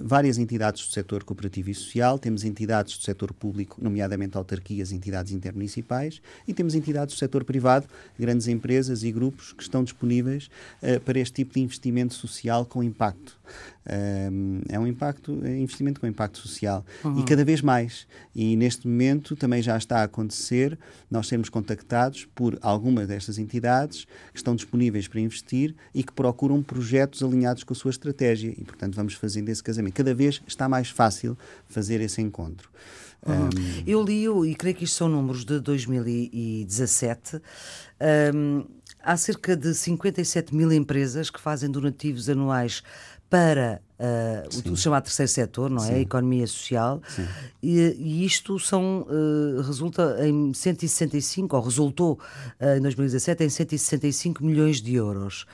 várias 0.03 0.39
entidades 0.39 0.87
do 0.87 0.93
setor 0.93 1.25
cooperativo 1.25 1.71
e 1.71 1.75
social, 1.75 2.19
temos 2.19 2.45
entidades 2.45 2.97
do 2.97 3.05
setor 3.05 3.33
público, 3.33 3.83
nomeadamente 3.83 4.37
autarquias, 4.37 4.93
entidades 4.93 5.33
intermunicipais, 5.33 6.21
e 6.47 6.55
temos 6.55 6.75
entidades 6.75 7.15
do 7.15 7.19
setor 7.19 7.45
privado, 7.45 7.87
grandes 8.19 8.49
empresas 8.49 9.03
e 9.03 9.11
grupos 9.11 9.53
que 9.53 9.63
estão 9.63 9.83
disponíveis 9.83 10.49
uh, 10.83 11.01
para 11.01 11.19
este 11.19 11.35
tipo 11.35 11.55
de 11.55 11.61
investimento 11.61 12.15
social 12.15 12.65
com 12.65 12.83
impacto. 12.83 13.39
Um, 13.87 14.63
é 14.71 14.79
um 14.79 14.87
impacto, 14.87 15.39
é 15.45 15.59
investimento 15.59 16.01
com 16.01 16.07
impacto 16.07 16.39
social 16.39 16.85
uhum. 17.05 17.21
e 17.21 17.25
cada 17.25 17.45
vez 17.45 17.61
mais. 17.61 18.07
E 18.35 18.57
neste 18.57 18.89
momento 18.89 19.37
também 19.37 19.61
já 19.61 19.77
está 19.77 19.99
a 19.99 20.05
acontecer 20.05 20.79
nós 21.11 21.27
sermos 21.29 21.51
contactados 21.51 22.27
por 22.35 22.59
algumas 22.63 23.07
destas 23.07 23.39
entidades 23.39 24.07
que 24.33 24.39
estão 24.39 24.57
disponíveis 24.57 25.07
para 25.07 25.21
investir 25.21 25.75
e 25.95 26.03
que 26.03 26.13
procuram 26.13 26.63
projetos 26.63 27.23
alinhados 27.23 27.63
com 27.63 27.75
a 27.75 27.77
sua 27.77 27.91
estratégia. 27.91 28.55
E, 28.57 28.65
portanto, 28.65 28.95
vamos 28.95 29.15
fazendo 29.15 29.51
esse 29.51 29.63
casamento. 29.65 29.95
Cada 29.95 30.15
vez 30.15 30.41
está 30.47 30.69
mais 30.69 30.91
fácil 30.91 31.37
fazer 31.69 32.01
esse 32.01 32.21
encontro. 32.21 32.69
Uhum. 33.27 33.47
Um... 33.47 33.83
Eu 33.87 34.03
li, 34.03 34.27
e 34.51 34.55
creio 34.55 34.77
que 34.77 34.85
isto 34.85 34.97
são 34.97 35.09
números 35.09 35.45
de 35.45 35.59
2017. 35.61 37.41
Um, 38.35 38.65
há 39.03 39.17
cerca 39.17 39.57
de 39.57 39.75
57 39.75 40.55
mil 40.55 40.71
empresas 40.73 41.31
que 41.31 41.41
fazem 41.41 41.71
donativos 41.71 42.29
anuais 42.29 42.83
para 43.29 43.83
uh, 43.99 44.71
o, 44.73 44.77
chamado 44.77 45.05
terceiro 45.05 45.31
setor, 45.31 45.71
não 45.71 45.83
é? 45.83 45.87
Sim. 45.87 45.95
A 45.95 45.99
economia 45.99 46.47
social. 46.47 47.03
E, 47.63 47.81
e, 47.99 48.25
isto 48.25 48.59
são, 48.61 49.07
uh, 49.09 49.61
resulta 49.63 50.17
em 50.25 50.53
165, 50.55 51.57
ou 51.57 51.63
resultou 51.63 52.21
uh, 52.61 52.77
em 52.77 52.81
2017 52.81 53.45
em 53.45 53.49
165 53.49 54.45
milhões 54.45 54.81
de 54.81 54.95
euros. 54.95 55.47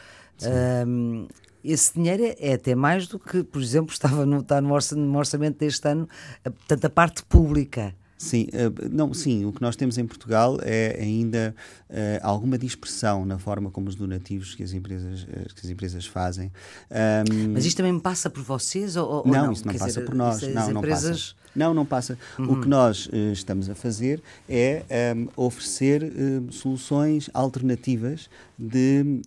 Esse 1.63 1.95
dinheiro 1.95 2.25
é, 2.25 2.37
é 2.39 2.53
até 2.55 2.75
mais 2.75 3.07
do 3.07 3.19
que, 3.19 3.43
por 3.43 3.61
exemplo, 3.61 3.93
estava 3.93 4.25
no, 4.27 4.41
está 4.41 4.61
no 4.61 5.19
orçamento 5.19 5.59
deste 5.59 5.87
ano, 5.89 6.09
portanto, 6.43 6.85
a 6.85 6.91
parte 6.91 7.25
pública. 7.25 7.95
Sim, 8.21 8.49
uh, 8.49 8.89
não, 8.93 9.15
sim, 9.15 9.47
o 9.47 9.53
que 9.53 9.63
nós 9.63 9.75
temos 9.77 9.97
em 9.97 10.05
Portugal 10.05 10.59
é 10.61 10.95
ainda 11.01 11.55
uh, 11.89 11.95
alguma 12.21 12.59
dispersão 12.59 13.25
na 13.25 13.39
forma 13.39 13.71
como 13.71 13.89
os 13.89 13.95
donativos 13.95 14.55
que 14.55 14.63
as 14.63 14.75
empresas, 14.75 15.23
uh, 15.23 15.55
que 15.55 15.65
as 15.65 15.71
empresas 15.71 16.05
fazem. 16.05 16.53
Um, 16.91 17.55
Mas 17.55 17.65
isto 17.65 17.79
também 17.79 17.99
passa 17.99 18.29
por 18.29 18.43
vocês 18.43 18.95
ou, 18.95 19.09
ou 19.09 19.27
não? 19.27 19.47
Não, 19.47 19.53
isso 19.53 19.65
não 19.65 19.73
Quer 19.73 19.79
passa 19.79 19.93
dizer, 19.93 20.05
por 20.05 20.15
nós. 20.15 20.43
Não, 20.43 20.71
não 20.71 20.83
passa. 20.83 21.35
Não, 21.57 21.75
não 21.75 21.87
passa. 21.87 22.19
Uhum. 22.39 22.53
O 22.53 22.61
que 22.61 22.69
nós 22.69 23.07
uh, 23.07 23.33
estamos 23.33 23.71
a 23.71 23.75
fazer 23.75 24.23
é 24.47 24.85
um, 25.17 25.29
oferecer 25.43 26.03
uh, 26.03 26.53
soluções 26.53 27.31
alternativas 27.33 28.29
de 28.59 29.23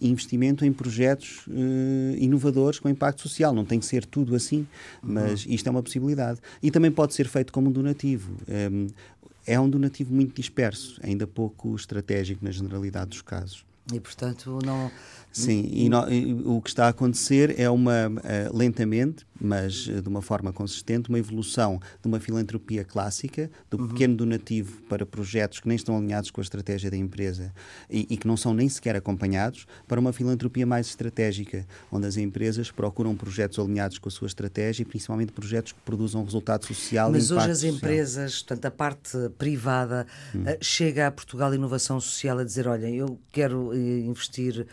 investimento 0.00 0.64
em 0.64 0.72
projetos 0.72 1.44
inovadores 2.18 2.80
com 2.80 2.88
impacto 2.88 3.22
social. 3.22 3.54
Não 3.54 3.64
tem 3.64 3.78
que 3.78 3.86
ser 3.86 4.04
tudo 4.04 4.34
assim, 4.34 4.66
uhum. 5.04 5.12
mas 5.12 5.46
isto 5.48 5.68
é 5.68 5.70
uma 5.70 5.84
possibilidade. 5.84 6.40
E 6.60 6.68
também 6.72 6.90
pode 6.90 7.14
ser 7.14 7.28
feito 7.28 7.52
como 7.52 7.68
um 7.68 7.72
donativo. 7.72 8.15
Um, 8.48 8.86
é 9.46 9.58
um 9.60 9.70
donativo 9.70 10.12
muito 10.12 10.34
disperso, 10.34 10.98
ainda 11.02 11.26
pouco 11.26 11.74
estratégico 11.76 12.44
na 12.44 12.50
generalidade 12.50 13.10
dos 13.10 13.22
casos. 13.22 13.64
E, 13.92 14.00
portanto, 14.00 14.58
não. 14.64 14.90
Sim, 15.36 15.68
e, 15.70 15.88
no, 15.88 16.10
e 16.10 16.32
o 16.46 16.62
que 16.62 16.70
está 16.70 16.86
a 16.86 16.88
acontecer 16.88 17.60
é 17.60 17.68
uma, 17.68 18.08
uh, 18.08 18.56
lentamente, 18.56 19.26
mas 19.38 19.86
uh, 19.86 20.00
de 20.00 20.08
uma 20.08 20.22
forma 20.22 20.50
consistente, 20.50 21.10
uma 21.10 21.18
evolução 21.18 21.78
de 22.00 22.08
uma 22.08 22.18
filantropia 22.18 22.82
clássica, 22.84 23.50
do 23.70 23.78
uhum. 23.78 23.88
pequeno 23.88 24.16
donativo 24.16 24.80
para 24.88 25.04
projetos 25.04 25.60
que 25.60 25.68
nem 25.68 25.76
estão 25.76 25.94
alinhados 25.98 26.30
com 26.30 26.40
a 26.40 26.42
estratégia 26.42 26.90
da 26.90 26.96
empresa 26.96 27.52
e, 27.90 28.06
e, 28.08 28.16
que 28.16 28.26
não 28.26 28.34
são 28.34 28.54
nem 28.54 28.66
sequer 28.66 28.96
acompanhados, 28.96 29.66
para 29.86 30.00
uma 30.00 30.10
filantropia 30.10 30.64
mais 30.64 30.86
estratégica, 30.86 31.66
onde 31.92 32.06
as 32.06 32.16
empresas 32.16 32.70
procuram 32.70 33.14
projetos 33.14 33.58
alinhados 33.58 33.98
com 33.98 34.08
a 34.08 34.12
sua 34.12 34.28
estratégia 34.28 34.82
e 34.82 34.86
principalmente 34.86 35.32
projetos 35.32 35.72
que 35.72 35.80
produzam 35.80 36.24
resultado 36.24 36.64
social 36.64 37.10
Mas 37.10 37.30
hoje 37.30 37.50
as 37.50 37.58
social. 37.58 37.74
empresas, 37.74 38.42
portanto, 38.42 38.64
a 38.64 38.70
parte 38.70 39.18
privada, 39.36 40.06
hum. 40.34 40.44
uh, 40.44 40.56
chega 40.62 41.08
à 41.08 41.10
Portugal 41.10 41.54
Inovação 41.54 42.00
Social 42.00 42.38
a 42.38 42.44
dizer: 42.44 42.66
olha, 42.66 42.88
eu 42.88 43.18
quero 43.30 43.76
investir 43.76 44.66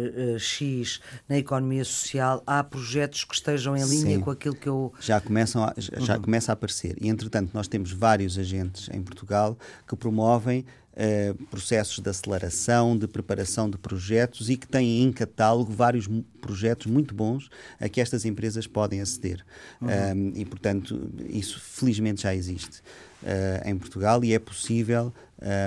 uh, 0.00 0.38
X 0.38 1.00
na 1.28 1.38
economia 1.38 1.84
social, 1.84 2.42
há 2.46 2.62
projetos 2.62 3.24
que 3.24 3.34
estejam 3.34 3.76
em 3.76 3.84
linha 3.84 4.16
Sim. 4.16 4.20
com 4.20 4.30
aquilo 4.30 4.54
que 4.54 4.68
eu. 4.68 4.92
Já, 5.00 5.20
começam 5.20 5.64
a, 5.64 5.74
já 5.76 6.16
uhum. 6.16 6.22
começa 6.22 6.52
a 6.52 6.54
aparecer. 6.54 6.96
E, 7.00 7.08
entretanto, 7.08 7.50
nós 7.54 7.68
temos 7.68 7.92
vários 7.92 8.38
agentes 8.38 8.88
em 8.92 9.02
Portugal 9.02 9.58
que 9.86 9.96
promovem 9.96 10.64
Uh, 10.90 11.46
processos 11.46 12.00
de 12.00 12.10
aceleração, 12.10 12.98
de 12.98 13.06
preparação 13.06 13.70
de 13.70 13.78
projetos 13.78 14.50
e 14.50 14.56
que 14.56 14.66
têm 14.66 15.04
em 15.04 15.12
catálogo 15.12 15.72
vários 15.72 16.08
projetos 16.40 16.86
muito 16.86 17.14
bons 17.14 17.48
a 17.78 17.88
que 17.88 18.00
estas 18.00 18.24
empresas 18.24 18.66
podem 18.66 19.00
aceder. 19.00 19.44
Uhum. 19.80 19.88
Um, 19.88 20.32
e, 20.34 20.44
portanto, 20.44 21.08
isso 21.28 21.60
felizmente 21.60 22.22
já 22.22 22.34
existe 22.34 22.82
uh, 23.22 23.68
em 23.68 23.78
Portugal 23.78 24.24
e 24.24 24.34
é 24.34 24.38
possível 24.38 25.12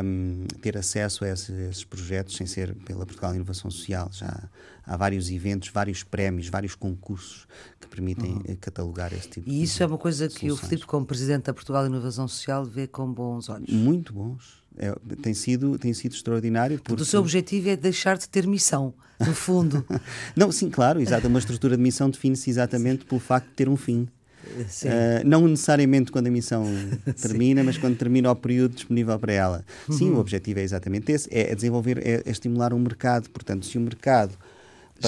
um, 0.03 0.45
ter 0.61 0.77
acesso 0.77 1.25
a 1.25 1.29
esses, 1.29 1.49
esses, 1.49 1.83
projetos 1.83 2.35
sem 2.35 2.45
ser 2.45 2.75
pela 2.75 3.05
Portugal 3.05 3.33
Inovação 3.33 3.71
Social. 3.71 4.09
Já 4.11 4.49
há 4.85 4.97
vários 4.97 5.29
eventos, 5.29 5.69
vários 5.69 6.03
prémios, 6.03 6.47
vários 6.47 6.75
concursos 6.75 7.47
que 7.79 7.87
permitem 7.87 8.33
uhum. 8.33 8.55
catalogar 8.59 9.13
esse 9.13 9.29
tipo 9.29 9.49
e 9.49 9.51
de 9.51 9.57
E 9.57 9.63
isso 9.63 9.81
é 9.81 9.85
uma 9.85 9.97
coisa 9.97 10.27
que 10.27 10.39
soluções. 10.39 10.63
o 10.63 10.67
Filipe, 10.67 10.87
como 10.87 11.05
Presidente 11.05 11.45
da 11.45 11.53
Portugal 11.53 11.85
Inovação 11.85 12.27
Social, 12.27 12.65
vê 12.65 12.87
com 12.87 13.11
bons 13.11 13.49
olhos. 13.49 13.69
Muito 13.69 14.13
bons. 14.13 14.62
É, 14.77 14.93
tem, 15.21 15.33
sido, 15.33 15.77
tem 15.77 15.93
sido 15.93 16.13
extraordinário. 16.13 16.79
Porque... 16.83 17.01
O 17.01 17.05
seu 17.05 17.19
objetivo 17.19 17.69
é 17.69 17.75
deixar 17.75 18.17
de 18.17 18.27
ter 18.27 18.47
missão, 18.47 18.93
no 19.19 19.33
fundo. 19.33 19.85
não, 20.35 20.51
sim, 20.51 20.69
claro, 20.69 20.99
exato. 20.99 21.27
Uma 21.27 21.39
estrutura 21.39 21.77
de 21.77 21.83
missão 21.83 22.09
define-se 22.09 22.49
exatamente 22.49 23.01
sim. 23.01 23.07
pelo 23.07 23.21
facto 23.21 23.47
de 23.47 23.53
ter 23.53 23.69
um 23.69 23.77
fim. 23.77 24.07
Uh, 24.45 25.25
não 25.25 25.47
necessariamente 25.47 26.11
quando 26.11 26.27
a 26.27 26.31
missão 26.31 26.65
termina, 27.21 27.63
mas 27.63 27.77
quando 27.77 27.95
termina 27.95 28.29
o 28.29 28.35
período 28.35 28.75
disponível 28.75 29.17
para 29.17 29.31
ela. 29.31 29.65
Uhum. 29.87 29.97
Sim, 29.97 30.11
o 30.11 30.17
objetivo 30.17 30.59
é 30.59 30.63
exatamente 30.63 31.11
esse: 31.11 31.29
é, 31.31 31.55
desenvolver, 31.55 31.97
é, 31.99 32.21
é 32.25 32.29
estimular 32.29 32.73
um 32.73 32.79
mercado. 32.79 33.29
Portanto, 33.29 33.65
se 33.65 33.77
o 33.77 33.81
mercado 33.81 34.37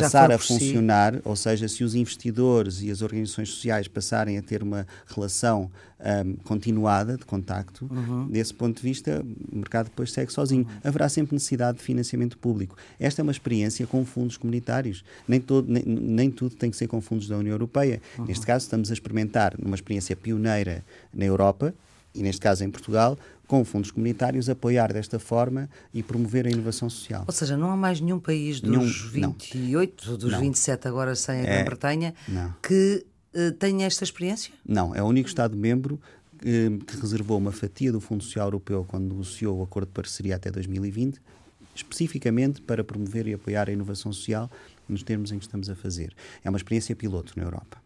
passar 0.01 0.31
a 0.31 0.37
funcionar, 0.37 1.15
si. 1.15 1.21
ou 1.23 1.35
seja, 1.35 1.67
se 1.67 1.83
os 1.83 1.95
investidores 1.95 2.81
e 2.81 2.91
as 2.91 3.01
organizações 3.01 3.49
sociais 3.49 3.87
passarem 3.87 4.37
a 4.37 4.41
ter 4.41 4.61
uma 4.61 4.85
relação 5.07 5.71
um, 5.99 6.35
continuada 6.43 7.17
de 7.17 7.25
contacto, 7.25 7.87
uhum. 7.91 8.27
desse 8.27 8.53
ponto 8.53 8.77
de 8.77 8.83
vista, 8.83 9.25
o 9.51 9.57
mercado 9.57 9.85
depois 9.85 10.11
segue 10.11 10.31
sozinho. 10.31 10.63
Uhum. 10.63 10.79
Haverá 10.83 11.09
sempre 11.09 11.33
necessidade 11.33 11.77
de 11.77 11.83
financiamento 11.83 12.37
público. 12.37 12.75
Esta 12.99 13.21
é 13.21 13.23
uma 13.23 13.31
experiência 13.31 13.87
com 13.87 14.05
fundos 14.05 14.37
comunitários. 14.37 15.03
Nem, 15.27 15.39
todo, 15.39 15.71
nem, 15.71 15.83
nem 15.83 16.31
tudo 16.31 16.55
tem 16.55 16.69
que 16.69 16.77
ser 16.77 16.87
com 16.87 17.01
fundos 17.01 17.27
da 17.27 17.37
União 17.37 17.53
Europeia. 17.53 18.01
Uhum. 18.17 18.25
Neste 18.25 18.45
caso, 18.45 18.65
estamos 18.65 18.91
a 18.91 18.93
experimentar 18.93 19.55
uma 19.59 19.75
experiência 19.75 20.15
pioneira 20.15 20.83
na 21.13 21.25
Europa, 21.25 21.73
e 22.13 22.23
neste 22.23 22.41
caso 22.41 22.63
em 22.63 22.71
Portugal, 22.71 23.17
com 23.47 23.63
fundos 23.63 23.91
comunitários, 23.91 24.49
apoiar 24.49 24.91
desta 24.91 25.19
forma 25.19 25.69
e 25.93 26.01
promover 26.01 26.47
a 26.47 26.49
inovação 26.49 26.89
social. 26.89 27.23
Ou 27.27 27.33
seja, 27.33 27.55
não 27.55 27.71
há 27.71 27.77
mais 27.77 28.01
nenhum 28.01 28.19
país 28.19 28.59
dos 28.59 28.71
nenhum, 28.71 29.31
28, 29.31 30.11
não. 30.11 30.17
dos 30.17 30.31
não. 30.31 30.39
27 30.39 30.87
agora 30.87 31.15
sem 31.15 31.35
a 31.35 31.43
é, 31.43 31.43
Grã-Bretanha, 31.43 32.13
que 32.61 33.05
uh, 33.35 33.51
tenha 33.53 33.85
esta 33.85 34.03
experiência? 34.03 34.53
Não, 34.67 34.95
é 34.95 35.01
o 35.01 35.05
único 35.05 35.29
Estado-membro 35.29 35.99
que, 36.39 36.79
que 36.85 36.97
reservou 36.99 37.37
uma 37.37 37.51
fatia 37.51 37.91
do 37.91 37.99
Fundo 37.99 38.23
Social 38.23 38.47
Europeu 38.47 38.85
quando 38.87 39.09
negociou 39.09 39.59
o 39.59 39.63
acordo 39.63 39.87
de 39.87 39.93
parceria 39.93 40.35
até 40.35 40.51
2020, 40.51 41.21
especificamente 41.73 42.61
para 42.61 42.83
promover 42.83 43.27
e 43.27 43.33
apoiar 43.33 43.69
a 43.69 43.71
inovação 43.71 44.11
social 44.11 44.49
nos 44.87 45.03
termos 45.03 45.31
em 45.31 45.37
que 45.37 45.45
estamos 45.45 45.69
a 45.69 45.75
fazer. 45.75 46.13
É 46.43 46.49
uma 46.49 46.57
experiência 46.57 46.95
piloto 46.95 47.33
na 47.35 47.43
Europa. 47.43 47.84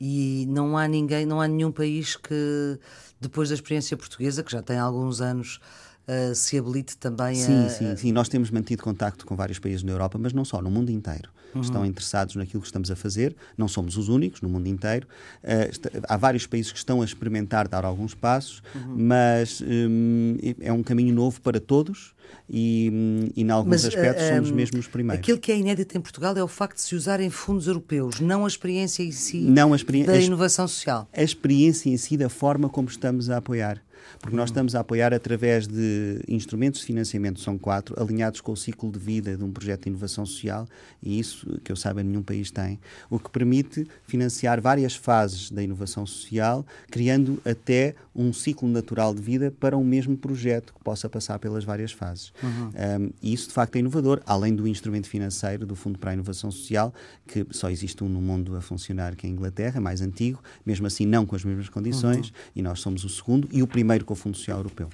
E 0.00 0.46
não 0.48 0.76
há 0.76 0.86
ninguém, 0.86 1.24
não 1.24 1.40
há 1.40 1.48
nenhum 1.48 1.72
país 1.72 2.16
que, 2.16 2.78
depois 3.20 3.48
da 3.48 3.54
experiência 3.54 3.96
portuguesa, 3.96 4.42
que 4.42 4.52
já 4.52 4.62
tem 4.62 4.78
alguns 4.78 5.20
anos, 5.20 5.58
uh, 6.06 6.34
se 6.34 6.58
habilite 6.58 6.96
também 6.96 7.34
sim, 7.36 7.66
a. 7.66 7.68
Sim, 7.68 7.96
sim, 7.96 8.12
nós 8.12 8.28
temos 8.28 8.50
mantido 8.50 8.82
contacto 8.82 9.24
com 9.26 9.34
vários 9.34 9.58
países 9.58 9.82
na 9.82 9.92
Europa, 9.92 10.18
mas 10.18 10.32
não 10.32 10.44
só, 10.44 10.60
no 10.60 10.70
mundo 10.70 10.90
inteiro. 10.90 11.30
Uhum. 11.56 11.62
Estão 11.62 11.86
interessados 11.86 12.36
naquilo 12.36 12.60
que 12.60 12.68
estamos 12.68 12.90
a 12.90 12.96
fazer, 12.96 13.34
não 13.56 13.68
somos 13.68 13.96
os 13.96 14.08
únicos 14.08 14.40
no 14.40 14.48
mundo 14.48 14.68
inteiro. 14.68 15.06
Uh, 15.42 15.70
está, 15.70 15.90
há 16.08 16.16
vários 16.16 16.46
países 16.46 16.72
que 16.72 16.78
estão 16.78 17.02
a 17.02 17.04
experimentar 17.04 17.68
dar 17.68 17.84
alguns 17.84 18.14
passos, 18.14 18.62
uhum. 18.74 18.94
mas 18.96 19.60
um, 19.60 20.36
é 20.60 20.72
um 20.72 20.82
caminho 20.82 21.14
novo 21.14 21.40
para 21.40 21.60
todos 21.60 22.14
e, 22.48 23.32
e 23.34 23.42
em 23.42 23.50
alguns 23.50 23.70
Mas, 23.70 23.84
aspectos 23.84 24.24
uh, 24.24 24.34
somos 24.34 24.50
mesmo 24.50 24.78
os 24.78 24.86
primeiros. 24.86 25.22
Aquilo 25.22 25.38
que 25.38 25.50
é 25.52 25.58
inédito 25.58 25.96
em 25.96 26.00
Portugal 26.00 26.36
é 26.36 26.42
o 26.42 26.48
facto 26.48 26.76
de 26.76 26.82
se 26.82 26.94
usarem 26.94 27.30
fundos 27.30 27.66
europeus, 27.66 28.20
não 28.20 28.44
a 28.44 28.48
experiência 28.48 29.02
em 29.02 29.12
si 29.12 29.40
não 29.40 29.72
a 29.72 29.76
experi 29.76 30.04
da 30.04 30.16
inovação 30.16 30.66
social. 30.68 31.08
A 31.12 31.22
experiência 31.22 31.90
em 31.90 31.96
si 31.96 32.16
da 32.16 32.28
forma 32.28 32.68
como 32.68 32.88
estamos 32.88 33.30
a 33.30 33.38
apoiar 33.38 33.82
porque 34.20 34.36
nós 34.36 34.50
estamos 34.50 34.74
a 34.74 34.80
apoiar 34.80 35.12
através 35.12 35.66
de 35.66 36.20
instrumentos 36.28 36.80
de 36.80 36.86
financiamento, 36.86 37.40
são 37.40 37.58
quatro, 37.58 38.00
alinhados 38.00 38.40
com 38.40 38.52
o 38.52 38.56
ciclo 38.56 38.90
de 38.90 38.98
vida 38.98 39.36
de 39.36 39.44
um 39.44 39.52
projeto 39.52 39.84
de 39.84 39.90
inovação 39.90 40.24
social, 40.24 40.66
e 41.02 41.18
isso, 41.18 41.60
que 41.62 41.70
eu 41.70 41.76
saiba, 41.76 42.02
nenhum 42.02 42.22
país 42.22 42.50
tem, 42.50 42.78
o 43.10 43.18
que 43.18 43.30
permite 43.30 43.86
financiar 44.06 44.60
várias 44.60 44.94
fases 44.94 45.50
da 45.50 45.62
inovação 45.62 46.06
social, 46.06 46.64
criando 46.90 47.40
até 47.44 47.94
um 48.14 48.32
ciclo 48.32 48.68
natural 48.68 49.14
de 49.14 49.20
vida 49.20 49.52
para 49.60 49.76
um 49.76 49.84
mesmo 49.84 50.16
projeto 50.16 50.72
que 50.72 50.82
possa 50.82 51.08
passar 51.08 51.38
pelas 51.38 51.64
várias 51.64 51.92
fases. 51.92 52.32
Uhum. 52.42 52.68
Um, 52.68 53.10
e 53.22 53.32
isso, 53.32 53.48
de 53.48 53.54
facto, 53.54 53.76
é 53.76 53.78
inovador, 53.78 54.22
além 54.26 54.54
do 54.54 54.66
instrumento 54.66 55.08
financeiro 55.08 55.66
do 55.66 55.76
Fundo 55.76 55.98
para 55.98 56.10
a 56.10 56.14
Inovação 56.14 56.50
Social, 56.50 56.94
que 57.26 57.46
só 57.50 57.70
existe 57.70 58.02
um 58.02 58.08
no 58.08 58.20
mundo 58.20 58.56
a 58.56 58.60
funcionar, 58.60 59.14
que 59.14 59.26
é 59.26 59.30
a 59.30 59.32
Inglaterra, 59.32 59.80
mais 59.80 60.00
antigo, 60.00 60.42
mesmo 60.64 60.86
assim 60.86 61.04
não 61.06 61.26
com 61.26 61.36
as 61.36 61.44
mesmas 61.44 61.68
condições, 61.68 62.28
uhum. 62.28 62.34
e 62.56 62.62
nós 62.62 62.80
somos 62.80 63.04
o 63.04 63.08
segundo, 63.08 63.48
e 63.52 63.62
o 63.62 63.66
primeiro 63.66 63.85
com 64.04 64.12
o 64.14 64.16
Fundo 64.16 64.36
Social 64.36 64.58
Europeu. 64.58 64.88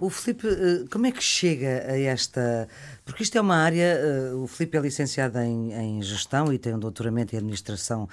O 0.00 0.08
Filipe, 0.10 0.46
eh, 0.46 0.84
como 0.90 1.06
é 1.06 1.12
que 1.12 1.22
chega 1.22 1.84
a 1.88 1.98
esta. 1.98 2.68
Porque 3.04 3.22
isto 3.22 3.36
é 3.36 3.40
uma 3.40 3.56
área. 3.56 3.98
Eh, 4.00 4.32
o 4.34 4.46
Filipe 4.46 4.76
é 4.76 4.80
licenciado 4.80 5.38
em, 5.40 5.72
em 5.72 6.02
gestão 6.02 6.52
e 6.52 6.58
tem 6.58 6.74
um 6.74 6.78
doutoramento 6.78 7.34
em 7.34 7.38
administração 7.38 8.08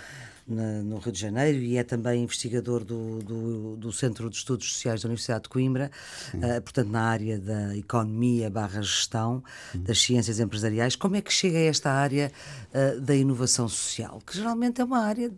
na, 0.48 0.84
no 0.84 0.98
Rio 0.98 1.12
de 1.12 1.20
Janeiro 1.20 1.58
e 1.58 1.78
é 1.78 1.84
também 1.84 2.24
investigador 2.24 2.84
do, 2.84 3.20
do, 3.20 3.76
do, 3.78 3.92
Centro 3.92 4.30
de 4.30 4.38
Estudos 4.38 4.74
Sociais 4.74 5.02
da 5.02 5.08
Universidade 5.08 5.44
de 5.44 5.50
Coimbra, 5.50 5.92
uh, 6.34 6.62
portanto, 6.62 6.90
na 6.90 7.04
área 7.04 7.40
da 7.40 7.76
economia 7.76 8.50
barra 8.50 8.82
gestão, 8.82 9.44
Sim. 9.72 9.80
das 9.80 10.00
ciências 10.00 10.40
empresariais. 10.40 10.96
Como 10.96 11.16
é 11.16 11.22
que 11.22 11.34
chega 11.34 11.58
a 11.58 11.62
esta 11.62 11.92
área 11.92 12.32
uh, 12.74 13.02
da 13.02 13.16
inovação 13.16 13.68
social? 13.68 14.22
Que 14.26 14.38
geralmente 14.38 14.82
é 14.82 14.84
uma 14.84 15.00
área. 15.00 15.32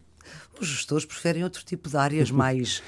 Os 0.59 0.67
gestores 0.67 1.05
preferem 1.05 1.43
outro 1.43 1.63
tipo 1.63 1.89
de 1.89 1.95
áreas 1.95 2.29
mais 2.31 2.83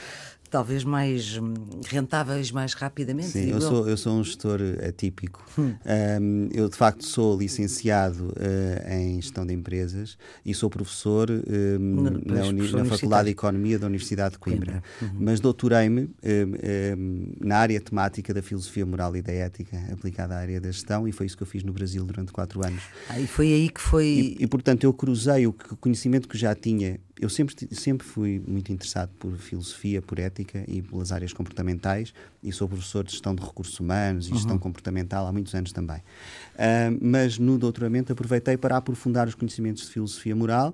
talvez 0.49 0.83
mais 0.83 1.37
hum, 1.37 1.53
rentáveis 1.87 2.51
mais 2.51 2.73
rapidamente. 2.73 3.29
Sim, 3.29 3.49
eu 3.49 3.61
sou, 3.61 3.87
eu 3.87 3.97
sou 3.97 4.13
um 4.13 4.23
gestor 4.23 4.59
atípico. 4.87 5.45
Hum. 5.57 5.73
Um, 6.21 6.49
eu, 6.51 6.69
de 6.69 6.75
facto, 6.75 7.05
sou 7.05 7.37
licenciado 7.37 8.29
uh, 8.29 8.93
em 8.93 9.21
gestão 9.21 9.45
de 9.45 9.53
empresas 9.53 10.17
e 10.45 10.53
sou 10.53 10.69
professor 10.69 11.29
um, 11.29 12.03
na, 12.25 12.45
uni, 12.45 12.71
na 12.71 12.85
Faculdade 12.85 13.25
de 13.25 13.31
Economia 13.31 13.79
da 13.79 13.87
Universidade 13.87 14.33
de 14.33 14.39
Coimbra. 14.39 14.59
Coimbra. 14.59 14.83
Uhum. 15.01 15.19
Mas 15.19 15.39
doutorei-me 15.39 16.09
um, 16.23 17.33
na 17.39 17.57
área 17.57 17.79
temática 17.79 18.33
da 18.33 18.41
filosofia 18.41 18.85
moral 18.85 19.15
e 19.15 19.21
da 19.21 19.31
ética 19.31 19.77
aplicada 19.91 20.35
à 20.35 20.39
área 20.39 20.59
da 20.59 20.71
gestão 20.71 21.07
e 21.07 21.11
foi 21.11 21.25
isso 21.25 21.37
que 21.37 21.43
eu 21.43 21.47
fiz 21.47 21.63
no 21.63 21.71
Brasil 21.71 22.03
durante 22.03 22.31
quatro 22.31 22.65
anos. 22.65 22.83
Ah, 23.09 23.19
e 23.19 23.27
foi 23.27 23.53
aí 23.53 23.69
que 23.69 23.81
foi. 23.81 24.05
E, 24.05 24.43
e 24.43 24.47
portanto, 24.47 24.83
eu 24.83 24.93
cruzei 24.93 25.47
o 25.47 25.53
conhecimento 25.79 26.27
que 26.27 26.37
já 26.37 26.55
tinha 26.55 26.99
eu 27.19 27.29
sempre, 27.29 27.67
sempre 27.71 28.07
fui 28.07 28.41
muito 28.47 28.71
interessado 28.71 29.09
por 29.19 29.35
filosofia, 29.37 30.01
por 30.01 30.19
ética 30.19 30.63
e 30.67 30.81
pelas 30.81 31.11
áreas 31.11 31.33
comportamentais 31.33 32.13
e 32.41 32.51
sou 32.51 32.67
professor 32.67 33.03
de 33.03 33.11
gestão 33.11 33.35
de 33.35 33.43
recursos 33.43 33.77
humanos 33.79 34.27
e 34.27 34.29
gestão 34.29 34.53
uhum. 34.53 34.59
comportamental 34.59 35.27
há 35.27 35.31
muitos 35.31 35.53
anos 35.53 35.73
também. 35.73 35.97
Uh, 35.97 36.97
mas 37.01 37.37
no 37.37 37.57
doutoramento 37.57 38.13
aproveitei 38.13 38.55
para 38.55 38.77
aprofundar 38.77 39.27
os 39.27 39.35
conhecimentos 39.35 39.83
de 39.83 39.89
filosofia 39.89 40.35
moral, 40.35 40.73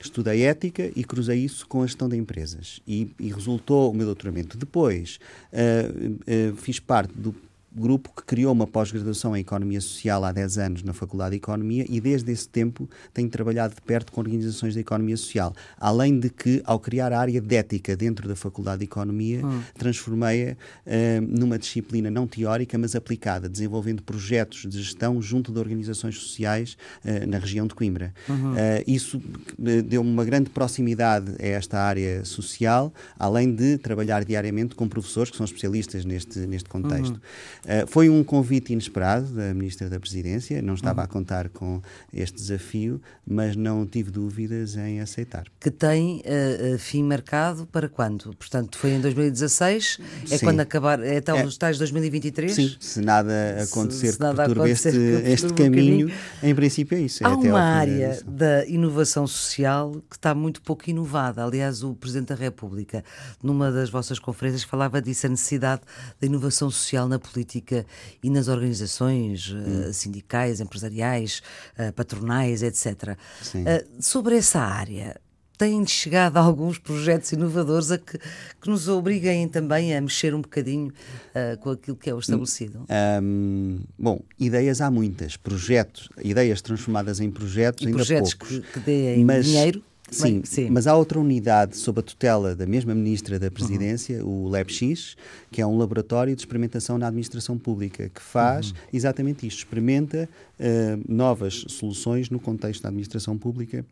estudei 0.00 0.42
ética 0.42 0.90
e 0.96 1.04
cruzei 1.04 1.38
isso 1.44 1.66
com 1.66 1.82
a 1.82 1.86
gestão 1.86 2.08
de 2.08 2.16
empresas 2.16 2.80
e, 2.86 3.10
e 3.20 3.30
resultou 3.30 3.90
o 3.90 3.94
meu 3.94 4.06
doutoramento. 4.06 4.56
Depois 4.56 5.18
uh, 5.52 6.52
uh, 6.52 6.56
fiz 6.56 6.80
parte 6.80 7.12
do 7.14 7.34
grupo 7.74 8.10
que 8.14 8.22
criou 8.24 8.52
uma 8.52 8.66
pós-graduação 8.66 9.36
em 9.36 9.40
Economia 9.40 9.80
Social 9.80 10.24
há 10.24 10.32
10 10.32 10.58
anos 10.58 10.82
na 10.82 10.92
Faculdade 10.92 11.30
de 11.30 11.36
Economia 11.36 11.86
e 11.88 12.00
desde 12.00 12.30
esse 12.30 12.48
tempo 12.48 12.88
tenho 13.14 13.28
trabalhado 13.28 13.74
de 13.74 13.80
perto 13.80 14.12
com 14.12 14.20
organizações 14.20 14.74
da 14.74 14.80
economia 14.80 15.16
social. 15.16 15.54
Além 15.78 16.18
de 16.18 16.28
que, 16.28 16.62
ao 16.64 16.78
criar 16.78 17.12
a 17.12 17.20
área 17.20 17.40
de 17.40 17.56
ética 17.56 17.96
dentro 17.96 18.28
da 18.28 18.36
Faculdade 18.36 18.78
de 18.78 18.84
Economia, 18.84 19.44
hum. 19.44 19.60
transformei-a 19.74 20.52
uh, 20.52 21.20
numa 21.26 21.58
disciplina 21.58 22.10
não 22.10 22.26
teórica, 22.26 22.76
mas 22.76 22.94
aplicada, 22.94 23.48
desenvolvendo 23.48 24.02
projetos 24.02 24.66
de 24.68 24.82
gestão 24.82 25.20
junto 25.22 25.52
de 25.52 25.58
organizações 25.58 26.16
sociais 26.16 26.76
uh, 27.04 27.26
na 27.26 27.38
região 27.38 27.66
de 27.66 27.74
Coimbra. 27.74 28.12
Uhum. 28.28 28.52
Uh, 28.52 28.56
isso 28.86 29.20
deu 29.58 30.02
uma 30.02 30.24
grande 30.24 30.50
proximidade 30.50 31.34
a 31.40 31.46
esta 31.46 31.78
área 31.80 32.24
social, 32.24 32.92
além 33.18 33.54
de 33.54 33.78
trabalhar 33.78 34.24
diariamente 34.24 34.74
com 34.74 34.88
professores 34.88 35.30
que 35.30 35.36
são 35.36 35.44
especialistas 35.44 36.04
neste, 36.04 36.38
neste 36.40 36.68
contexto. 36.68 37.14
Uhum. 37.14 37.20
Uh, 37.62 37.86
foi 37.86 38.10
um 38.10 38.24
convite 38.24 38.72
inesperado 38.72 39.26
da 39.28 39.54
Ministra 39.54 39.88
da 39.88 40.00
Presidência, 40.00 40.60
não 40.60 40.74
estava 40.74 41.00
uhum. 41.00 41.04
a 41.04 41.08
contar 41.08 41.48
com 41.48 41.80
este 42.12 42.34
desafio, 42.34 43.00
mas 43.24 43.54
não 43.54 43.86
tive 43.86 44.10
dúvidas 44.10 44.76
em 44.76 45.00
aceitar. 45.00 45.44
Que 45.60 45.70
tem 45.70 46.22
uh, 46.26 46.78
fim 46.78 47.04
marcado 47.04 47.64
para 47.66 47.88
quando? 47.88 48.34
Portanto, 48.36 48.76
foi 48.76 48.90
em 48.90 49.00
2016? 49.00 50.00
É 50.28 50.38
Sim. 50.38 50.44
quando 50.44 50.60
acabar? 50.60 50.98
É 51.00 51.22
os 51.44 51.54
é, 51.54 51.58
tais 51.58 51.78
2023? 51.78 52.52
Sim, 52.52 52.76
se 52.80 53.00
nada 53.00 53.32
acontecer 53.62 54.08
se, 54.08 54.12
se 54.14 54.20
nada 54.20 54.42
que 54.42 54.54
perturbe 54.54 54.70
este, 54.70 54.88
este 55.30 55.54
caminho, 55.54 56.08
caminho, 56.08 56.14
em 56.42 56.54
princípio 56.54 56.98
é 56.98 57.02
isso. 57.02 57.22
É 57.22 57.26
Há 57.28 57.36
uma 57.36 57.60
área 57.60 58.18
da 58.26 58.66
inovação 58.66 59.24
social 59.24 60.02
que 60.10 60.16
está 60.16 60.34
muito 60.34 60.60
pouco 60.62 60.90
inovada. 60.90 61.44
Aliás, 61.44 61.84
o 61.84 61.94
Presidente 61.94 62.28
da 62.28 62.34
República, 62.34 63.04
numa 63.40 63.70
das 63.70 63.88
vossas 63.88 64.18
conferências, 64.18 64.64
falava 64.64 65.00
disso, 65.00 65.26
a 65.26 65.30
necessidade 65.30 65.82
da 66.20 66.26
inovação 66.26 66.68
social 66.68 67.06
na 67.06 67.20
política 67.20 67.51
política 67.52 67.86
e 68.22 68.30
nas 68.30 68.48
organizações 68.48 69.50
uh, 69.50 69.92
sindicais, 69.92 70.60
empresariais, 70.60 71.42
uh, 71.78 71.92
patronais, 71.92 72.62
etc. 72.62 73.16
Uh, 73.54 74.02
sobre 74.02 74.36
essa 74.36 74.60
área, 74.60 75.20
têm 75.58 75.86
chegado 75.86 76.38
alguns 76.38 76.78
projetos 76.78 77.32
inovadores 77.32 77.90
a 77.90 77.98
que, 77.98 78.18
que, 78.18 78.70
nos 78.70 78.88
obriguem 78.88 79.46
também 79.48 79.94
a 79.94 80.00
mexer 80.00 80.34
um 80.34 80.40
bocadinho 80.40 80.88
uh, 80.88 81.58
com 81.58 81.70
aquilo 81.70 81.96
que 81.96 82.08
é 82.08 82.14
o 82.14 82.18
estabelecido? 82.18 82.86
Um, 83.22 83.80
bom, 83.98 84.20
ideias 84.38 84.80
há 84.80 84.90
muitas, 84.90 85.36
projetos, 85.36 86.08
ideias 86.22 86.62
transformadas 86.62 87.20
em 87.20 87.30
projetos, 87.30 87.82
e 87.82 87.86
ainda 87.86 87.96
projetos 87.96 88.34
poucos. 88.34 88.58
Que, 88.58 88.72
que 88.72 88.80
deem 88.80 89.24
mas, 89.24 89.44
dinheiro? 89.44 89.82
Sim, 90.12 90.42
sim, 90.44 90.68
mas 90.70 90.86
há 90.86 90.96
outra 90.96 91.18
unidade 91.18 91.76
sob 91.76 92.00
a 92.00 92.02
tutela 92.02 92.54
da 92.54 92.66
mesma 92.66 92.94
Ministra 92.94 93.38
da 93.38 93.50
Presidência, 93.50 94.24
uhum. 94.24 94.46
o 94.46 94.48
LabX, 94.48 95.16
que 95.50 95.60
é 95.60 95.66
um 95.66 95.76
laboratório 95.76 96.34
de 96.34 96.42
experimentação 96.42 96.98
na 96.98 97.08
administração 97.08 97.58
pública, 97.58 98.08
que 98.08 98.20
faz 98.20 98.70
uhum. 98.70 98.76
exatamente 98.92 99.46
isto, 99.46 99.58
experimenta 99.58 100.28
uh, 100.60 101.12
novas 101.12 101.64
soluções 101.68 102.30
no 102.30 102.38
contexto 102.38 102.82
da 102.82 102.88
administração 102.88 103.38
pública 103.38 103.84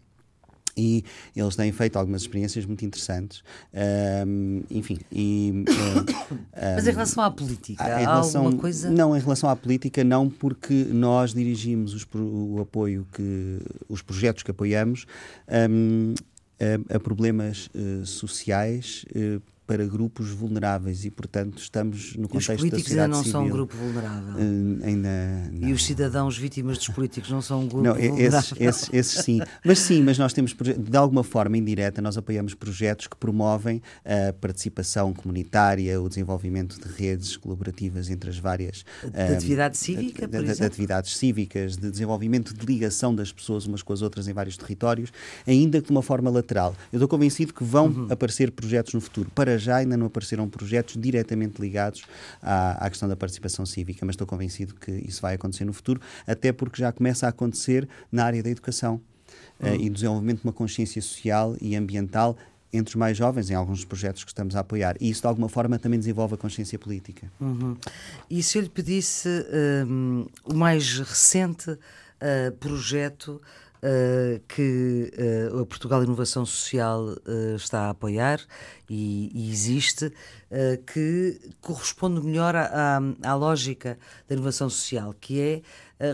e 0.77 1.05
eles 1.35 1.57
têm 1.57 1.73
feito 1.73 1.99
algumas 1.99 2.23
experiências 2.23 2.65
muito 2.67 2.85
interessantes. 2.85 3.43
Um, 4.27 4.63
enfim, 4.71 4.99
e, 5.11 5.53
um, 5.53 5.65
Mas 6.75 6.87
em 6.87 6.91
relação 6.91 7.25
à 7.25 7.31
política, 7.31 7.83
há 7.83 7.99
relação, 7.99 8.45
alguma 8.45 8.61
coisa? 8.61 8.91
Não, 8.91 9.17
em 9.17 9.21
relação 9.21 9.51
à 9.51 9.57
política, 9.57 10.05
não, 10.05 10.29
porque 10.29 10.87
nós 10.91 11.35
dirigimos 11.35 11.95
os, 11.95 12.07
o 12.15 12.61
apoio 12.61 13.07
que 13.13 13.59
os 13.89 14.03
projetos 14.03 14.43
que 14.43 14.51
apoiamos 14.51 15.07
um, 15.71 16.15
a, 16.61 16.97
a, 16.97 17.01
problemas 17.01 17.69
uh, 17.75 18.05
sociais. 18.05 19.05
Uh, 19.15 19.41
para 19.71 19.87
grupos 19.87 20.31
vulneráveis 20.31 21.05
e, 21.05 21.13
portanto, 21.13 21.59
estamos 21.59 22.17
no 22.17 22.29
contexto 22.29 22.49
da 22.51 22.57
sociedade 22.57 22.65
Os 22.65 22.71
políticos 22.71 22.91
ainda 22.91 23.07
não 23.07 23.19
civil. 23.19 23.33
são 23.33 23.45
um 23.45 23.49
grupo 23.49 23.77
vulnerável. 23.77 24.35
Uh, 24.35 24.85
ainda 24.85 25.51
não. 25.53 25.69
E 25.69 25.73
os 25.73 25.85
cidadãos 25.85 26.37
vítimas 26.37 26.77
dos 26.77 26.89
políticos 26.89 27.31
não 27.31 27.41
são 27.41 27.61
um 27.61 27.69
grupo 27.69 27.85
não, 27.85 27.95
vulnerável. 27.95 28.27
Esses, 28.27 28.59
esses, 28.59 28.91
esses, 28.93 29.25
sim. 29.25 29.41
Mas 29.65 29.79
sim, 29.79 30.03
mas 30.03 30.19
nós 30.19 30.33
temos, 30.33 30.53
de 30.53 30.97
alguma 30.97 31.23
forma 31.23 31.57
indireta, 31.57 32.03
nós 32.03 32.19
apoiamos 32.19 32.53
projetos 32.53 33.07
que 33.07 33.17
promovem 33.17 33.81
a 34.05 34.33
participação 34.33 35.13
comunitária, 35.13 36.03
o 36.03 36.09
desenvolvimento 36.09 36.77
de 36.81 36.93
redes 36.93 37.37
colaborativas 37.37 38.11
entre 38.11 38.29
as 38.29 38.39
várias... 38.39 38.85
De 39.05 39.33
um, 39.33 39.37
atividade 39.37 39.79
cívica, 39.79 40.27
de, 40.27 40.37
de, 40.37 40.53
de, 40.53 40.65
atividades 40.65 41.17
cívicas, 41.17 41.77
de 41.77 41.93
desenvolvimento 41.93 42.53
de 42.53 42.67
ligação 42.67 43.15
das 43.15 43.31
pessoas 43.31 43.67
umas 43.67 43.85
com 43.85 43.93
as 43.93 44.03
outras 44.03 44.27
em 44.27 44.33
vários 44.33 44.57
territórios, 44.57 45.13
ainda 45.47 45.81
que 45.81 45.87
de 45.87 45.93
uma 45.93 46.03
forma 46.03 46.29
lateral. 46.29 46.75
Eu 46.93 46.97
estou 46.97 47.07
convencido 47.07 47.55
que 47.55 47.63
vão 47.63 47.87
uhum. 47.87 48.07
aparecer 48.11 48.51
projetos 48.51 48.95
no 48.95 49.01
futuro. 49.01 49.31
Para 49.33 49.60
já 49.63 49.77
ainda 49.77 49.97
não 49.97 50.07
apareceram 50.07 50.49
projetos 50.49 50.97
diretamente 50.97 51.61
ligados 51.61 52.05
à, 52.43 52.87
à 52.87 52.91
questão 52.91 53.09
da 53.09 53.17
participação 53.17 53.65
cívica, 53.67 54.05
mas 54.05 54.15
estou 54.15 54.27
convencido 54.27 54.75
que 54.75 54.91
isso 54.91 55.23
vai 55.23 55.35
acontecer 55.35 55.65
no 55.65 55.73
futuro, 55.73 56.01
até 56.27 56.53
porque 56.53 56.81
já 56.81 56.93
começa 56.93 57.27
a 57.27 57.31
acontecer 57.31 57.89
na 58.11 58.25
área 58.25 58.43
da 58.43 58.51
educação. 58.51 59.01
Uh, 59.61 59.75
e 59.79 59.91
desenvolvimento 59.91 60.41
de 60.41 60.45
uma 60.45 60.53
consciência 60.53 61.01
social 61.03 61.55
e 61.61 61.77
ambiental 61.77 62.37
entre 62.73 62.91
os 62.93 62.95
mais 62.95 63.17
jovens, 63.17 63.51
em 63.51 63.55
alguns 63.55 63.79
dos 63.79 63.85
projetos 63.85 64.25
que 64.25 64.31
estamos 64.31 64.55
a 64.55 64.61
apoiar. 64.61 64.97
E 65.01 65.11
isso, 65.11 65.23
de 65.23 65.27
alguma 65.27 65.49
forma, 65.49 65.79
também 65.79 65.99
desenvolve 65.99 66.35
a 66.35 66.37
consciência 66.37 66.79
política. 66.79 67.31
Uhum. 67.41 67.77
E 68.29 68.43
se 68.43 68.59
eu 68.59 68.63
lhe 68.63 68.69
pedisse 68.69 69.29
um, 69.87 70.27
o 70.45 70.55
mais 70.55 70.99
recente 70.99 71.71
uh, 71.71 72.53
projeto 72.59 73.41
Uh, 73.83 74.39
que 74.47 75.11
uh, 75.53 75.61
a 75.61 75.65
Portugal 75.65 76.05
Inovação 76.05 76.45
Social 76.45 77.03
uh, 77.03 77.57
está 77.57 77.87
a 77.87 77.91
apoiar 77.91 78.39
e, 78.91 79.31
e 79.33 79.51
existe, 79.51 80.13
que 80.93 81.41
corresponde 81.61 82.21
melhor 82.21 82.57
à, 82.57 83.01
à, 83.23 83.35
lógica 83.35 83.97
da 84.29 84.35
inovação 84.35 84.69
social, 84.69 85.15
que 85.19 85.41
é 85.41 85.63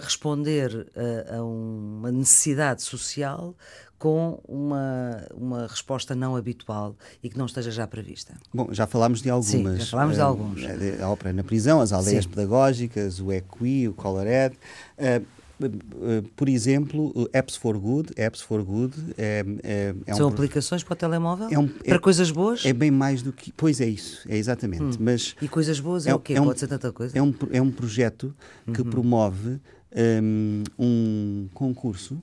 responder 0.00 0.86
a 1.34 1.42
uma 1.42 2.12
necessidade 2.12 2.82
social 2.82 3.56
com 3.98 4.38
uma, 4.46 5.26
uma 5.34 5.66
resposta 5.66 6.14
não 6.14 6.36
habitual 6.36 6.94
e 7.22 7.30
que 7.30 7.38
não 7.38 7.46
esteja 7.46 7.70
já 7.70 7.86
prevista? 7.86 8.34
Bom, 8.52 8.68
já 8.72 8.86
falámos 8.86 9.22
de 9.22 9.30
algumas. 9.30 9.72
Sim, 9.72 9.80
já 9.80 9.86
falámos 9.86 10.16
de 10.16 10.20
alguns. 10.20 10.60
A 11.00 11.08
ópera 11.08 11.32
na 11.32 11.42
prisão, 11.42 11.80
as 11.80 11.92
aldeias 11.92 12.24
Sim. 12.24 12.30
pedagógicas, 12.30 13.20
o 13.20 13.32
EQI, 13.32 13.88
o 13.88 13.94
Colored. 13.94 14.56
Uh, 15.58 16.22
por 16.36 16.48
exemplo, 16.48 17.28
Apps 17.32 17.56
for 17.56 17.78
Good, 17.78 18.12
Apps 18.16 18.42
for 18.42 18.62
Good 18.62 18.94
é, 19.16 19.44
é, 19.62 19.94
é 20.06 20.14
São 20.14 20.28
um, 20.28 20.30
aplicações 20.30 20.84
para 20.84 20.92
o 20.92 20.96
telemóvel? 20.96 21.48
É 21.50 21.58
um, 21.58 21.66
para 21.66 21.98
coisas 21.98 22.30
boas? 22.30 22.66
É 22.66 22.74
bem 22.74 22.90
mais 22.90 23.22
do 23.22 23.32
que. 23.32 23.52
Pois 23.56 23.80
é 23.80 23.86
isso, 23.86 24.26
é 24.28 24.36
exatamente. 24.36 24.82
Hum. 24.82 24.90
Mas 25.00 25.34
e 25.40 25.48
coisas 25.48 25.80
boas 25.80 26.06
é, 26.06 26.10
é 26.10 26.14
o 26.14 26.18
quê? 26.18 26.34
É 26.34 26.40
Pode 26.42 26.60
ser 26.60 26.66
tanta 26.66 26.92
coisa? 26.92 27.16
É 27.16 27.22
um, 27.22 27.34
é 27.50 27.62
um 27.62 27.70
projeto 27.70 28.34
que 28.72 28.82
uhum. 28.82 28.90
promove 28.90 29.58
um, 29.96 30.62
um 30.78 31.48
concurso 31.54 32.22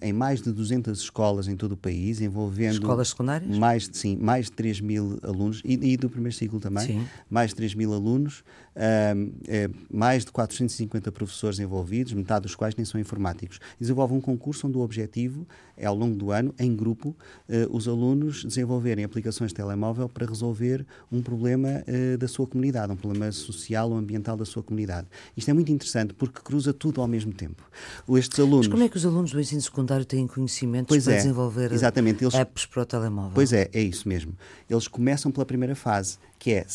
em 0.00 0.12
mais 0.12 0.40
de 0.40 0.50
200 0.52 0.98
escolas 0.98 1.46
em 1.46 1.56
todo 1.56 1.72
o 1.72 1.76
país, 1.76 2.20
envolvendo. 2.20 2.74
Escolas 2.74 3.08
secundárias? 3.08 3.58
Mais, 3.58 3.88
sim, 3.92 4.16
mais 4.16 4.46
de 4.46 4.52
3 4.52 4.80
mil 4.80 5.18
alunos, 5.22 5.60
e, 5.64 5.92
e, 5.92 5.96
do 5.96 6.08
primeiro 6.08 6.36
ciclo 6.36 6.58
também, 6.58 6.86
sim. 6.86 7.06
mais 7.28 7.50
de 7.50 7.56
3 7.56 7.74
mil 7.74 7.92
alunos, 7.92 8.42
uh, 8.76 9.74
mais 9.92 10.24
de 10.24 10.32
450 10.32 11.12
professores 11.12 11.58
envolvidos, 11.58 12.12
metade 12.12 12.42
dos 12.42 12.54
quais 12.54 12.74
nem 12.74 12.84
são 12.84 13.00
informáticos. 13.00 13.60
Desenvolve 13.78 14.14
um 14.14 14.20
concurso 14.20 14.66
onde 14.66 14.78
o 14.78 14.80
objetivo 14.80 15.46
é, 15.76 15.86
ao 15.86 15.94
longo 15.94 16.16
do 16.16 16.30
ano, 16.30 16.54
em 16.58 16.74
grupo, 16.74 17.16
os 17.70 17.88
alunos 17.88 18.44
desenvolverem 18.44 19.04
aplicações 19.04 19.48
de 19.48 19.54
telemóvel 19.54 20.08
para 20.08 20.26
resolver 20.26 20.84
um 21.10 21.22
problema 21.22 21.82
da 22.18 22.28
sua 22.28 22.46
comunidade, 22.46 22.92
um 22.92 22.96
problema 22.96 23.32
social 23.32 23.90
ou 23.90 23.96
ambiental 23.96 24.36
da 24.36 24.44
sua 24.44 24.62
comunidade. 24.62 25.08
Isto 25.36 25.50
é 25.50 25.54
muito 25.54 25.72
interessante 25.72 26.12
porque 26.12 26.40
cruza 26.42 26.72
tudo 26.74 27.00
ao 27.00 27.08
mesmo 27.08 27.32
tempo. 27.32 27.62
Estes 28.10 28.38
alunos. 28.38 28.66
Que 28.90 28.96
os 28.96 29.06
alunos 29.06 29.30
do 29.30 29.40
ensino 29.40 29.62
secundário 29.62 30.04
têm 30.04 30.26
conhecimentos 30.26 30.88
pois 30.88 31.04
para 31.04 31.14
é, 31.14 31.16
desenvolver 31.18 31.72
exatamente. 31.72 32.24
Eles, 32.24 32.34
apps 32.34 32.66
para 32.66 32.82
o 32.82 32.86
telemóvel? 32.86 33.32
Pois 33.34 33.52
é, 33.52 33.70
é 33.72 33.80
isso 33.80 34.08
mesmo. 34.08 34.34
Eles 34.68 34.88
começam 34.88 35.30
pela 35.30 35.46
primeira 35.46 35.74
fase, 35.74 36.18
que 36.38 36.52
é, 36.52 36.66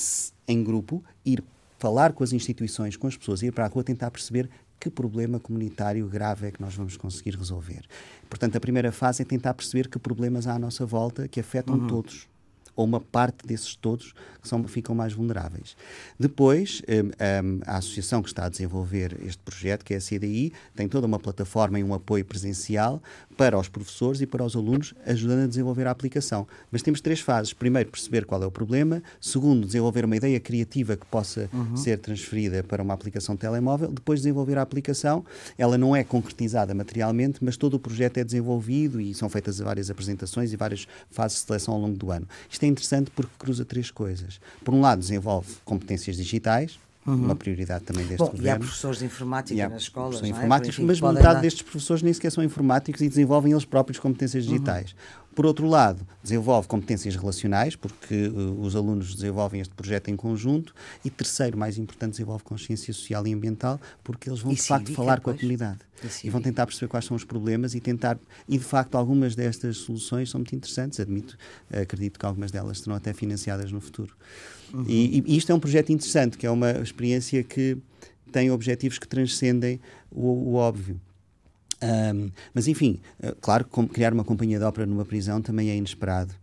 em 0.48 0.64
grupo, 0.64 1.04
ir 1.26 1.44
falar 1.78 2.14
com 2.14 2.24
as 2.24 2.32
instituições, 2.32 2.96
com 2.96 3.08
as 3.08 3.18
pessoas, 3.18 3.44
ir 3.44 3.52
para 3.52 3.66
a 3.66 3.68
rua 3.68 3.84
tentar 3.84 4.10
perceber 4.12 4.50
que 4.80 4.90
problema 4.90 5.40
comunitário 5.40 6.08
grave 6.08 6.48
é 6.48 6.52
que 6.52 6.62
nós 6.62 6.74
vamos 6.76 6.96
conseguir 6.96 7.36
resolver. 7.36 7.82
Portanto, 8.30 8.56
a 8.56 8.60
primeira 8.60 8.92
fase 8.92 9.22
é 9.22 9.26
tentar 9.26 9.54
perceber 9.54 9.88
que 9.88 10.00
problemas 10.00 10.48
há 10.48 10.54
à 10.54 10.60
nossa 10.60 10.86
volta 10.86 11.28
que 11.28 11.40
afetam 11.40 11.76
uhum. 11.76 11.88
todos 11.88 12.28
ou 12.76 12.86
uma 12.86 13.00
parte 13.00 13.46
desses 13.46 13.76
todos 13.76 14.14
que 14.42 14.50
são, 14.50 14.64
ficam 14.68 14.94
mais 14.94 15.14
vulneráveis. 15.14 15.76
Depois, 16.20 16.82
um, 16.88 17.08
um, 17.08 17.60
a 17.66 17.78
associação 17.78 18.22
que 18.22 18.30
está 18.30 18.46
a 18.46 18.50
desenvolver 18.50 19.18
este 19.26 19.42
projeto, 19.44 19.84
que 19.84 19.94
é 19.94 19.98
a 19.98 20.00
CDI, 20.00 20.54
tem 20.76 20.88
toda 20.88 21.08
uma 21.08 21.20
plataforma 21.20 21.80
e 21.80 21.84
um 21.84 21.94
apoio 21.94 22.24
presencial 22.24 23.02
para 23.36 23.58
os 23.58 23.68
professores 23.68 24.22
e 24.22 24.26
para 24.26 24.44
os 24.44 24.56
alunos, 24.56 24.94
ajudando 25.06 25.44
a 25.44 25.48
desenvolver 25.48 25.88
a 25.88 25.92
aplicação. 25.92 26.48
Mas 26.72 26.82
temos 26.82 27.02
três 27.02 27.20
fases. 27.20 27.54
Primeiro, 27.54 27.90
perceber 27.90 28.26
qual 28.26 28.42
é 28.44 28.46
o 28.46 28.52
problema. 28.52 29.02
Segundo, 29.20 29.66
desenvolver 29.66 30.06
uma 30.06 30.16
ideia 30.16 30.40
criativa 30.40 30.96
que 30.96 31.06
possa 31.06 31.50
uhum. 31.52 31.76
ser 31.76 32.00
transferida 32.00 32.64
para 32.64 32.84
uma 32.84 32.94
aplicação 32.94 33.36
telemóvel. 33.36 33.92
Depois, 33.92 34.20
desenvolver 34.20 34.58
a 34.58 34.62
aplicação. 34.62 35.26
Ela 35.58 35.78
não 35.78 35.96
é 35.96 36.04
concretizada 36.04 36.74
materialmente, 36.74 37.44
mas 37.44 37.58
todo 37.58 37.76
o 37.76 37.80
projeto 37.80 38.18
é 38.18 38.24
desenvolvido 38.24 39.02
e 39.02 39.14
são 39.14 39.28
feitas 39.28 39.60
várias 39.60 39.90
apresentações 39.90 40.54
e 40.54 40.56
várias 40.56 40.88
fases 41.10 41.40
de 41.40 41.48
seleção 41.48 41.74
ao 41.74 41.80
longo 41.80 41.98
do 41.98 42.12
ano. 42.12 42.28
Isto 42.50 42.65
é 42.66 42.70
interessante 42.70 43.12
porque 43.12 43.32
cruza 43.38 43.64
três 43.64 43.92
coisas. 43.92 44.40
Por 44.64 44.74
um 44.74 44.82
lado, 44.82 45.00
desenvolve 45.00 45.56
competências 45.64 46.18
digitais, 46.18 46.80
Uhum. 47.06 47.26
uma 47.26 47.36
prioridade 47.36 47.84
também 47.84 48.04
deste 48.04 48.18
Bom, 48.18 48.32
governo. 48.32 48.48
E 48.48 48.50
há 48.50 48.58
professores 48.58 48.98
de 48.98 49.06
informática 49.06 49.70
nas 49.70 49.84
escolas, 49.84 50.22
não 50.22 50.28
é? 50.28 50.32
informáticos, 50.32 50.80
mas 50.80 51.00
metade 51.00 51.22
dar... 51.22 51.42
destes 51.42 51.62
professores 51.62 52.02
nem 52.02 52.12
sequer 52.12 52.32
são 52.32 52.44
informáticos 52.44 53.00
e 53.02 53.08
desenvolvem 53.08 53.52
eles 53.52 53.64
próprios 53.64 54.00
competências 54.00 54.46
uhum. 54.46 54.54
digitais. 54.54 54.92
Uhum. 54.92 55.26
Por 55.36 55.46
outro 55.46 55.68
lado, 55.68 56.08
desenvolve 56.24 56.66
competências 56.66 57.14
relacionais, 57.14 57.76
porque 57.76 58.28
uh, 58.30 58.62
os 58.62 58.74
alunos 58.74 59.14
desenvolvem 59.14 59.60
este 59.60 59.74
projeto 59.74 60.08
em 60.08 60.16
conjunto. 60.16 60.74
E 61.04 61.10
terceiro, 61.10 61.58
mais 61.58 61.78
importante, 61.78 62.12
desenvolve 62.12 62.42
consciência 62.42 62.94
social 62.94 63.28
e 63.28 63.34
ambiental, 63.34 63.78
porque 64.02 64.30
eles 64.30 64.40
vão 64.40 64.54
e 64.54 64.56
de 64.56 64.62
facto 64.62 64.94
falar 64.94 65.20
com 65.20 65.30
a 65.30 65.34
comunidade. 65.34 65.80
E, 66.24 66.28
e 66.28 66.30
vão 66.30 66.42
tentar 66.42 66.66
perceber 66.66 66.88
quais 66.88 67.04
são 67.04 67.18
os 67.18 67.26
problemas 67.26 67.76
e 67.76 67.82
tentar. 67.82 68.18
E 68.48 68.58
de 68.58 68.64
facto, 68.64 68.96
algumas 68.96 69.36
destas 69.36 69.78
soluções 69.78 70.30
são 70.30 70.40
muito 70.40 70.56
interessantes, 70.56 71.02
admito, 71.02 71.38
acredito 71.70 72.18
que 72.18 72.26
algumas 72.26 72.50
delas 72.50 72.80
serão 72.80 72.96
até 72.96 73.14
financiadas 73.14 73.74
no 73.74 73.82
futuro. 73.82 74.16
Uhum. 74.76 74.86
E, 74.88 75.24
e, 75.26 75.38
isto 75.38 75.52
é 75.52 75.56
um 75.56 75.60
projeto 75.60 75.92
interessante, 75.92 76.38
que 76.38 76.46
é 76.46 76.52
uma 76.52 76.72
experiência 76.72 77.42
que 77.44 77.78
tem 78.32 78.52
objetivos 78.52 79.00
que 79.00 79.08
transcendem 79.08 79.80
o, 80.12 80.52
o 80.52 80.54
óbvio. 80.56 81.00
Um, 81.82 82.32
mas 82.54 82.68
enfim, 82.68 83.00
eh, 83.22 83.36
claro 83.42 83.66
que 83.66 83.88
criar 83.88 84.14
uma 84.14 84.24
companhia 84.24 84.58
de 84.58 84.64
ópera 84.64 84.86
numa 84.86 85.04
prisão 85.04 85.42
também 85.42 85.70
é 85.70 85.76
inesperado. 85.76 86.34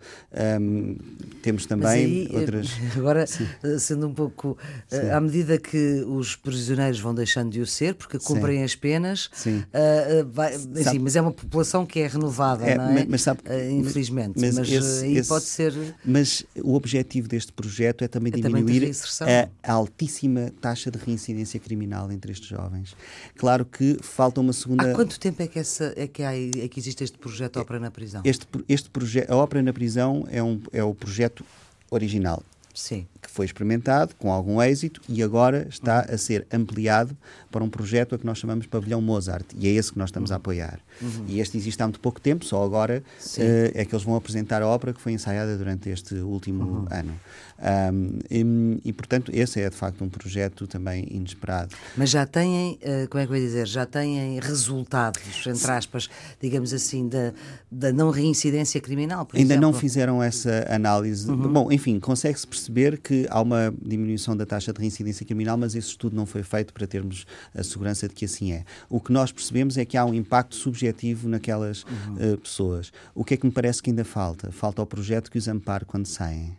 Um, 0.61 0.97
temos 1.43 1.65
também 1.65 1.89
aí, 1.89 2.29
outras. 2.33 2.71
Agora, 2.97 3.27
Sim. 3.27 3.47
Eh, 3.63 3.79
sendo 3.79 4.09
um 4.09 4.15
pouco. 4.15 4.59
Eh, 4.91 5.01
Sim. 5.01 5.11
À 5.11 5.21
medida 5.21 5.59
que 5.59 6.05
os 6.07 6.37
prisioneiros 6.37 7.01
vão 7.01 7.15
deixando 7.15 7.51
de 7.51 7.61
o 7.61 7.67
ser, 7.67 7.95
porque 7.95 8.19
cumprem 8.19 8.59
Sim. 8.59 8.65
as 8.65 8.75
penas, 8.75 9.27
uh, 9.27 10.29
vai, 10.31 10.55
assim, 10.55 10.99
mas 10.99 11.17
é 11.17 11.21
uma 11.21 11.33
população 11.33 11.87
que 11.87 12.01
é 12.01 12.07
renovada, 12.07 12.65
é, 12.65 12.77
não 12.77 12.91
é? 12.91 13.07
Mas, 13.09 13.23
sabe, 13.23 13.41
uh, 13.49 13.71
infelizmente. 13.71 14.39
Mas, 14.39 14.55
mas 14.55 14.71
esse, 14.71 15.05
aí 15.05 15.17
esse, 15.17 15.29
pode 15.29 15.45
ser. 15.45 15.73
Mas 16.05 16.45
o 16.63 16.75
objetivo 16.75 17.27
deste 17.27 17.53
projeto 17.53 18.05
é 18.05 18.09
também 18.09 18.33
é 18.33 18.37
diminuir 18.37 18.93
também 19.19 19.49
a 19.63 19.73
altíssima 19.73 20.53
taxa 20.61 20.91
de 20.91 20.99
reincidência 20.99 21.59
criminal 21.59 22.13
entre 22.13 22.33
estes 22.33 22.49
jovens. 22.49 22.95
Claro 23.37 23.65
que 23.65 23.99
falta 24.03 24.41
uma 24.41 24.53
segunda. 24.53 24.91
Há 24.91 24.95
quanto 24.95 25.19
tempo 25.23 25.43
é 25.43 25.47
que, 25.47 25.59
essa, 25.59 25.93
é 25.97 26.09
que, 26.09 26.23
há, 26.23 26.35
é 26.35 26.69
que 26.69 26.81
existe 26.81 27.05
este 27.05 27.17
projeto 27.17 27.61
Ópera 27.61 27.79
na 27.79 27.91
Prisão? 27.91 28.23
Este, 28.25 28.47
este 28.69 28.91
projeto, 28.91 29.31
a 29.31 29.37
Ópera 29.37 29.63
na 29.63 29.73
Prisão 29.73 30.27
é, 30.31 30.43
um, 30.43 30.61
é 30.73 30.83
o 30.83 30.95
projeto 30.95 31.45
original. 31.91 32.43
Sim. 32.75 33.07
que 33.21 33.31
foi 33.31 33.45
experimentado 33.45 34.15
com 34.17 34.33
algum 34.33 34.61
êxito 34.63 35.03
e 35.07 35.23
agora 35.23 35.67
está 35.69 36.01
a 36.01 36.17
ser 36.17 36.47
ampliado 36.51 37.15
para 37.53 37.63
um 37.63 37.71
projeto 37.71 38.15
a 38.17 38.19
que 38.19 38.27
nós 38.27 38.39
chamamos 38.39 38.67
Pavilhão 38.67 39.01
Mozart 39.01 39.47
e 39.57 39.69
é 39.69 39.71
esse 39.71 39.93
que 39.93 39.99
nós 39.99 40.09
estamos 40.09 40.33
a 40.33 40.37
apoiar. 40.37 40.81
Uhum. 41.01 41.25
E 41.29 41.39
este 41.39 41.57
existe 41.57 41.81
há 41.81 41.87
muito 41.87 42.01
pouco 42.01 42.21
tempo, 42.21 42.45
só 42.45 42.65
agora 42.65 43.03
uh, 43.03 43.71
é 43.75 43.85
que 43.85 43.95
eles 43.95 44.05
vão 44.05 44.17
apresentar 44.17 44.63
a 44.63 44.67
ópera 44.67 44.93
que 44.93 45.01
foi 45.01 45.13
ensaiada 45.13 45.57
durante 45.57 45.89
este 45.91 46.15
último 46.17 46.65
uhum. 46.65 46.87
ano. 46.91 47.21
Um, 47.63 48.19
e, 48.29 48.89
e, 48.89 48.93
portanto, 48.93 49.31
esse 49.33 49.61
é 49.61 49.71
de 49.71 49.77
facto 49.77 50.03
um 50.03 50.09
projeto 50.09 50.67
também 50.67 51.07
inesperado. 51.09 51.77
Mas 51.97 52.11
já 52.11 52.27
têm, 52.27 52.79
uh, 52.83 53.09
como 53.09 53.23
é 53.23 53.27
que 53.27 53.33
eu 53.33 53.37
ia 53.37 53.43
dizer, 53.43 53.67
já 53.69 53.87
têm 53.87 54.41
resultados, 54.41 55.47
entre 55.47 55.71
aspas, 55.71 56.11
digamos 56.41 56.73
assim, 56.73 57.09
da, 57.09 57.33
da 57.71 57.93
não 57.93 58.11
reincidência 58.11 58.81
criminal? 58.81 59.29
Ainda 59.33 59.55
exemplo? 59.55 59.61
não 59.61 59.73
fizeram 59.73 60.21
essa 60.21 60.67
análise. 60.69 61.31
Uhum. 61.31 61.53
Bom, 61.53 61.71
enfim, 61.71 62.01
consegue-se 62.01 62.47
perceber 62.47 62.99
que 62.99 63.27
há 63.31 63.41
uma 63.41 63.73
diminuição 63.81 64.37
da 64.37 64.45
taxa 64.45 64.73
de 64.73 64.81
reincidência 64.81 65.25
criminal, 65.25 65.57
mas 65.57 65.77
esse 65.77 65.89
estudo 65.89 66.17
não 66.17 66.27
foi 66.27 66.43
feito 66.43 66.73
para 66.73 66.87
termos 66.87 67.27
a 67.55 67.63
segurança 67.63 68.09
de 68.09 68.15
que 68.15 68.25
assim 68.25 68.53
é. 68.53 68.65
O 68.89 69.01
que 69.01 69.13
nós 69.13 69.33
percebemos 69.33 69.77
é 69.77 69.85
que 69.85 69.97
há 69.97 70.05
um 70.05 70.15
impacto 70.15 70.55
subjetivo 70.55 71.29
naquelas 71.29 71.85
uhum. 71.85 72.35
uh, 72.35 72.39
pessoas. 72.39 72.93
O 73.15 73.25
que 73.25 73.35
é 73.35 73.37
que 73.37 73.47
me 73.47 73.53
parece 73.53 73.83
que 73.83 73.91
ainda 73.91 74.05
falta? 74.05 74.51
Falta 74.51 74.83
o 74.83 74.87
projeto 74.87 75.31
que 75.31 75.39
os 75.39 75.49
ampare 75.49 75.85
quando 75.85 76.07
saem. 76.07 76.57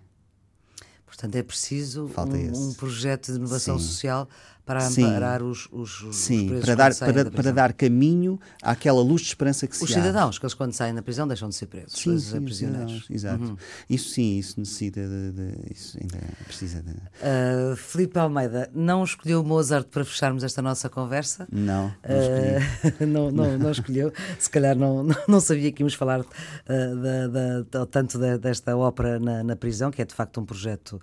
Portanto, 1.06 1.36
é 1.36 1.44
preciso 1.44 2.06
um, 2.06 2.70
um, 2.70 2.74
projeto 2.74 3.32
de 3.32 3.38
inovação 3.38 3.78
Sim. 3.78 3.86
social 3.86 4.28
para 4.66 4.86
amparar 4.86 5.42
Sim. 5.42 5.46
os, 5.46 5.68
os, 5.72 6.16
Sim, 6.16 6.54
os 6.54 6.66
para 6.66 6.76
dar, 6.76 6.96
para, 6.96 7.32
para 7.32 7.52
dar 7.52 7.74
caminho 7.74 8.40
àquela 8.62 9.02
luz 9.02 9.22
de 9.22 9.28
esperança 9.28 9.68
que 9.68 9.74
os 9.74 9.80
se 9.80 9.84
Os 9.84 9.92
cidadãos, 9.92 10.40
que 10.40 10.46
eles 10.46 10.54
quando 10.54 10.72
saem 10.72 10.94
da 10.94 11.02
prisão 11.02 11.28
deixam 11.28 11.50
de 11.50 11.56
ser 11.56 11.66
presos, 11.66 11.94
sim, 11.94 12.18
sim, 12.18 12.42
prisioneiros. 12.42 13.06
Exato. 13.10 13.44
Uhum. 13.44 13.58
Isso 13.90 14.10
sim, 14.10 14.38
isso 14.38 14.60
necessita 14.60 15.02
de, 15.02 15.32
de, 15.32 15.74
isso 15.74 15.98
ainda 16.00 16.20
precisa 16.46 16.82
de... 16.82 16.92
Uh, 16.92 17.76
Filipe 17.76 18.18
Almeida, 18.18 18.70
não 18.74 19.04
escolheu 19.04 19.44
Mozart 19.44 19.88
para 19.88 20.06
fecharmos 20.06 20.44
esta 20.44 20.62
nossa 20.62 20.90
conversa? 20.90 21.48
Não, 21.52 21.74
não, 21.74 21.88
uh, 21.88 23.06
não, 23.06 23.32
não, 23.32 23.58
não, 23.58 23.72
escolheu. 23.72 24.14
Se 24.40 24.50
calhar 24.50 24.78
não, 24.78 25.06
não 25.28 25.40
sabia 25.42 25.72
que 25.72 25.82
íamos 25.82 25.94
falar 25.94 26.22
uh, 26.22 26.26
da, 26.66 27.62
da, 27.62 27.86
tanto 27.86 28.18
desta 28.38 28.78
ópera 28.78 29.20
na, 29.20 29.44
na 29.44 29.56
prisão, 29.56 29.92
que 29.92 30.02
é 30.02 30.06
de 30.06 30.14
facto 30.14 30.40
um 30.40 30.46
projeto 30.46 31.02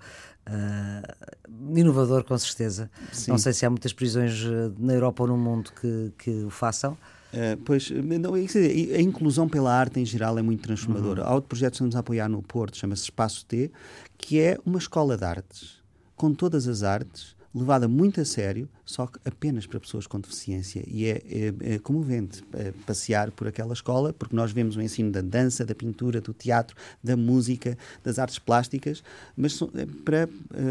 Uh, 0.51 1.79
inovador, 1.79 2.25
com 2.25 2.37
certeza. 2.37 2.91
Sim. 3.13 3.31
Não 3.31 3.39
sei 3.39 3.53
se 3.53 3.65
há 3.65 3.71
muitas 3.71 3.93
prisões 3.93 4.45
eh, 4.45 4.73
na 4.79 4.95
Europa 4.95 5.23
ou 5.23 5.29
no 5.29 5.37
mundo 5.37 5.71
que, 5.81 6.13
que 6.19 6.31
o 6.45 6.51
façam. 6.51 6.95
Uh, 7.33 7.57
pois, 7.65 7.91
não, 7.91 8.35
a 8.35 9.01
inclusão 9.01 9.49
pela 9.49 9.73
arte 9.73 10.01
em 10.01 10.05
geral 10.05 10.37
é 10.39 10.43
muito 10.43 10.63
transformadora. 10.63 11.23
Uhum. 11.23 11.29
Há 11.29 11.35
outro 11.35 11.49
projeto 11.49 11.71
que 11.71 11.77
estamos 11.77 11.95
a 11.95 12.01
apoiar 12.01 12.29
no 12.29 12.43
Porto, 12.43 12.77
chama-se 12.77 13.05
Espaço 13.05 13.47
T, 13.47 13.71
que 14.19 14.41
é 14.41 14.59
uma 14.67 14.79
escola 14.79 15.17
de 15.17 15.25
artes, 15.25 15.81
com 16.17 16.35
todas 16.35 16.67
as 16.67 16.83
artes, 16.83 17.37
levada 17.55 17.89
muito 17.89 18.21
a 18.21 18.25
sério, 18.25 18.69
só 18.85 19.07
que 19.07 19.19
apenas 19.25 19.67
para 19.67 19.81
pessoas 19.81 20.07
com 20.07 20.21
deficiência. 20.21 20.85
E 20.87 21.07
é, 21.07 21.23
é, 21.29 21.75
é 21.75 21.79
comovente 21.79 22.45
é, 22.55 22.73
passear 22.87 23.31
por 23.31 23.49
aquela 23.49 23.73
escola, 23.73 24.13
porque 24.13 24.35
nós 24.35 24.53
vemos 24.53 24.77
o 24.77 24.83
ensino 24.83 25.11
da 25.11 25.21
dança, 25.21 25.65
da 25.65 25.75
pintura, 25.75 26.21
do 26.21 26.33
teatro, 26.33 26.77
da 27.03 27.17
música, 27.17 27.77
das 28.05 28.19
artes 28.19 28.39
plásticas, 28.39 29.03
mas 29.37 29.61
é, 29.75 29.87
para 30.05 30.19
é, 30.23 30.29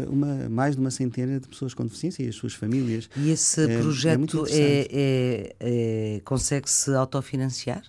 uma, 0.08 0.48
mais 0.48 0.74
de 0.74 0.80
uma 0.80 0.90
centena 0.90 1.38
de 1.38 1.48
pessoas 1.48 1.74
com 1.74 1.84
deficiência 1.84 2.22
e 2.22 2.28
as 2.28 2.34
suas 2.34 2.54
famílias. 2.54 3.10
E 3.16 3.30
esse 3.30 3.64
é, 3.64 3.78
projeto 3.78 4.44
consegue-se 6.24 6.94
autofinanciar? 6.94 7.82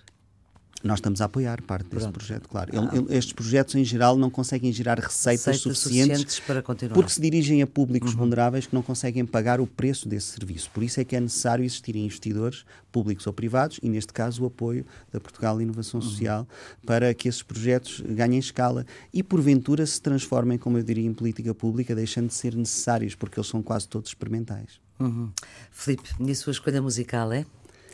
Nós 0.82 0.98
estamos 0.98 1.20
a 1.20 1.26
apoiar 1.26 1.62
parte 1.62 1.84
desse 1.84 2.02
Pronto. 2.02 2.14
projeto, 2.14 2.48
claro. 2.48 2.72
Ah. 2.74 2.90
Ele, 2.92 3.04
ele, 3.04 3.16
estes 3.16 3.32
projetos, 3.32 3.74
em 3.74 3.84
geral, 3.84 4.16
não 4.16 4.30
conseguem 4.30 4.72
gerar 4.72 4.98
receitas, 4.98 5.46
receitas 5.46 5.60
suficientes, 5.60 6.18
suficientes, 6.18 6.40
para 6.40 6.62
continuar. 6.62 6.94
porque 6.94 7.10
se 7.10 7.20
dirigem 7.20 7.62
a 7.62 7.66
públicos 7.66 8.12
uhum. 8.12 8.18
vulneráveis 8.18 8.66
que 8.66 8.74
não 8.74 8.82
conseguem 8.82 9.24
pagar 9.24 9.60
o 9.60 9.66
preço 9.66 10.08
desse 10.08 10.32
serviço. 10.32 10.70
Por 10.70 10.82
isso 10.82 11.00
é 11.00 11.04
que 11.04 11.14
é 11.14 11.20
necessário 11.20 11.64
existirem 11.64 12.04
investidores, 12.04 12.64
públicos 12.90 13.26
ou 13.26 13.32
privados, 13.32 13.78
e 13.82 13.88
neste 13.88 14.12
caso 14.12 14.42
o 14.42 14.46
apoio 14.46 14.84
da 15.12 15.20
Portugal 15.20 15.60
Inovação 15.60 16.00
uhum. 16.00 16.06
Social, 16.06 16.48
para 16.84 17.14
que 17.14 17.28
esses 17.28 17.42
projetos 17.42 18.02
ganhem 18.06 18.38
escala 18.38 18.84
e, 19.12 19.22
porventura, 19.22 19.86
se 19.86 20.00
transformem, 20.00 20.58
como 20.58 20.78
eu 20.78 20.82
diria, 20.82 21.06
em 21.06 21.14
política 21.14 21.54
pública, 21.54 21.94
deixando 21.94 22.28
de 22.28 22.34
ser 22.34 22.54
necessários, 22.54 23.14
porque 23.14 23.38
eles 23.38 23.48
são 23.48 23.62
quase 23.62 23.88
todos 23.88 24.10
experimentais. 24.10 24.80
Uhum. 24.98 25.30
Filipe, 25.70 26.08
e 26.20 26.30
a 26.30 26.34
sua 26.34 26.52
escolha 26.52 26.80
musical 26.80 27.32
é? 27.32 27.44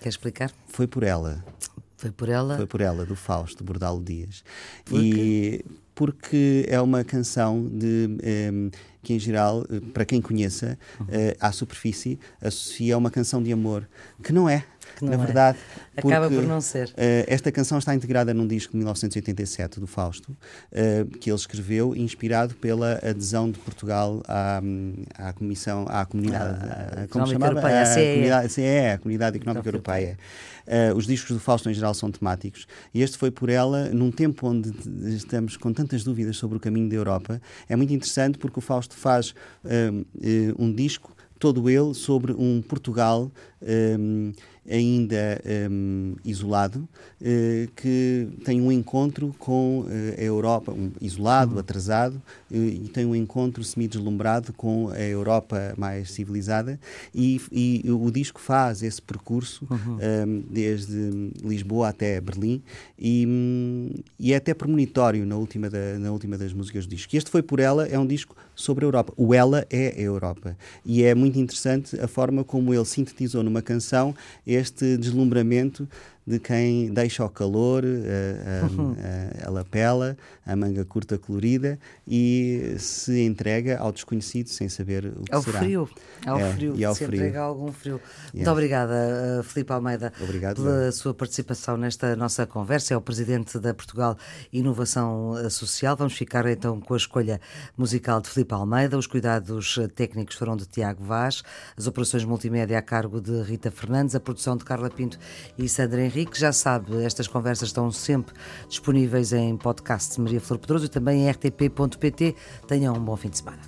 Quer 0.01 0.09
explicar? 0.09 0.53
Foi 0.69 0.87
por 0.87 1.03
ela. 1.03 1.45
Foi 1.99 2.13
por 2.13 2.29
ela? 2.29 2.57
Foi 2.57 2.67
por 2.67 2.81
ela, 2.81 3.05
do 3.05 3.17
Fausto 3.17 3.65
Bordalo 3.65 4.03
Dias. 4.03 4.45
Por 4.85 5.03
e 5.03 5.65
porque 5.97 6.65
é 6.69 6.81
uma 6.81 7.03
canção 7.03 7.67
de 7.67 8.07
um, 8.09 8.19
ehm, 8.23 8.71
que 9.03 9.15
em 9.15 9.19
geral, 9.19 9.65
eh, 9.69 9.81
para 9.93 10.05
quem 10.05 10.21
conheça, 10.21 10.79
uhum. 11.01 11.07
uh, 11.07 11.37
à 11.41 11.51
superfície, 11.51 12.21
associa 12.41 12.95
a 12.95 12.99
uma 12.99 13.11
canção 13.11 13.43
de 13.43 13.53
amor, 13.53 13.89
que 14.23 14.33
não 14.33 14.49
é. 14.49 14.65
Que 14.99 15.05
não 15.05 15.17
na 15.17 15.23
é. 15.23 15.27
verdade, 15.27 15.59
acaba 15.97 16.29
por 16.29 16.43
não 16.43 16.61
ser. 16.61 16.89
Uh, 16.89 17.23
esta 17.29 17.53
canção 17.53 17.79
está 17.79 17.95
integrada 17.95 18.35
num 18.35 18.49
disco 18.49 18.73
de 18.73 18.79
1987 18.79 19.79
do 19.79 19.87
Fausto, 19.87 20.33
uh, 20.33 21.07
que 21.19 21.31
ele 21.31 21.37
escreveu, 21.37 21.95
inspirado 21.95 22.57
pela 22.57 22.95
adesão 22.95 23.49
de 23.49 23.61
Portugal 23.61 24.21
à, 24.27 24.61
à 25.15 25.33
Comissão, 25.33 25.87
à 25.89 26.05
Comunidade, 26.05 26.59
ah, 26.65 27.07
como 27.09 27.29
chamava? 27.29 27.53
Europeia, 27.53 27.81
a, 27.81 27.83
a, 27.83 27.95
comunidade, 27.95 28.63
a 28.93 28.99
Comunidade 28.99 29.37
Económica 29.37 29.69
Europeia. 29.69 30.19
Uh, 30.67 30.97
os 30.97 31.07
discos 31.07 31.31
do 31.31 31.41
Fausto 31.41 31.71
em 31.71 31.75
geral 31.75 31.95
são 31.95 32.11
temáticos 32.11 32.67
e 32.93 33.01
este 33.01 33.17
foi 33.17 33.31
por 33.31 33.49
ela, 33.49 33.89
num 33.91 34.11
tempo 34.11 34.49
onde 34.49 34.71
estamos 35.15 35.57
com 35.57 35.73
tantas 35.73 36.03
dúvidas 36.03 36.37
sobre 36.37 36.57
o 36.57 36.61
caminho 36.61 36.89
da 36.89 36.97
Europa, 36.97 37.41
é 37.69 37.77
muito 37.77 37.93
interessante 37.93 38.37
porque 38.37 38.59
o 38.59 38.63
Fausto 38.63 38.97
faz 38.97 39.33
um 40.59 40.73
disco 40.73 41.17
todo 41.39 41.71
ele 41.71 41.95
sobre 41.95 42.33
um 42.33 42.61
Portugal 42.61 43.31
um, 43.63 44.33
ainda 44.71 45.41
um, 45.71 46.15
isolado, 46.25 46.81
uh, 47.21 47.71
que 47.75 48.29
tem 48.45 48.61
um 48.61 48.71
encontro 48.71 49.35
com 49.39 49.81
uh, 49.81 49.87
a 50.17 50.23
Europa, 50.23 50.73
um, 50.73 50.91
isolado, 51.01 51.55
uhum. 51.55 51.59
atrasado, 51.59 52.17
uh, 52.51 52.55
e 52.55 52.89
tem 52.89 53.07
um 53.07 53.15
encontro 53.15 53.65
semi-deslumbrado 53.65 54.53
com 54.53 54.89
a 54.91 55.01
Europa 55.01 55.75
mais 55.77 56.11
civilizada, 56.11 56.79
e, 57.15 57.41
e, 57.51 57.91
o 57.91 58.11
disco 58.11 58.41
faz 58.41 58.83
esse 58.83 59.01
percurso 59.01 59.67
uhum. 59.71 59.99
um, 60.27 60.45
desde 60.51 61.33
Lisboa 61.43 61.89
até 61.89 62.21
Berlim, 62.21 62.63
e, 62.99 63.27
hum, 63.27 63.91
e, 64.19 64.33
é 64.33 64.37
até 64.37 64.53
premonitório 64.53 65.25
na 65.25 65.37
última, 65.37 65.71
da, 65.71 65.99
na 65.99 66.13
última 66.13 66.37
das 66.37 66.53
músicas 66.53 66.87
do 66.87 66.91
disco. 66.91 67.17
Este 67.17 67.31
foi 67.31 67.43
por 67.43 67.59
ela, 67.59 67.87
é 67.87 67.99
um 67.99 68.07
disco 68.07 68.37
sobre 68.59 68.85
a 68.85 68.87
Europa. 68.89 69.13
O 69.17 69.33
Ela 69.33 69.65
é 69.71 69.95
a 69.97 70.01
Europa. 70.01 70.57
E 70.85 71.05
é 71.05 71.15
muito 71.15 71.39
interessante 71.39 71.99
a 72.01 72.09
forma 72.09 72.43
como 72.43 72.75
ele 72.75 72.85
sintetizou 72.85 73.43
numa 73.49 73.63
canção 73.63 74.15
este 74.47 74.97
deslumbramento 74.97 75.89
de 76.29 76.39
quem 76.39 76.93
deixa 76.93 77.25
o 77.25 77.31
calor, 77.31 77.83
a, 77.85 79.47
a, 79.47 79.49
a, 79.49 79.51
lapela, 79.51 80.15
a 80.45 80.55
manga 80.55 80.85
curta 80.85 81.17
colorida 81.17 81.79
e 82.07 82.75
se 82.79 83.25
entrega 83.25 83.79
ao 83.79 83.91
desconhecido 83.91 84.51
sem 84.51 84.69
saber 84.69 85.07
o 85.07 85.23
que 85.23 85.35
ao 85.35 85.43
será. 85.43 85.61
Frio. 85.61 85.89
Ao 86.27 86.39
é, 86.39 86.53
frio. 86.53 86.75
E 86.77 86.85
ao 86.85 86.95
se 86.95 87.07
frio. 87.07 87.17
entrega 87.17 87.41
a 87.41 87.45
algum 87.45 87.73
frio. 87.73 87.95
Yeah. 87.95 88.35
Muito 88.35 88.51
obrigada, 88.51 88.95
uh, 89.41 89.43
Filipe 89.43 89.73
Almeida, 89.73 90.13
Obrigado, 90.21 90.57
pela 90.63 90.93
sua 90.93 91.15
participação 91.15 91.79
nesta 91.79 92.15
nossa 92.15 92.47
conversa. 92.47 92.93
É 92.93 92.97
o 92.97 93.01
Presidente 93.01 93.59
da 93.59 93.73
Portugal 93.73 94.19
Inovação 94.53 95.31
uh, 95.31 95.51
Social. 95.51 95.97
Vamos 95.97 96.13
ficar 96.13 96.45
então 96.45 96.79
com 96.79 96.93
a 96.93 96.99
escolha 96.99 97.41
musical 97.75 98.21
de 98.21 98.29
Filipe 98.29 98.53
Almeida. 98.53 98.99
Os 98.99 99.07
cuidados 99.07 99.79
uh, 99.79 99.89
técnicos 99.89 100.37
foram 100.37 100.57
de 100.59 100.67
Tiago 100.67 101.03
Vaz, 101.03 101.43
as 101.75 101.87
operações 101.87 102.23
multimédia 102.25 102.79
a 102.79 102.83
cargo 102.83 103.19
de 103.19 103.41
Rita 103.41 103.71
Fernandes, 103.71 104.15
a 104.15 104.21
produção 104.21 104.59
de 104.59 104.65
Carla 104.65 104.91
Pinto 104.91 105.19
e 105.57 105.67
Sandra 105.67 106.03
Henrique. 106.03 106.18
Henrique. 106.19 106.39
Já 106.39 106.53
sabe, 106.53 107.05
estas 107.05 107.29
conversas 107.29 107.69
estão 107.69 107.91
sempre 107.93 108.35
disponíveis 108.69 109.33
em 109.33 109.57
podcast 109.57 110.21
Maria 110.21 110.41
Flor 110.41 110.59
Pedroso 110.59 110.87
e 110.87 110.89
também 110.89 111.23
em 111.23 111.31
rtp.pt. 111.31 112.35
Tenham 112.67 112.95
um 112.95 113.01
bom 113.01 113.17
fim 113.17 113.29
de 113.29 113.39
semana. 113.39 113.61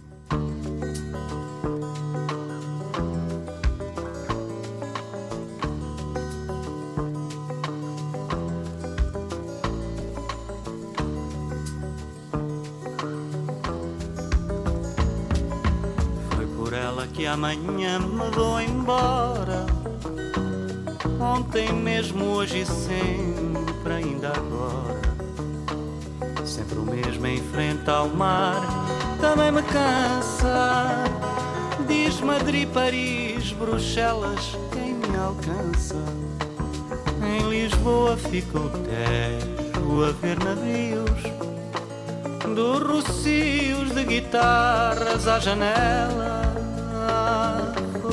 Foi 16.35 16.47
por 16.57 16.73
ela 16.73 17.07
que 17.07 17.27
amanhã 17.27 18.01
me 18.01 18.31
vou 18.31 18.61
embora 18.61 19.80
Ontem 21.21 21.71
mesmo, 21.71 22.25
hoje 22.25 22.63
e 22.63 22.67
sempre, 22.67 23.93
ainda 23.93 24.29
agora. 24.29 25.01
Sempre 26.47 26.79
o 26.79 26.83
mesmo 26.83 27.27
em 27.27 27.43
frente 27.43 27.91
ao 27.91 28.09
mar, 28.09 28.57
também 29.21 29.53
me 29.53 29.63
cansa. 29.63 31.05
Diz 31.87 32.19
Madrid, 32.23 32.67
Paris, 32.71 33.53
Bruxelas, 33.53 34.57
quem 34.73 34.95
me 34.95 35.19
alcança? 35.19 35.97
Em 37.23 37.51
Lisboa 37.51 38.17
fica 38.17 38.59
o 38.59 38.71
Tejo 38.71 40.05
a 40.05 40.13
ver 40.13 40.39
navios, 40.43 41.23
dos 42.55 42.83
rocios 42.83 43.91
de 43.95 44.05
guitarras 44.05 45.29
à 45.29 45.39
janela 45.39 46.41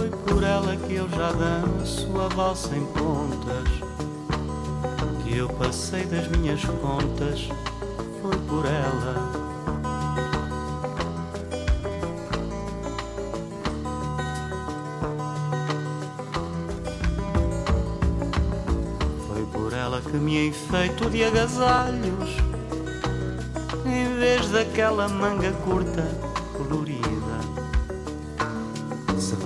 por 0.06 0.44
ela 0.44 0.76
que 0.76 0.96
eu 0.96 1.10
já 1.10 1.32
danço 1.32 2.08
a 2.20 2.28
valsa 2.28 2.76
em 2.76 2.86
pontas. 2.86 3.70
Que 5.24 5.38
eu 5.38 5.50
passei 5.50 6.06
das 6.06 6.28
minhas 6.28 6.64
contas, 6.64 7.50
foi 8.22 8.38
por 8.48 8.66
ela. 8.66 9.32
Foi 19.28 19.46
por 19.52 19.74
ela 19.74 20.02
que 20.02 20.18
me 20.18 20.48
enfeito 20.48 21.10
de 21.10 21.24
agasalhos, 21.24 22.30
em 23.86 24.18
vez 24.18 24.50
daquela 24.50 25.08
manga 25.08 25.52
curta 25.52 26.04
colorida 26.56 26.97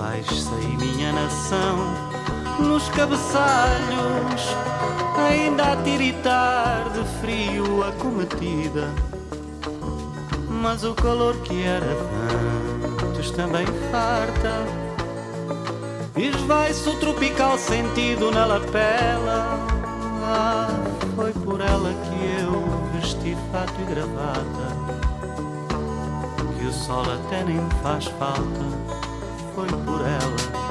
vais 0.02 0.26
sair 0.26 0.76
minha 0.78 1.12
nação 1.12 1.76
nos 2.58 2.88
cabeçalhos, 2.88 4.42
ainda 5.16 5.72
a 5.72 5.76
tiritar 5.76 6.90
de 6.90 7.04
frio 7.20 7.84
a 7.84 7.92
cometida. 7.92 8.90
Mas 10.60 10.82
o 10.82 10.92
calor 10.94 11.36
que 11.42 11.62
era 11.62 11.86
antes 13.06 13.30
também 13.30 13.64
farta. 13.92 14.52
Esvai-se 16.16 16.88
o 16.88 16.98
tropical 16.98 17.56
sentido 17.56 18.32
na 18.32 18.44
lapela. 18.44 19.56
Ah, 20.24 20.68
foi 21.14 21.32
por 21.32 21.60
ela 21.60 21.94
que 22.04 22.42
eu 22.42 22.64
vesti 22.92 23.36
fato 23.52 23.80
e 23.80 23.84
gravata. 23.84 24.66
Que 26.58 26.66
o 26.66 26.72
sol 26.72 27.02
até 27.02 27.44
nem 27.44 27.60
faz 27.82 28.06
falta 28.06 28.71
foi 29.54 29.66
por 29.66 30.00
ela. 30.00 30.62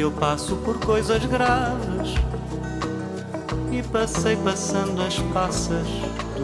que 0.00 0.04
eu 0.04 0.10
passo 0.12 0.56
por 0.56 0.78
coisas 0.78 1.22
graves 1.26 2.14
e 3.70 3.82
passei 3.82 4.34
passando 4.36 5.02
as 5.02 5.18
passas 5.34 5.86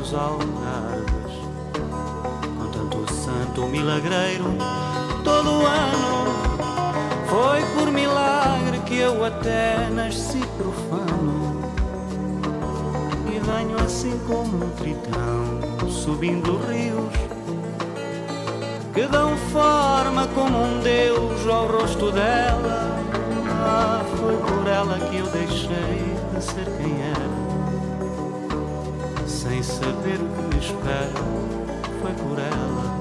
dos 0.07 0.14
algarves. 0.14 1.34
Com 2.57 2.70
tanto 2.70 3.12
santo 3.12 3.66
milagreiro, 3.66 4.44
todo 5.24 5.50
o 5.50 5.66
ano 5.66 6.26
foi 7.28 7.61
por 7.74 7.92
milagre 7.92 8.78
que 8.86 8.98
eu 8.98 9.24
até 9.24 9.88
nasci 9.90 10.40
profano 10.57 11.61
e 13.26 13.38
venho 13.38 13.76
assim 13.84 14.18
como 14.28 14.64
um 14.64 14.70
tritão 14.70 15.90
subindo 15.90 16.57
rios 16.68 17.14
que 18.94 19.07
dão 19.09 19.36
forma 19.52 20.26
como 20.28 20.57
um 20.57 20.80
deus 20.80 21.46
ao 21.48 21.66
rosto 21.66 22.12
dela. 22.12 22.96
Ah, 23.68 24.02
foi 24.16 24.36
por 24.36 24.66
ela 24.68 24.98
que 25.11 25.16
eu 25.16 25.26
deixei 25.26 26.16
de 26.32 26.42
ser 26.42 26.64
quem 26.78 27.02
era, 27.02 27.36
sem 29.49 29.62
saber 29.62 30.18
o 30.20 30.28
que 30.28 30.55
me 30.55 30.59
espera. 30.59 31.11
Foi 32.03 32.12
por 32.14 32.38
ela. 32.38 32.97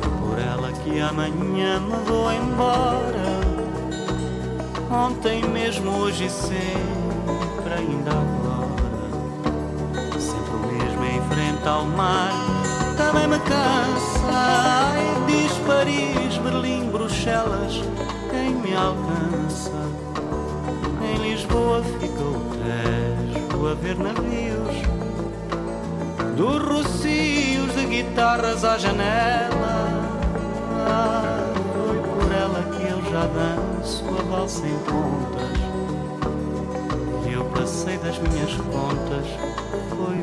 Foi 0.00 0.10
por 0.20 0.38
ela 0.38 0.72
que 0.72 1.00
amanhã 1.00 1.80
me 1.80 1.96
vou 2.06 2.32
embora 2.32 3.30
Ontem 4.92 5.42
mesmo, 5.48 5.98
hoje 5.98 6.26
e 6.26 6.30
sempre, 6.30 7.72
ainda 7.76 8.10
agora. 8.10 8.80
Sempre 10.18 10.54
o 10.56 10.58
mesmo 10.66 11.04
em 11.04 11.22
frente 11.28 11.68
ao 11.68 11.84
mar, 11.84 12.32
também 12.96 13.28
me 13.28 13.38
cansa. 13.38 14.89
Paris, 15.66 16.36
Berlim, 16.38 16.90
Bruxelas, 16.90 17.80
quem 18.30 18.54
me 18.54 18.74
alcança? 18.74 19.72
Em 21.02 21.30
Lisboa 21.30 21.82
fica 21.82 22.22
o 22.22 22.40
Tejo 22.54 23.66
a 23.68 23.74
ver 23.74 23.96
navios, 23.98 24.76
dos 26.36 26.62
rocios 26.62 27.74
de 27.74 27.86
guitarras 27.86 28.64
à 28.64 28.78
janela. 28.78 29.88
Ah, 30.86 31.52
foi 31.72 31.98
por 31.98 32.32
ela 32.32 32.62
que 32.76 32.82
eu 32.88 33.02
já 33.10 33.26
danço 33.26 34.04
sua 34.04 34.22
valsa 34.30 34.66
em 34.66 34.78
pontas. 34.78 35.60
E 37.28 37.32
eu 37.32 37.44
passei 37.46 37.98
das 37.98 38.18
minhas 38.18 38.52
contas, 38.54 39.26
foi 39.90 40.20